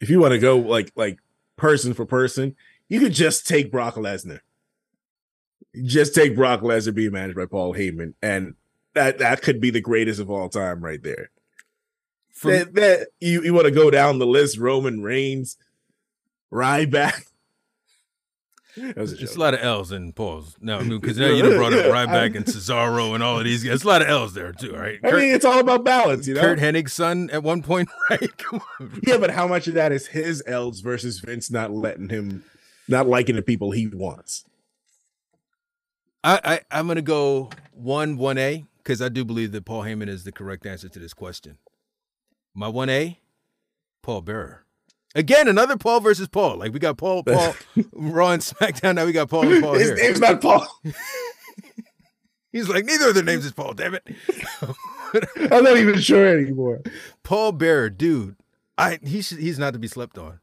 [0.00, 1.18] If you want to go like like
[1.56, 2.54] person for person,
[2.88, 4.40] you could just take Brock Lesnar.
[5.82, 8.54] Just take Brock Lesnar being managed by Paul Heyman, and
[8.94, 11.30] that that could be the greatest of all time right there.
[12.30, 15.56] For- that, that you, you want to go down the list, Roman Reigns,
[16.52, 17.24] Ryback.
[18.78, 20.56] That was a It's a lot of L's and Paul's.
[20.60, 23.74] No, because now you brought up Ryback I- and Cesaro and all of these guys.
[23.76, 24.98] It's a lot of L's there too, right?
[25.04, 26.40] I mean, it's all about balance, you know.
[26.40, 28.30] Curt Hennig's son at one point, right?
[29.06, 32.44] Yeah, but how much of that is his L's versus Vince not letting him,
[32.88, 34.44] not liking the people he wants?
[36.24, 36.40] I,
[36.70, 40.24] I I'm gonna go one one A because I do believe that Paul Heyman is
[40.24, 41.58] the correct answer to this question.
[42.54, 43.20] My one A,
[44.02, 44.64] Paul Bearer.
[45.18, 46.56] Again, another Paul versus Paul.
[46.58, 47.54] Like we got Paul, Paul,
[47.92, 48.94] Raw and SmackDown.
[48.94, 49.96] Now we got Paul and Paul His here.
[49.96, 50.66] name's not Paul.
[52.52, 53.74] He's like, neither of their names is Paul.
[53.74, 54.06] Damn it.
[55.52, 56.80] I'm not even sure anymore.
[57.22, 58.36] Paul Bearer, dude.
[58.78, 60.38] I he should, he's not to be slept on.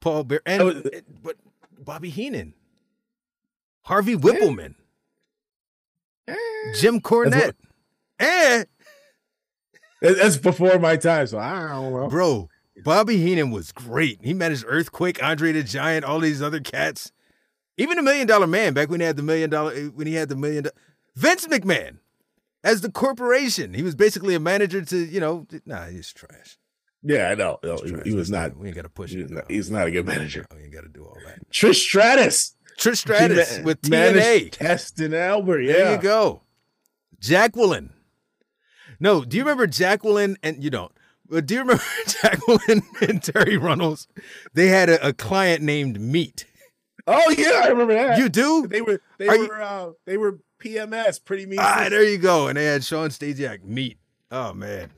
[0.00, 0.82] Paul Bearer and Oh,
[1.22, 1.36] but
[1.78, 2.52] Bobby Heenan,
[3.82, 4.74] Harvey Wippleman,
[6.74, 6.98] Jim eh.
[7.00, 7.54] Cornette,
[8.18, 8.64] and eh.
[10.02, 12.08] That- That's before my time, so I don't know.
[12.08, 12.48] bro,
[12.84, 14.20] Bobby Heenan was great.
[14.22, 17.12] He managed Earthquake, Andre the Giant, all these other cats.
[17.76, 20.14] Even the Million Dollar Man back when he had the million dollar eh, when he
[20.14, 20.64] had the million.
[20.64, 20.70] do-
[21.16, 21.98] Vince McMahon
[22.62, 23.74] as the corporation.
[23.74, 25.46] He was basically a manager to you know.
[25.66, 26.58] Nah, he's trash.
[27.02, 27.58] Yeah, I know.
[27.62, 28.56] No, he, he was not.
[28.56, 30.46] We ain't got to push He not, he's not a good manager.
[30.54, 31.48] We ain't got to do all that.
[31.50, 32.54] Trish Stratus.
[32.78, 34.52] Trish Stratus with TNA.
[34.52, 35.62] Test and Albert.
[35.62, 35.72] Yeah.
[35.72, 36.42] There you go.
[37.18, 37.92] Jacqueline.
[38.98, 40.92] No, do you remember Jacqueline and you don't?
[41.30, 44.08] But do you remember Jacqueline and Terri Runnels?
[44.52, 46.44] They had a, a client named Meat.
[47.06, 48.18] Oh yeah, I remember that.
[48.18, 48.66] You do?
[48.66, 51.58] They were they Are were you- uh, they were PMS, pretty mean.
[51.60, 52.48] Ah, there you go.
[52.48, 53.98] And they had Shawn Stasiak Meat.
[54.30, 54.90] Oh man.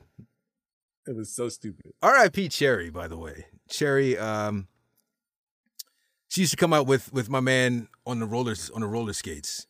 [1.07, 1.93] It was so stupid.
[2.01, 2.47] R.I.P.
[2.49, 3.45] Cherry, by the way.
[3.69, 4.67] Cherry, um,
[6.29, 9.13] she used to come out with with my man on the rollers on the roller
[9.13, 9.67] skates.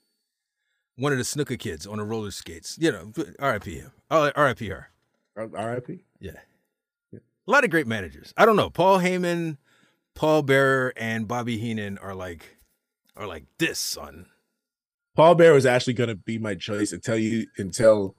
[0.95, 2.77] One of the snooker kids on the roller skates.
[2.79, 3.75] You know, R.I.P.
[3.79, 3.91] him.
[4.11, 4.67] Oh, R.I.P.
[4.69, 4.89] her.
[5.35, 6.03] R.I.P.
[6.19, 6.31] Yeah.
[7.47, 8.33] A lot of great managers.
[8.37, 8.69] I don't know.
[8.69, 9.57] Paul Heyman,
[10.15, 12.57] Paul Bearer, and Bobby Heenan are like
[13.15, 14.27] are like this, son.
[15.15, 18.15] Paul Bearer was actually going to be my choice until you until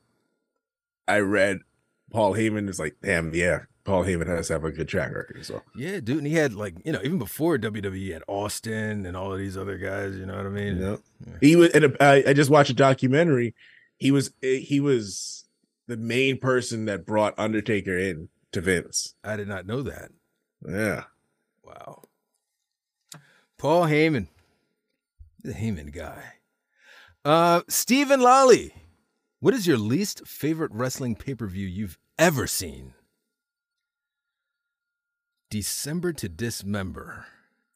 [1.09, 1.61] I read
[2.13, 5.45] Paul Heyman is like, damn, yeah, Paul Heyman has to have a good track record.
[5.45, 6.19] So Yeah, dude.
[6.19, 9.39] And he had like, you know, even before WWE, he had Austin and all of
[9.39, 10.77] these other guys, you know what I mean?
[10.77, 11.01] you know,
[11.41, 11.71] he was.
[11.73, 13.55] And uh, I, I just watched a documentary.
[13.97, 15.47] He was eh, he was
[15.87, 19.15] the main person that brought Undertaker in to Vince.
[19.23, 20.11] I did not know that.
[20.67, 21.05] Yeah,
[21.63, 22.03] Wow.
[23.59, 24.29] Paul Heyman.
[25.43, 26.35] The Heyman guy.
[27.25, 28.75] Uh Stephen Lally.
[29.41, 32.95] What is your least favorite wrestling pay-per-view you've ever seen?
[35.51, 37.27] December to Dismember.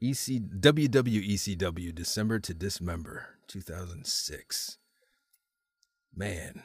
[0.00, 4.78] EC WWECW December to Dismember 2006.
[6.14, 6.62] Man.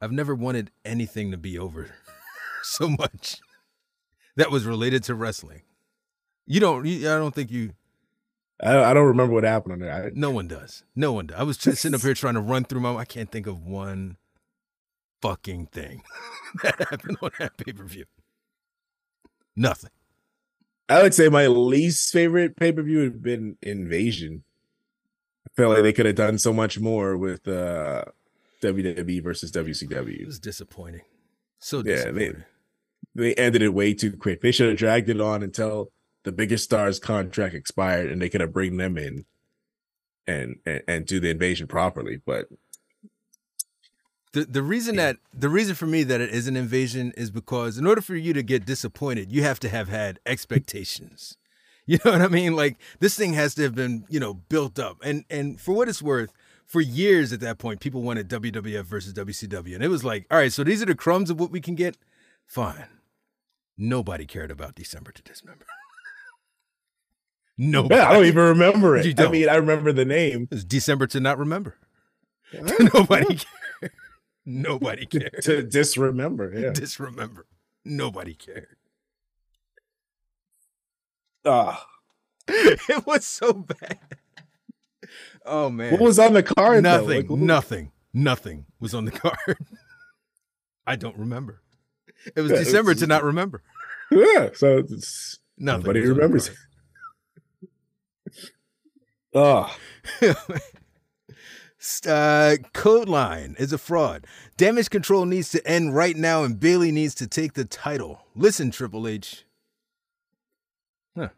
[0.00, 1.90] I've never wanted anything to be over
[2.66, 3.36] so much
[4.36, 5.62] that was related to wrestling.
[6.46, 6.86] You don't.
[6.86, 7.72] You, I don't think you.
[8.62, 9.92] I, I don't remember what happened on there.
[9.92, 10.84] I, No one does.
[10.94, 11.38] No one does.
[11.38, 12.94] I was just sitting up here trying to run through my.
[12.94, 14.16] I can't think of one
[15.20, 16.02] fucking thing
[16.62, 18.04] that happened on that pay per view.
[19.56, 19.90] Nothing.
[20.88, 24.44] I would say my least favorite pay per view would have been Invasion.
[25.46, 28.04] I feel like they could have done so much more with uh,
[28.62, 30.20] WWE versus WCW.
[30.20, 31.02] It was disappointing.
[31.58, 32.14] So disappointing.
[32.16, 32.44] Yeah, disappointing.
[33.16, 34.40] They ended it way too quick.
[34.42, 35.90] They should have dragged it on until
[36.24, 39.24] the biggest stars' contract expired, and they could have bring them in
[40.26, 42.20] and, and and do the invasion properly.
[42.24, 42.48] But
[44.32, 47.78] The the reason that the reason for me that it is an invasion is because
[47.78, 51.36] in order for you to get disappointed, you have to have had expectations.
[51.88, 52.56] You know what I mean?
[52.56, 54.96] Like this thing has to have been, you know, built up.
[55.04, 56.32] And and for what it's worth,
[56.64, 59.76] for years at that point, people wanted WWF versus WCW.
[59.76, 61.76] And it was like, all right, so these are the crumbs of what we can
[61.76, 61.96] get.
[62.44, 62.86] Fine.
[63.78, 65.66] Nobody cared about December to Dismember.
[67.58, 67.94] Nobody.
[67.94, 69.18] yeah, I don't even remember it.
[69.18, 70.42] I mean, I remember the name.
[70.50, 71.76] It was December to not remember.
[72.94, 73.92] Nobody cared.
[74.44, 75.42] Nobody cared.
[75.42, 76.52] to disremember.
[76.54, 76.70] Yeah.
[76.70, 77.46] Disremember.
[77.84, 78.76] Nobody cared.
[81.44, 81.86] Ah,
[82.48, 83.98] it was so bad.
[85.44, 85.92] Oh man.
[85.92, 86.82] what was on the card?
[86.82, 89.56] nothing, Like, nothing, nothing was on the card.
[90.86, 91.62] I don't remember.
[92.34, 93.62] It was Yeah, December it's- to not remember.
[94.10, 94.50] Yeah.
[94.54, 95.82] So it's, Nothing.
[95.82, 96.50] nobody was remembers.
[99.34, 99.76] Oh,
[100.20, 100.36] card.
[102.08, 104.26] uh, code line is a fraud.
[104.56, 108.22] Damage control needs to end right now, and Bayley needs to take the title.
[108.34, 109.44] Listen, Triple H.
[111.16, 111.28] Huh.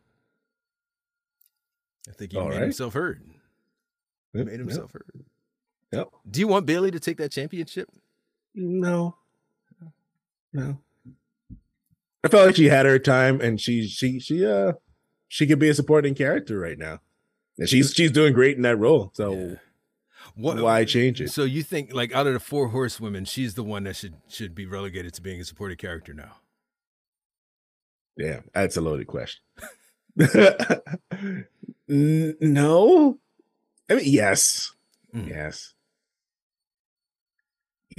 [2.08, 2.62] I think he All made right.
[2.62, 3.22] himself heard.
[4.32, 5.24] He Yep, made yep, himself heard.
[5.92, 6.08] Yep.
[6.30, 7.88] Do you want Bayley to take that championship?
[8.54, 9.16] No.
[10.58, 10.78] No.
[12.24, 14.72] I felt like she had her time and she she she uh
[15.28, 17.00] she could be a supporting character right now.
[17.58, 19.10] And she's she's doing great in that role.
[19.14, 19.54] So Yeah.
[20.34, 21.30] What, why change it?
[21.30, 24.54] So you think like out of the four horsewomen, she's the one that should should
[24.54, 26.36] be relegated to being a supporting character now?
[28.18, 29.40] Damn, that's a loaded question.
[31.90, 33.18] No.
[33.88, 34.72] I mean yes.
[35.14, 35.28] Mm.
[35.30, 35.72] Yes.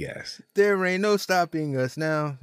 [0.00, 0.40] Yes.
[0.54, 2.38] There ain't no stopping us now.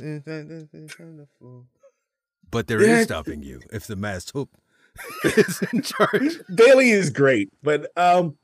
[2.51, 3.03] but there is Yeah.
[3.03, 4.55] stopping you if the masked hope
[5.23, 6.39] is in charge.
[6.53, 8.37] Bayley is great, but um,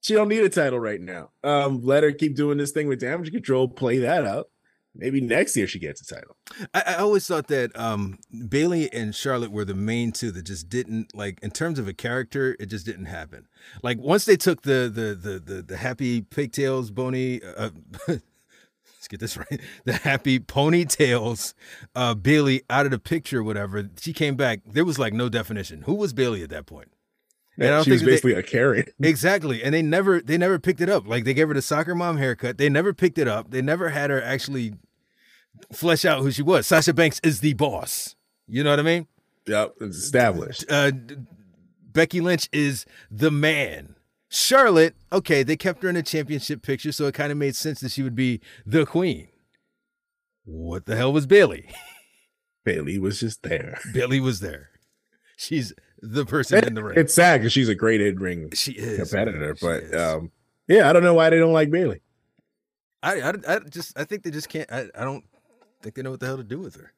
[0.00, 1.30] she don't need a title right now.
[1.44, 3.68] Um, let her keep doing this thing with damage control.
[3.68, 4.48] Play that out.
[4.92, 6.36] Maybe next year she gets a title.
[6.74, 8.18] I, I always thought that um,
[8.48, 11.92] Bayley and Charlotte were the main two that just didn't like in terms of a
[11.92, 12.56] character.
[12.58, 13.46] It just didn't happen.
[13.84, 17.40] Like once they took the the the the, the happy pigtails, bony.
[17.42, 17.70] Uh,
[19.00, 19.60] let's get this right.
[19.84, 21.54] The happy ponytails,
[21.94, 23.88] uh, Bayley out of the picture, whatever.
[23.98, 24.60] She came back.
[24.66, 25.82] There was like no definition.
[25.82, 26.92] Who was Bayley at that point?
[27.56, 28.84] And I don't she was that they- basically a carry.
[29.02, 29.62] Exactly.
[29.62, 31.06] And they never they never picked it up.
[31.06, 32.58] Like they gave her the soccer mom haircut.
[32.58, 33.50] They never picked it up.
[33.50, 34.74] They never had her actually
[35.72, 36.66] flesh out who she was.
[36.66, 38.16] Sasha Banks is the boss.
[38.46, 39.06] You know what I mean?
[39.46, 40.64] Yep, it's established.
[40.70, 40.92] Uh
[41.92, 43.96] Becky Lynch is the man.
[44.30, 47.80] Charlotte, okay, they kept her in a championship picture, so it kind of made sense
[47.80, 49.28] that she would be the queen.
[50.44, 51.68] What the hell was Bayley?
[52.64, 53.78] Bayley was just there.
[53.92, 54.70] Bayley was there.
[55.36, 56.98] She's the person in the ring.
[56.98, 59.56] It's sad because she's a great in ring she is competitor.
[59.56, 60.00] She but is.
[60.00, 60.30] um,
[60.68, 62.00] yeah, I don't know why they don't like Bayley.
[63.02, 64.70] I, I, I just I think they just can't.
[64.70, 65.24] I, I don't
[65.82, 66.92] think they know what the hell to do with her.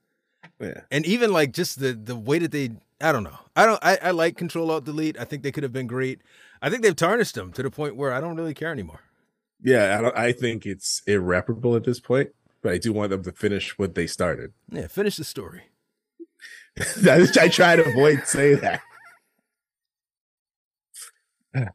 [0.61, 2.71] Yeah, And even like just the the way that they
[3.03, 3.39] I don't know.
[3.57, 5.19] I don't I, I like control alt delete.
[5.19, 6.21] I think they could have been great.
[6.63, 9.01] I think they've tarnished them to the point where I don't really care anymore.
[9.61, 12.31] yeah, I, don't, I think it's irreparable at this point,
[12.63, 14.53] but I do want them to finish what they started.
[14.71, 15.63] Yeah, finish the story.
[17.05, 18.81] I I try to avoid saying that.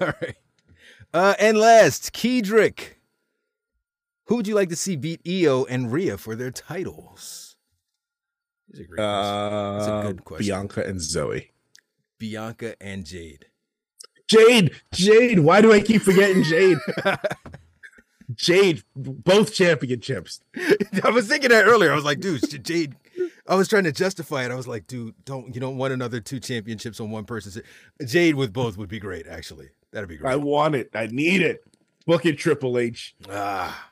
[0.00, 0.36] All right.
[1.14, 2.94] Uh and last, Kedrick.
[4.26, 7.51] Who would you like to see beat Iyo and Rhea for their titles?
[8.72, 8.96] These are great.
[8.98, 10.46] That's a Uh, good question.
[10.46, 11.48] Bianca and Zoey.
[12.18, 13.46] Bianca and Jade.
[14.28, 15.40] Jade, Jade.
[15.40, 16.78] Why do I keep forgetting Jade?
[18.34, 20.40] Jade, both championships.
[21.04, 21.92] I was thinking that earlier.
[21.92, 22.94] I was like, dude, Jade.
[23.46, 24.50] I was trying to justify it.
[24.50, 27.62] I was like, dude, don't you don't want another two championships on one person?
[28.06, 29.26] Jade with both would be great.
[29.26, 30.32] Actually, that'd be great.
[30.32, 30.88] I want it.
[30.94, 31.62] I need it.
[32.06, 33.14] Book it, Triple H.
[33.28, 33.90] Ah,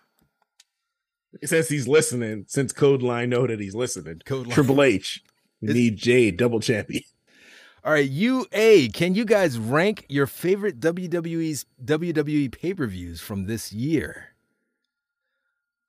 [1.44, 4.20] Since he's listening, since Code Line know that he's listening.
[4.24, 4.55] Code Line.
[4.55, 5.23] Triple H.
[5.62, 7.02] Need Jade, double champion.
[7.85, 8.09] all right.
[8.09, 14.35] UA, can you guys rank your favorite WWE's WWE pay per views from this year?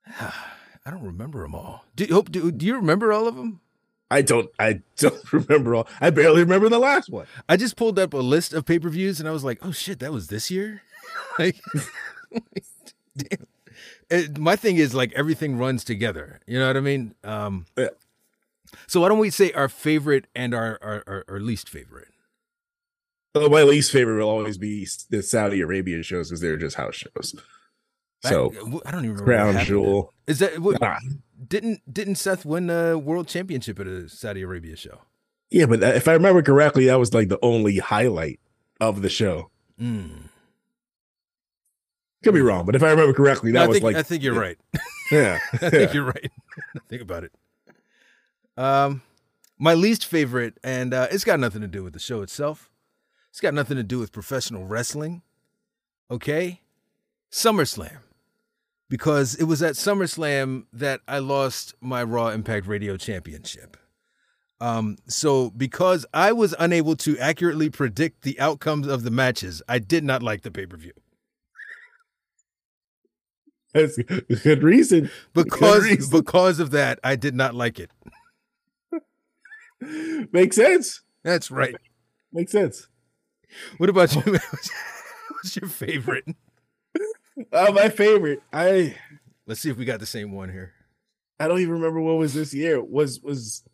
[0.84, 1.84] I don't remember them all.
[1.94, 3.60] Do, hope, do, do you remember all of them?
[4.10, 5.88] I don't I don't remember all.
[6.00, 7.26] I barely remember the last one.
[7.48, 9.72] I just pulled up a list of pay per views and I was like, oh
[9.72, 10.82] shit, that was this year?
[11.38, 11.56] like,
[13.16, 13.46] damn.
[14.12, 16.40] It- my thing is like everything runs together.
[16.46, 17.14] You know what I mean?
[17.24, 17.88] Um, Yeah.
[18.86, 22.08] So why don't we say our favorite and our, our, our, our least favorite?
[23.34, 26.94] Well, my least favorite will always be the Saudi Arabia shows because they're just house
[26.96, 27.34] shows.
[28.24, 28.52] So
[28.84, 29.24] I, I don't even remember.
[29.24, 30.14] Crown Jewel.
[30.26, 30.98] Is that what, Ah,
[31.48, 35.00] didn't didn't Seth win the world championship at a Saudi Arabia show?
[35.50, 38.38] yeah, but if I remember correctly, that was like the only highlight
[38.80, 39.50] of the show.
[39.80, 40.28] Mm.
[42.22, 44.22] Could be wrong, but if I remember correctly, that I was think like I think
[44.22, 44.58] you're right.
[45.12, 45.38] yeah.
[45.54, 46.30] I think you're right.
[46.88, 47.32] think about it.
[48.56, 49.02] Um,
[49.58, 52.70] my least favorite, and uh, it's got nothing to do with the show itself.
[53.30, 55.22] It's got nothing to do with professional wrestling.
[56.10, 56.60] Okay,
[57.30, 57.98] SummerSlam,
[58.88, 63.76] because it was at SummerSlam that I lost my Raw Impact Radio Championship.
[64.60, 69.80] Um, so because I was unable to accurately predict the outcomes of the matches, I
[69.80, 70.92] did not like the pay per view
[73.74, 74.04] That's a
[74.42, 75.10] good reason.
[75.32, 76.10] because reason.
[76.10, 76.98] because of that.
[77.02, 77.90] I did not like it.
[80.32, 81.02] Makes sense.
[81.22, 81.74] That's right.
[82.32, 82.88] Makes sense.
[83.78, 84.22] What about you?
[85.30, 86.26] What's your favorite?
[87.50, 88.42] Uh, my favorite.
[88.52, 88.94] I
[89.46, 90.74] Let's see if we got the same one here.
[91.40, 92.82] I don't even remember what was this year.
[92.82, 93.64] Was was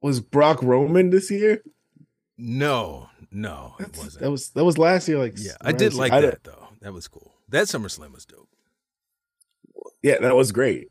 [0.00, 1.62] was Brock Roman this year?
[2.38, 4.22] No, no, it wasn't.
[4.22, 5.18] That was that was last year.
[5.18, 6.68] Like yeah, I did like I that though.
[6.80, 7.34] That was cool.
[7.50, 8.48] That SummerSlam was dope.
[10.02, 10.88] Yeah, that was great.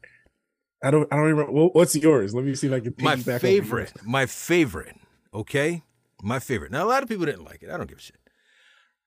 [0.84, 1.52] I don't I don't remember.
[1.52, 2.34] What's yours?
[2.34, 2.94] Let me see if I can.
[3.00, 4.96] My favorite, my favorite.
[5.34, 5.84] Okay,
[6.22, 6.72] my favorite.
[6.72, 7.70] Now a lot of people didn't like it.
[7.70, 8.18] I don't give a shit.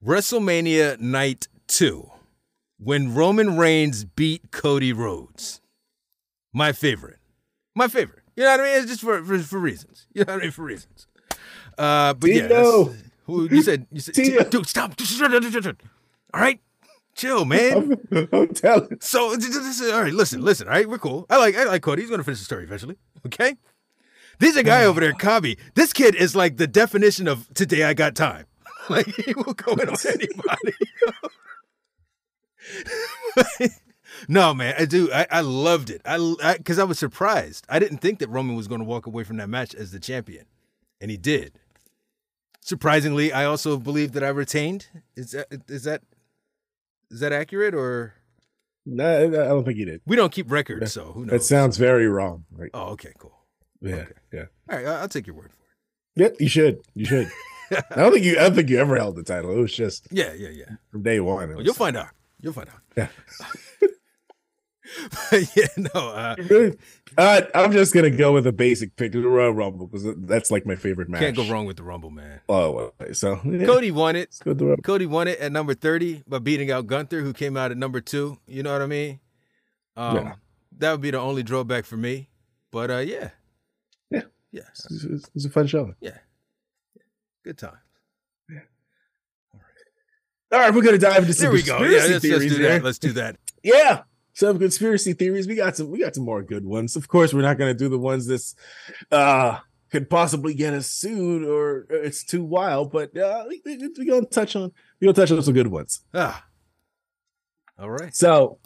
[0.04, 2.10] WrestleMania Night Two,
[2.78, 5.60] when Roman Reigns beat Cody Rhodes.
[6.52, 7.18] My favorite.
[7.74, 8.22] My favorite.
[8.36, 8.76] You know what I mean?
[8.78, 10.06] It's just for for, for reasons.
[10.14, 10.50] You know what I mean?
[10.52, 11.06] For reasons.
[11.78, 12.94] Uh, but yeah, Tito.
[13.24, 13.86] who you said?
[13.90, 14.44] You said, Tito.
[14.44, 14.94] dude, stop.
[16.34, 16.60] All right,
[17.14, 17.98] chill, man.
[18.10, 18.98] I'm, I'm telling.
[19.00, 20.68] So this is- all right, listen, listen.
[20.68, 21.26] All right, we're cool.
[21.30, 22.02] I like I like Cody.
[22.02, 22.96] He's gonna finish the story eventually.
[23.26, 23.56] Okay.
[24.38, 25.58] There's a guy over there, Kabi.
[25.74, 28.46] This kid is like the definition of today I got time.
[28.88, 30.72] Like he will go in on anybody.
[34.28, 35.10] No, man, I do.
[35.12, 36.00] I, I loved it.
[36.04, 36.18] I
[36.58, 37.64] because I, was surprised.
[37.68, 39.98] I didn't think that Roman was going to walk away from that match as the
[39.98, 40.44] champion,
[41.00, 41.58] and he did.
[42.60, 44.86] Surprisingly, I also believe that I retained.
[45.16, 46.02] Is that is that
[47.12, 48.14] is that accurate or?
[48.84, 50.00] No, I don't think he did.
[50.06, 51.30] We don't keep records, so who knows?
[51.30, 52.44] That sounds very wrong.
[52.50, 52.70] Right?
[52.74, 53.38] Oh, okay, cool.
[53.80, 54.12] Yeah, Okay.
[54.32, 54.44] yeah.
[54.70, 56.22] All right, I'll take your word for it.
[56.22, 56.80] Yep, you should.
[56.94, 57.30] You should.
[57.70, 58.32] I don't think you.
[58.38, 59.52] I don't think you ever held the title.
[59.52, 60.08] It was just.
[60.10, 60.64] Yeah, yeah, yeah.
[60.90, 61.48] from day one.
[61.48, 62.08] Well, was- you'll find out.
[62.40, 62.80] You'll find out.
[62.96, 63.08] Yeah.
[65.56, 65.90] yeah, no.
[65.94, 66.76] Uh, Really?
[67.18, 70.64] Uh, I'm just gonna go with a basic pick, the Royal Rumble, because that's like
[70.66, 71.20] my favorite match.
[71.20, 72.40] can't go wrong with the Rumble, man.
[72.48, 74.28] Oh, so yeah, Cody won it.
[74.30, 74.82] let's go with the Rumble.
[74.82, 78.00] Cody won it at number 30 by beating out Gunther, who came out at number
[78.00, 78.38] two.
[78.46, 79.20] You know what I mean?
[79.96, 80.34] Um, Yeah.
[80.78, 82.28] That would be the only drawback for me.
[82.70, 83.30] But uh, yeah.
[84.10, 84.22] Yeah.
[84.50, 84.62] Yeah.
[84.70, 85.94] It's, it's- it's a fun show.
[86.00, 86.16] Yeah.
[87.44, 87.76] Good time.
[88.48, 88.60] Yeah.
[90.52, 91.78] All right, we're gonna dive into some There we go.
[91.78, 92.84] Yeah, conspiracy let's, let's theories do that.
[92.84, 93.36] Let's do that.
[93.62, 94.02] Yeah,
[94.34, 95.46] some conspiracy theories.
[95.46, 95.90] We got some.
[95.90, 96.96] We got some more good ones.
[96.96, 98.54] Of course, we're not gonna do the ones that's
[99.10, 99.58] uh
[99.90, 102.90] could possibly get us sued or it's too wild.
[102.90, 106.00] But uh, we, we, we gonna touch on we gonna touch on some good ones.
[106.14, 106.44] Ah.
[107.78, 108.14] All right.
[108.14, 108.58] So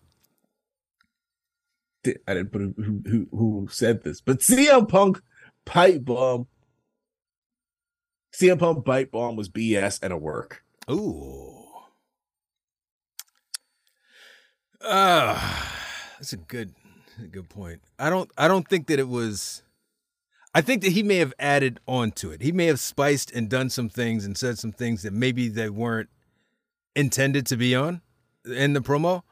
[2.07, 5.21] I didn't put who, who, who who said this, but CM Punk
[5.65, 6.47] pipe bomb.
[8.33, 10.63] CM Punk pipe bomb was BS and a work.
[10.91, 11.66] Ooh.
[14.87, 15.73] Ah,
[16.19, 16.75] that's a good,
[17.23, 17.81] a good point.
[17.99, 19.63] I don't, I don't think that it was.
[20.55, 22.41] I think that he may have added on to it.
[22.41, 25.69] He may have spiced and done some things and said some things that maybe they
[25.69, 26.09] weren't
[26.95, 28.01] intended to be on
[28.47, 29.23] in the promo.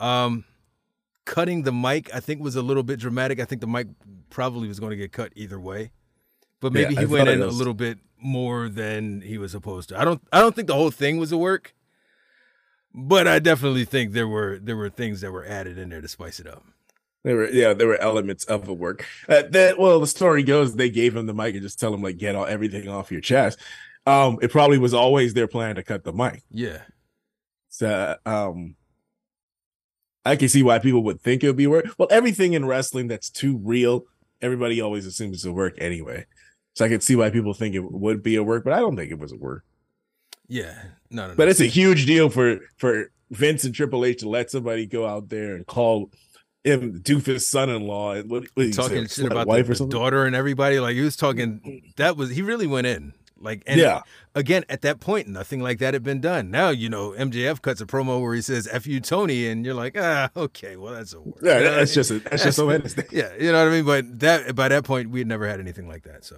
[0.00, 0.44] Um,
[1.26, 3.38] cutting the mic, I think, was a little bit dramatic.
[3.38, 3.88] I think the mic
[4.30, 5.92] probably was going to get cut either way,
[6.60, 9.90] but maybe Yeah, he I went in a little bit more than he was supposed
[9.90, 10.00] to.
[10.00, 11.74] I don't, I don't think the whole thing was a work,
[12.94, 16.08] but I definitely think there were there were things that were added in there to
[16.08, 16.64] spice it up.
[17.24, 19.06] There were yeah, there were elements of a work.
[19.28, 22.02] Uh, that well, the story goes they gave him the mic and just tell him
[22.02, 23.58] like get all everything off your chest.
[24.06, 26.42] Um, it probably was always their plan to cut the mic.
[26.50, 26.78] Yeah,
[27.68, 28.74] So um,
[30.24, 31.86] I can see why people would think it would be work.
[31.98, 34.04] Well, everything in wrestling that's too real,
[34.40, 36.26] everybody always assumes it's a work anyway.
[36.74, 38.96] So I could see why people think it would be a work, but I don't
[38.96, 39.64] think it was a work.
[40.52, 40.74] Yeah,
[41.10, 41.34] no, no, no.
[41.34, 45.06] But it's a huge deal for for Vince and Triple H to let somebody go
[45.06, 46.10] out there and call
[46.62, 49.74] him doofus son-in-law and what, what did he say, talking shit about wife the, or
[49.74, 49.98] something.
[49.98, 50.78] daughter and everybody.
[50.78, 51.82] Like he was talking.
[51.96, 53.14] That was he really went in.
[53.40, 54.02] Like and yeah,
[54.34, 56.50] again at that point, nothing like that had been done.
[56.50, 59.74] Now you know MJF cuts a promo where he says "F you, Tony," and you're
[59.74, 61.34] like, ah, okay, well that's a word.
[61.42, 62.70] yeah, You know what I that's just a, that's just so
[63.10, 63.84] yeah, you know what I mean.
[63.84, 66.24] But that by that point, we had never had anything like that.
[66.24, 66.36] So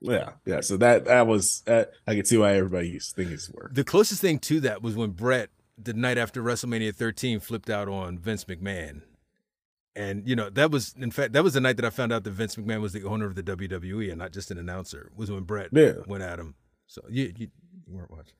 [0.00, 0.60] Yeah, yeah.
[0.60, 3.74] So that that was uh, I could see why everybody used think it's work.
[3.74, 7.88] the closest thing to that was when Bret, the night after WrestleMania 13, flipped out
[7.88, 9.02] on Vince McMahon.
[9.96, 12.22] And you know that was, in fact, that was the night that I found out
[12.24, 15.10] that Vince McMahon was the owner of the WWE and not just an announcer.
[15.16, 15.94] Was when Bret Yeah.
[16.06, 16.54] went at him.
[16.86, 17.48] So you, you,
[17.88, 18.34] weren't watching.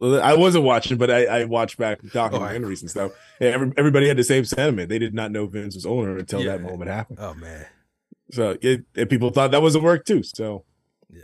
[0.00, 3.12] Well, I wasn't watching, but I, I watched back Oh, documentaries and stuff.
[3.40, 4.88] Yeah, every, everybody had the same sentiment.
[4.88, 6.52] They did not know Vince was owner until Yeah.
[6.56, 7.18] that moment happened.
[7.20, 7.66] Oh man,
[8.30, 10.22] So it, people thought that was a work too.
[10.22, 10.64] So
[11.10, 11.20] yeah.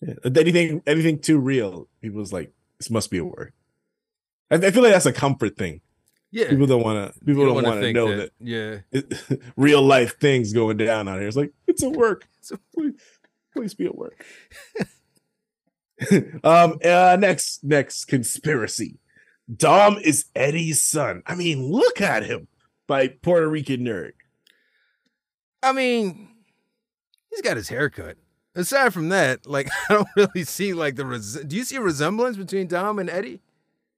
[0.00, 0.14] yeah.
[0.24, 3.52] anything anything too real, people was like, this must be a work.
[4.50, 5.80] I, I feel like that's a comfort thing.
[6.30, 7.20] Yeah, People don't want to.
[7.20, 11.08] People You don't wanna want to know that, Yeah, it, real life things going down
[11.08, 11.28] out here.
[11.28, 12.26] It's like it's a work.
[12.40, 12.94] So- please,
[13.54, 14.24] please be a work.
[16.44, 16.78] um.
[16.84, 18.98] Uh, next, next conspiracy.
[19.54, 21.22] Dom is Eddie's son.
[21.26, 22.48] I mean, look at him.
[22.86, 24.12] By Puerto Rican nerd.
[25.62, 26.28] I mean,
[27.28, 28.16] he's got his haircut.
[28.58, 31.06] Aside from that, like I don't really see like the.
[31.06, 33.40] Res- Do you see a resemblance between Dom and Eddie?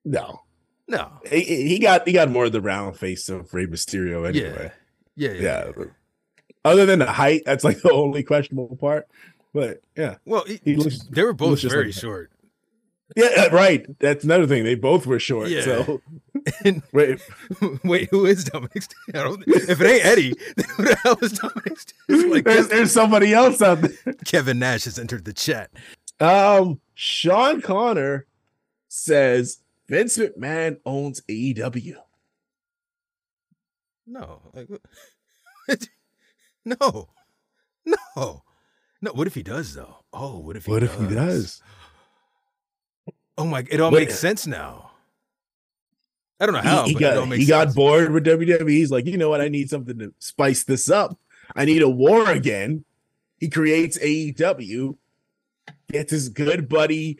[0.04, 0.42] No,
[0.88, 1.10] No.
[1.30, 4.70] he, he got he got more of the round face of Rey Mysterio anyway.
[5.16, 5.42] Yeah, yeah, Yeah.
[5.66, 5.72] yeah.
[5.76, 5.88] but
[6.64, 9.08] Other than the height, that's like the only questionable part.
[9.52, 12.30] But yeah, Well, he, He looks- they were both very like short.
[13.16, 13.86] Yeah, uh, right.
[13.98, 14.64] That's another thing.
[14.64, 15.48] They both were short.
[15.48, 15.62] Yeah.
[15.62, 16.00] So
[16.64, 17.20] And wait,
[17.84, 18.82] wait, who is Dominic?
[18.82, 21.78] St- I don't, if it ain't Eddie, then who the hell is Dominic?
[22.08, 24.14] Like there's, there's somebody else out there.
[24.24, 25.70] Kevin Nash has entered the chat.
[26.18, 28.26] Um, Sean Connor
[28.88, 29.58] says
[29.88, 31.96] Vince McMahon owns AEW.
[34.06, 34.68] No, like,
[36.64, 37.08] no,
[37.84, 38.42] no,
[39.00, 39.12] no.
[39.12, 39.96] What if he does though?
[40.12, 40.72] Oh, what if he?
[40.72, 40.94] What does?
[40.94, 41.62] if he does?
[43.40, 43.64] Oh my!
[43.70, 44.00] It all Wait.
[44.08, 44.90] makes sense now.
[46.38, 48.68] I don't know how, he, but it all got makes he got bored with WWE.
[48.70, 49.40] He's like, you know what?
[49.40, 51.18] I need something to spice this up.
[51.54, 52.84] I need a war again.
[53.38, 54.96] He creates AEW.
[55.90, 57.18] Gets his good buddy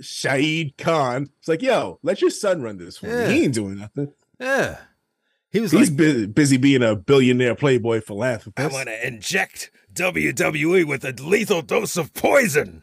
[0.00, 1.28] Shahid Khan.
[1.38, 3.28] It's like, yo, let your son run this for Yeah.
[3.28, 3.34] me.
[3.34, 4.12] He ain't doing nothing.
[4.40, 4.78] Yeah,
[5.50, 8.68] He was He's like, busy, busy being a billionaire playboy philanthropist.
[8.68, 12.82] I want to inject WWE with a lethal dose of poison.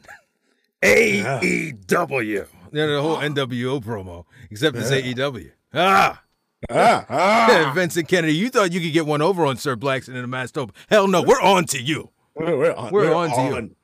[0.82, 2.46] AEW.
[2.72, 5.50] Know, the whole NWO promo, except it's AEW.
[5.74, 6.22] Ah!
[6.70, 7.72] ah, ah.
[7.74, 10.56] Vincent Kennedy, you thought you could get one over on Sir Blackston in a Masked
[10.56, 10.72] Hope.
[10.88, 12.10] Hell no, we're on to you.
[12.34, 12.92] We're on.
[12.92, 13.76] We're on to you.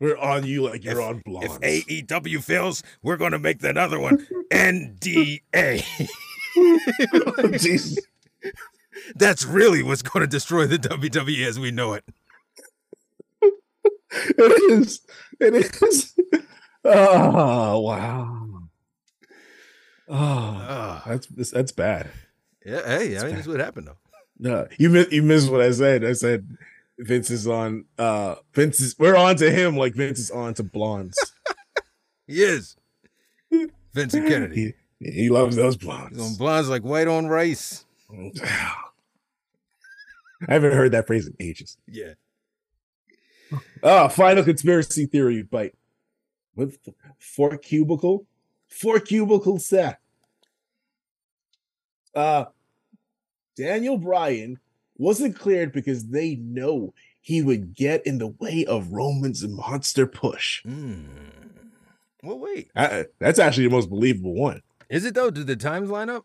[0.00, 1.58] We're on you like you're on blondes.
[1.62, 4.26] If AEW fails, we're going to make another one.
[4.50, 5.84] NDA.
[7.60, 7.98] Jesus.
[9.14, 12.04] That's really what's going to destroy the WWE as we know it.
[13.40, 15.00] It is.
[15.40, 16.14] It is.
[16.84, 18.40] Oh wow.
[20.06, 21.02] Oh, Ah.
[21.06, 22.10] that's that's bad.
[22.64, 23.96] Yeah, hey, I mean, that's what happened though.
[24.38, 26.04] No, you miss you missed what I said.
[26.04, 26.56] I said
[26.98, 27.84] Vince is on.
[27.98, 28.96] uh Vince is.
[28.98, 31.16] We're on to him like Vince is on to blondes.
[32.26, 32.74] He is.
[33.92, 34.72] Vincent Kennedy.
[34.98, 36.38] He, he loves those He's on blondes.
[36.38, 37.84] blondes like white on rice.
[38.10, 38.74] I
[40.48, 41.76] haven't heard that phrase in ages.
[41.86, 42.14] Yeah.
[43.82, 45.74] Ah, final conspiracy theory bite
[46.56, 46.78] with
[47.18, 48.26] four cubicle,
[48.68, 50.00] four cubicle set.
[52.14, 52.46] Uh,
[53.56, 54.58] Daniel Bryan
[54.96, 60.62] wasn't cleared because they know he would get in the way of Roman's monster push.
[60.64, 61.06] Mm.
[62.22, 62.70] Well, wait.
[62.74, 64.62] That's actually the most believable one.
[64.88, 65.30] Is it though?
[65.30, 66.24] Did the times line up?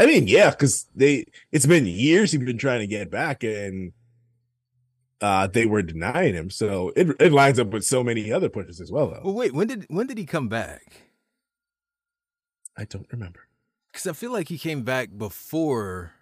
[0.00, 3.92] I mean, yeah, because they it's been years he's been trying to get back and
[5.20, 6.50] uh they were denying him.
[6.50, 9.20] So it it lines up with so many other pushes as well, though.
[9.24, 9.52] Well, wait.
[9.54, 11.02] When did when did he come back?
[12.76, 13.40] I don't remember.
[13.92, 16.12] Because I feel like he came back before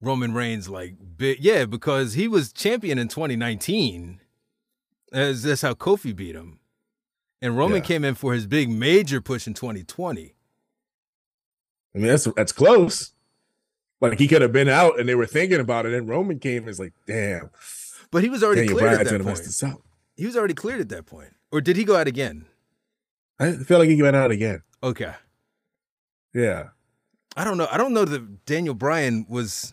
[0.00, 1.38] Roman Reigns, like big.
[1.42, 4.20] Yeah, because he was champion in 2019.
[5.12, 6.58] As that's how Kofi beat him,
[7.40, 7.84] and Roman Yeah.
[7.86, 10.34] came in for his big major push in 2020.
[11.94, 13.12] I mean, that's that's close.
[14.10, 16.62] Like he could have been out and they were thinking about it, and Roman came
[16.62, 17.50] and is like, damn,
[18.10, 19.36] But he was already Daniel cleared at that point.
[19.38, 19.80] this up.
[20.16, 22.46] He was already cleared at that point, or did he go out again?
[23.40, 24.62] I feel like he went out again.
[24.82, 25.12] Okay,
[26.32, 26.68] Yeah.
[27.36, 27.66] I don't know.
[27.70, 29.72] I don't know that Daniel Bryan was.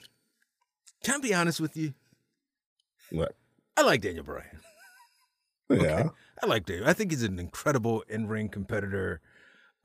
[1.03, 1.93] Can I be honest with you?
[3.11, 3.35] What?
[3.77, 4.59] I like Daniel Bryan.
[5.69, 6.09] Yeah.
[6.43, 6.83] I like Dave.
[6.85, 9.21] I think he's an incredible in-ring competitor.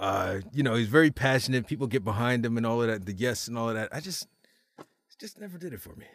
[0.01, 1.67] Uh, you know, he's very passionate.
[1.69, 3.91] People get behind him and all of that, the yes and all of that.
[3.95, 4.27] I just
[5.21, 6.07] just never did it for me.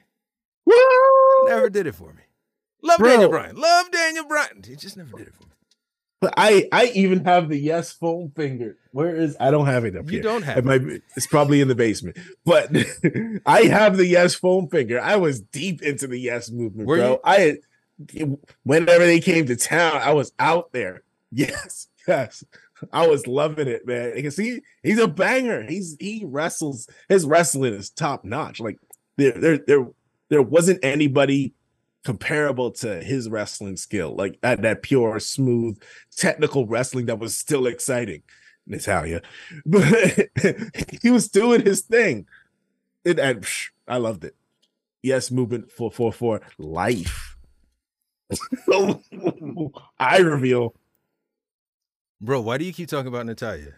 [0.64, 1.50] What?
[1.50, 2.22] Never did it for me.
[2.84, 3.10] Love Bro.
[3.10, 3.56] Daniel Bryan.
[3.56, 4.62] Love Daniel Bryan.
[4.66, 5.50] He just never did it for me.
[6.20, 8.78] But I I even have the yes foam finger.
[8.92, 10.22] Where is I don't have it up You here.
[10.24, 10.66] don't have it.
[10.66, 10.82] Might
[11.16, 12.18] it's probably in the basement.
[12.46, 12.70] But
[13.46, 15.02] I have the yes foam finger.
[15.02, 17.12] I was deep into the yes movement, Were bro.
[17.14, 17.20] you?
[17.24, 17.58] I
[18.64, 21.04] whenever they came to town, I was out there.
[21.34, 22.44] Yes, yes.
[22.92, 24.12] I was loving it, man.
[24.16, 25.64] Because he he's a banger.
[25.64, 26.90] He's he wrestles.
[27.08, 28.60] His wrestling is top notch.
[28.60, 28.78] Like
[29.22, 29.88] there there there
[30.30, 31.54] there wasn't anybody
[32.04, 35.80] comparable to his wrestling skill, like that, that pure, smooth,
[36.16, 38.24] technical wrestling that was still exciting.
[38.68, 39.22] Natalya,
[39.66, 39.84] but
[41.02, 42.28] he was doing his thing,
[43.04, 44.36] and, and psh, I loved it.
[45.02, 47.36] Yes, movement for for for life.
[50.00, 50.76] I reveal.
[52.22, 53.74] Bro, why do you keep talking about Natalya?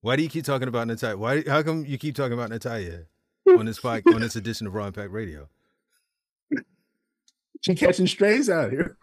[0.00, 1.16] Why do you keep talking about Natalya?
[1.16, 3.04] Why how come you keep talking about Natalya
[3.48, 5.48] on this pod, on this edition of Raw Impact Radio?
[7.62, 8.96] She catching strays out here.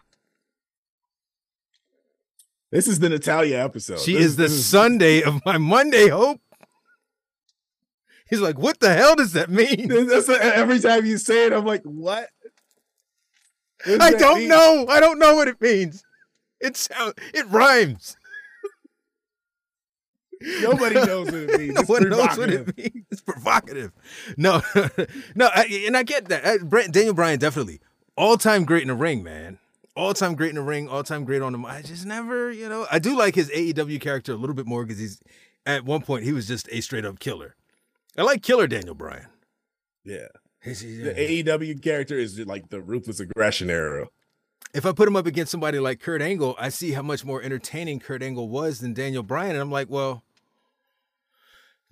[2.70, 3.98] This is the Natalya episode.
[4.00, 6.40] She This- is the this Sunday of my Monday hope.
[8.30, 9.88] He's like, what the hell does that mean?
[10.08, 12.30] That's every time you say it, I'm like, what?
[13.84, 14.48] What I don't mean?
[14.48, 14.86] know.
[14.88, 16.02] I don't know what it means.
[16.60, 18.16] It sounds it rhymes.
[20.62, 21.80] Nobody knows what it means.
[21.80, 23.06] It's one knows what it means.
[23.10, 23.92] It's provocative.
[24.36, 24.60] No,
[25.34, 26.46] no, I, and I get that.
[26.46, 27.80] I, Brent, Daniel Bryan definitely
[28.16, 29.58] all time great in the ring, man.
[29.96, 30.88] All time great in the ring.
[30.88, 31.66] All time great on the.
[31.66, 34.84] I just never, you know, I do like his AEW character a little bit more
[34.84, 35.20] because he's
[35.66, 37.54] at one point he was just a straight up killer.
[38.18, 39.26] I like killer Daniel Bryan.
[40.04, 40.26] Yeah.
[40.64, 44.08] The AEW character is like the ruthless aggression era.
[44.74, 47.42] if I put him up against somebody like Kurt Angle, I see how much more
[47.42, 49.52] entertaining Kurt Angle was than Daniel Bryan.
[49.52, 50.23] And I'm like, well,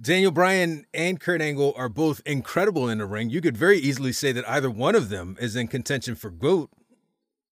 [0.01, 3.31] Daniel Bryan and Kurt Angle are both incredible in the ring.
[3.31, 6.71] You could very easily say that either one of them is in contention for GOAT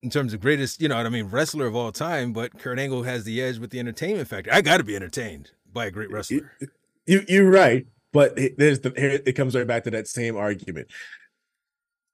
[0.03, 2.33] in terms of greatest, you know what I mean, wrestler of all time.
[2.33, 4.53] But Kurt Angle has the edge with the entertainment factor.
[4.53, 6.53] I got to be entertained by a great wrestler.
[7.07, 10.37] You you're right, but it, there's the here it comes right back to that same
[10.37, 10.89] argument.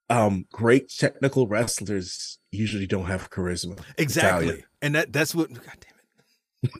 [0.08, 3.80] Um, great technical wrestlers usually don't have charisma.
[3.98, 4.46] Exactly.
[4.46, 4.64] Natalya.
[4.82, 6.70] And that that's what, God damn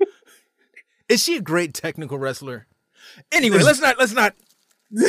[0.00, 0.08] it.
[1.08, 2.66] Is she a great technical wrestler?
[3.30, 4.34] Anyway, let's not let's not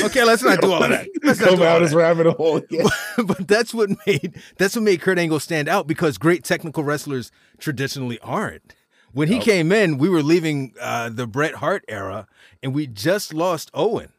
[0.05, 1.09] Okay, let's not do all of that.
[1.23, 2.55] Let's Come out as rabbit hole.
[2.57, 2.85] again.
[3.25, 7.31] but that's what made that's what made Kurt Angle stand out because great technical wrestlers
[7.57, 8.75] traditionally aren't.
[9.11, 12.27] When he came in, we were leaving uh, the Bret Hart era,
[12.63, 14.11] and we just lost Owen.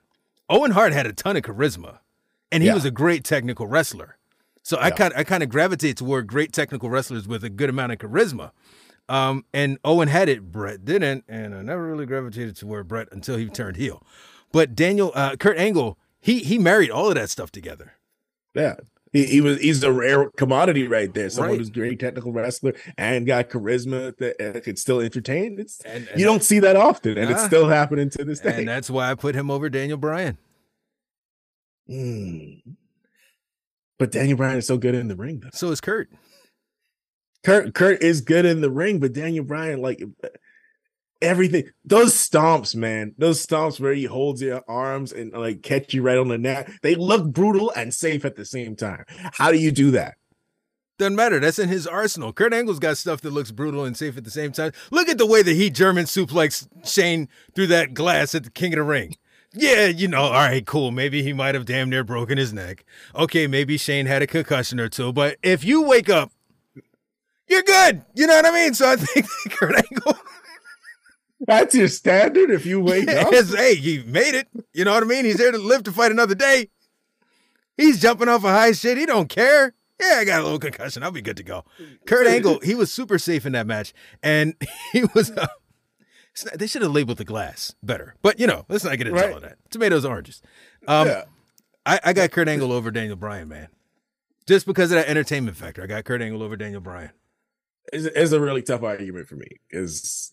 [0.49, 1.99] Owen Hart had a ton of charisma,
[2.53, 2.75] and he Yeah.
[2.75, 4.19] was a great technical wrestler.
[4.63, 7.93] So I kind I kind of gravitate toward great technical wrestlers with a good amount
[7.93, 8.51] of charisma.
[9.09, 13.37] Um, and Owen had it, Bret didn't, and I never really gravitated toward Bret until
[13.37, 14.03] he turned heel.
[14.53, 17.95] But Daniel, uh, Kurt Angle, he he married all of that stuff together.
[18.55, 18.77] Yeah.
[19.13, 21.29] He, he was he's a rare commodity right there.
[21.29, 21.59] Someone Right.
[21.59, 25.59] who's a great technical wrestler and got charisma that uh, could still entertain.
[25.61, 28.59] It's And- and- you don't see that often, and it's still happening to this day.
[28.59, 30.39] And that's why I put him over Daniel Bryan.
[31.89, 32.63] Mm.
[33.99, 35.41] But Daniel Bryan is so good in the ring.
[35.41, 35.51] Though.
[35.53, 36.09] So is Kurt.
[37.45, 40.03] Kurt Kurt is good in the ring, but Daniel Bryan, like
[41.21, 46.03] everything, those stomps, man, those stomps where he holds your arms and like catch you
[46.03, 49.05] right on the neck, they look brutal and safe at the same time.
[49.35, 50.15] How do you do that?
[50.99, 51.41] Doesn't matter.
[51.41, 52.33] That's in his arsenal.
[52.33, 54.73] Kurt Angle's got stuff that looks brutal and safe at the same time.
[54.93, 58.75] Look at the way that he German suplex Shane through that glass at the King
[58.75, 59.17] of the Ring.
[59.53, 60.91] Yeah, you know, all right, cool.
[60.93, 62.85] Maybe he might have damn near broken his neck.
[63.15, 66.33] Okay, maybe Shane had a concussion or two, but if you wake up,
[67.49, 68.03] you're good.
[68.15, 68.75] You know what I mean?
[68.75, 70.19] So I think Kurt Angle
[71.47, 73.33] That's your standard if you wake up.
[73.33, 74.49] hey, he made it.
[74.73, 75.25] You know what I mean?
[75.25, 76.71] He's here to live to fight another day.
[77.77, 78.97] He's jumping off a high shit.
[78.99, 79.75] He don't care.
[80.01, 81.03] Yeah, I got a little concussion.
[81.03, 81.65] I'll be good to go.
[82.07, 83.93] Kurt Angle, he was super safe in that match,
[84.23, 84.55] and
[84.93, 85.31] he was.
[85.31, 85.51] Uh, not-
[86.59, 89.31] they should have labeled the glass better, but you know, let's not get into Right.
[89.31, 89.57] all of that.
[89.71, 90.43] Tomatoes, oranges.
[90.89, 91.25] Um, Yeah.
[91.87, 93.69] I, I got Kurt Angle over Daniel Bryan, man,
[94.47, 95.83] just because of that entertainment factor.
[95.85, 97.11] I got Kurt Angle over Daniel Bryan.
[97.93, 100.33] It's, it's a really tough argument for me because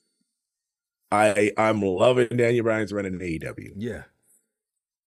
[1.11, 3.73] I I'm loving Daniel Bryan's run in AEW.
[3.76, 4.03] Yeah,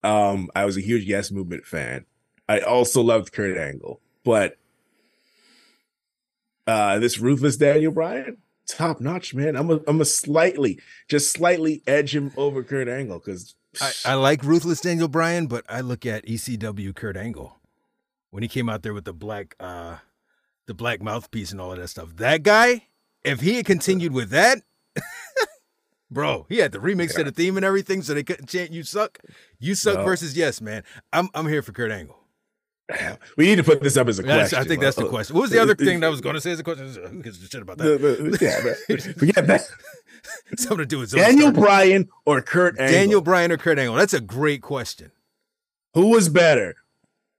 [0.03, 2.07] Um, I was a huge Yes Movement fan.
[2.49, 4.59] I also loved Kurt Angle, but
[6.67, 8.39] uh, this ruthless Daniel Bryan,
[8.69, 9.57] top notch, man.
[9.57, 14.15] I'm a I'm a slightly, just slightly edge him over Kurt Angle because I, I
[14.15, 17.59] like ruthless Daniel Bryan, but I look at ECW Kurt Angle
[18.31, 19.99] when he came out there with the black uh
[20.67, 22.17] the black mouthpiece and all of that stuff.
[22.17, 22.87] That guy,
[23.25, 24.63] if he had continued with that,
[26.11, 28.83] bro, he had the remix to the theme and everything, so they couldn't chant "You
[28.83, 29.19] suck."
[29.59, 30.05] You suck No.
[30.05, 30.83] versus yes, man.
[31.13, 32.19] I'm I'm here for Kurt Angle.
[33.39, 34.59] we need to put this up as a question.
[34.59, 35.35] I think that's the question.
[35.35, 36.87] What was the other thing that I was going to say as a question?
[37.11, 38.37] Who gives a shit about that?
[38.41, 39.63] yeah, forget that.
[40.59, 41.53] Something to do with Daniel.
[41.53, 42.93] Bryan or Kurt Angle?
[42.95, 43.95] Daniel Bryan or Kurt Angle?
[43.97, 45.11] That's a great question.
[45.95, 46.75] Who was better?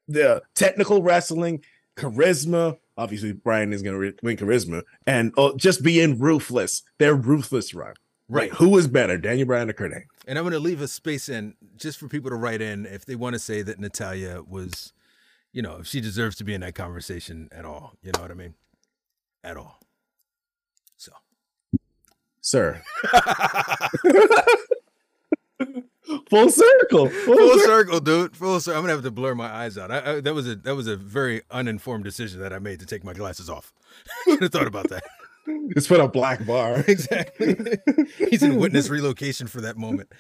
[0.07, 1.63] The technical wrestling,
[1.97, 2.77] charisma.
[2.98, 6.84] Obviously, Bryan is going to re- win charisma, and uh, just being ruthless.
[6.99, 7.94] They're ruthless run.
[8.30, 8.49] Right.
[8.49, 10.07] Like, who was better, Daniel Bryan or Kurt Angle?
[10.28, 13.06] And I'm going to leave a space in just for people to write in if
[13.06, 14.94] they want to say that Natalya was,
[15.52, 17.94] you know, if she deserves to be in that conversation at all.
[18.02, 18.53] You know what I mean?
[19.44, 19.80] At all.
[20.98, 21.11] So,
[22.41, 22.82] Sir.
[26.34, 27.10] Full circle.
[27.10, 27.65] Full, full circle.
[27.65, 28.35] circle, dude.
[28.35, 28.77] Full circle.
[28.80, 29.91] I'm gonna have to blur my eyes out.
[29.91, 32.88] I, I, that was a that was a very uninformed decision that I made to
[32.88, 33.72] take my glasses off.
[34.26, 35.03] Should have thought about that.
[35.76, 36.77] Just put a black bar.
[36.88, 37.77] exactly.
[38.18, 40.11] He's in witness relocation for that moment.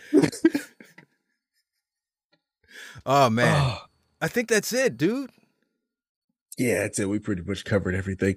[3.05, 3.77] oh man,
[4.21, 5.31] I think that's it, dude.
[6.59, 7.09] yeah, that's it.
[7.09, 8.35] We pretty much covered everything.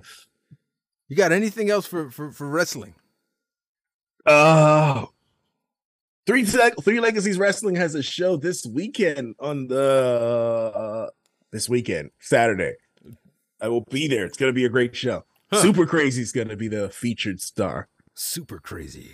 [1.08, 2.94] You got anything else for for, for wrestling?
[4.24, 5.06] Uh
[6.26, 9.80] Three Three Legacies Wrestling has a show this weekend on the
[10.74, 11.10] uh,
[11.52, 12.74] this weekend, Saturday.
[13.60, 14.24] I will be there.
[14.26, 15.24] It's gonna be a great show.
[15.52, 15.62] Huh.
[15.62, 17.88] Super Crazy is gonna be the featured star.
[18.14, 19.10] Super crazy.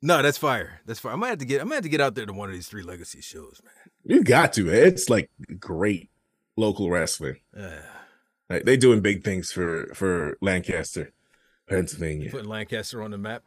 [0.00, 0.80] No, that's fire.
[0.86, 1.12] That's fire.
[1.12, 1.60] I might have to get.
[1.60, 3.72] I might have to get out there to one of these three legacy shows, man.
[4.04, 4.68] You got to.
[4.68, 6.10] It's like great
[6.56, 7.36] local wrestling.
[7.56, 7.70] Uh,
[8.50, 11.12] Like they doing big things for for Lancaster,
[11.68, 12.30] Pennsylvania.
[12.30, 13.42] putting Lancaster on the map.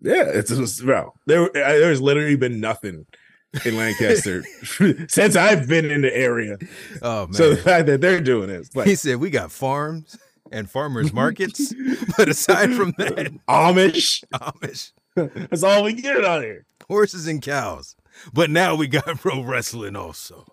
[0.00, 1.14] Yeah, it's just bro.
[1.26, 3.06] There, there's literally been nothing
[3.64, 4.44] in Lancaster
[5.08, 6.58] since I've been in the area.
[7.02, 7.34] Oh man.
[7.34, 10.16] So the fact that they're doing it, it's he said we got farms
[10.52, 11.74] and farmers markets,
[12.16, 14.22] but aside from that, Amish.
[14.34, 14.92] Amish
[15.50, 17.96] That's all we get out here, horses and cows.
[18.32, 20.46] But now we got pro wrestling also.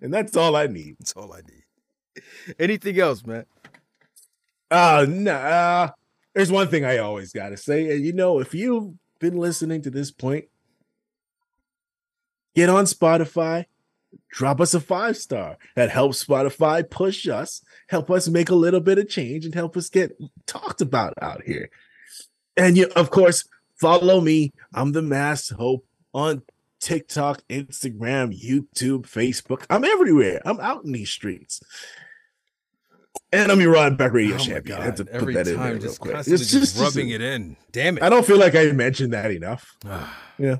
[0.00, 0.96] and that's all I need.
[0.98, 2.54] That's all I need.
[2.58, 3.44] Anything else, man?
[4.70, 5.90] Uh nah.
[6.36, 9.90] There's one thing I always gotta say, and you know, if you've been listening to
[9.90, 10.44] this point,
[12.54, 13.64] get on Spotify,
[14.30, 15.58] drop us a five star.
[15.74, 19.76] That helps Spotify push us, help us make a little bit of change, and help
[19.76, 21.70] us get talked about out here.
[22.56, 23.44] And you, of course,
[23.76, 24.52] Follow me.
[24.72, 26.42] I'm the Masked Hope on
[26.80, 29.66] TikTok, Instagram, YouTube, Facebook.
[29.68, 30.40] I'm everywhere.
[30.46, 31.60] I'm out in these streets.
[33.32, 34.80] And I'm your Raw Impact Radio Oh champion.
[34.80, 36.16] I had to put Every that in there real quick.
[36.16, 37.56] It's just, just rubbing it in.
[37.72, 38.02] Damn it.
[38.02, 39.76] I don't feel like I mentioned that enough.
[40.38, 40.56] yeah.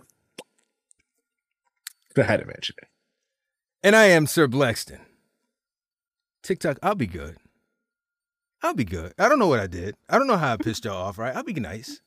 [2.18, 2.88] I had to mention it.
[3.82, 5.00] And I am Sir Blackston.
[6.42, 7.36] TikTok, I'll be good.
[8.62, 9.12] I'll be good.
[9.18, 9.96] I don't know what I did.
[10.08, 11.36] I don't know how I pissed y'all off, right?
[11.36, 12.00] I'll be nice.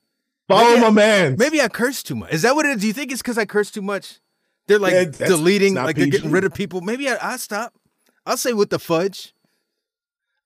[0.47, 1.35] Follow Maybe my I- man.
[1.37, 2.33] Maybe I cursed too much.
[2.33, 2.81] Is that what it is?
[2.81, 4.19] Do you think it's because I cursed too much?
[4.67, 6.81] They're like Yeah, deleting, like they're getting rid of people.
[6.81, 7.73] Maybe I, I'll stop.
[8.25, 9.33] I'll say with the fudge.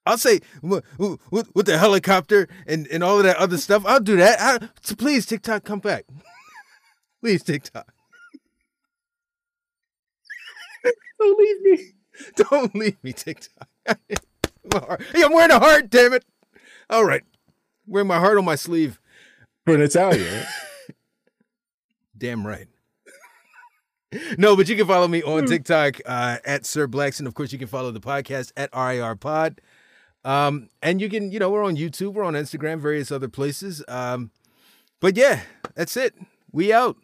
[0.06, 3.86] I'll say with, with, the helicopter and, and all of that other stuff.
[3.86, 4.40] I'll do that.
[4.40, 6.06] I, so please, TikTok, come back.
[7.22, 7.94] please, TikTok.
[11.20, 11.94] Don't leave me.
[12.36, 13.68] Don't leave me, TikTok.
[13.86, 16.26] Hey, I'm wearing a heart, damn it.
[16.90, 17.24] All right.
[17.88, 19.00] Wearing my heart on my sleeve.
[19.66, 20.46] For an Italian.
[22.18, 22.68] Damn right.
[24.38, 27.26] no, but you can follow me on TikTok uh, at Sir Blackston.
[27.26, 29.60] Of course, you can follow the podcast at RIR Pod.
[30.26, 33.84] Um, and you can, you know, we're on YouTube, we're on Instagram, various other places.
[33.88, 34.32] Um,
[35.00, 35.42] but yeah,
[35.76, 36.14] that's it.
[36.52, 36.98] We out.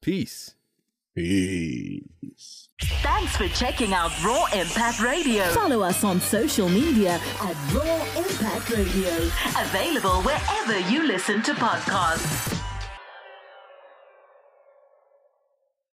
[0.00, 0.54] Peace.
[1.14, 2.68] Peace.
[3.02, 5.44] Thanks for checking out Raw Impact Radio.
[5.46, 9.10] Follow us on social media at Raw Impact Radio.
[9.58, 12.65] Available wherever you listen to podcasts.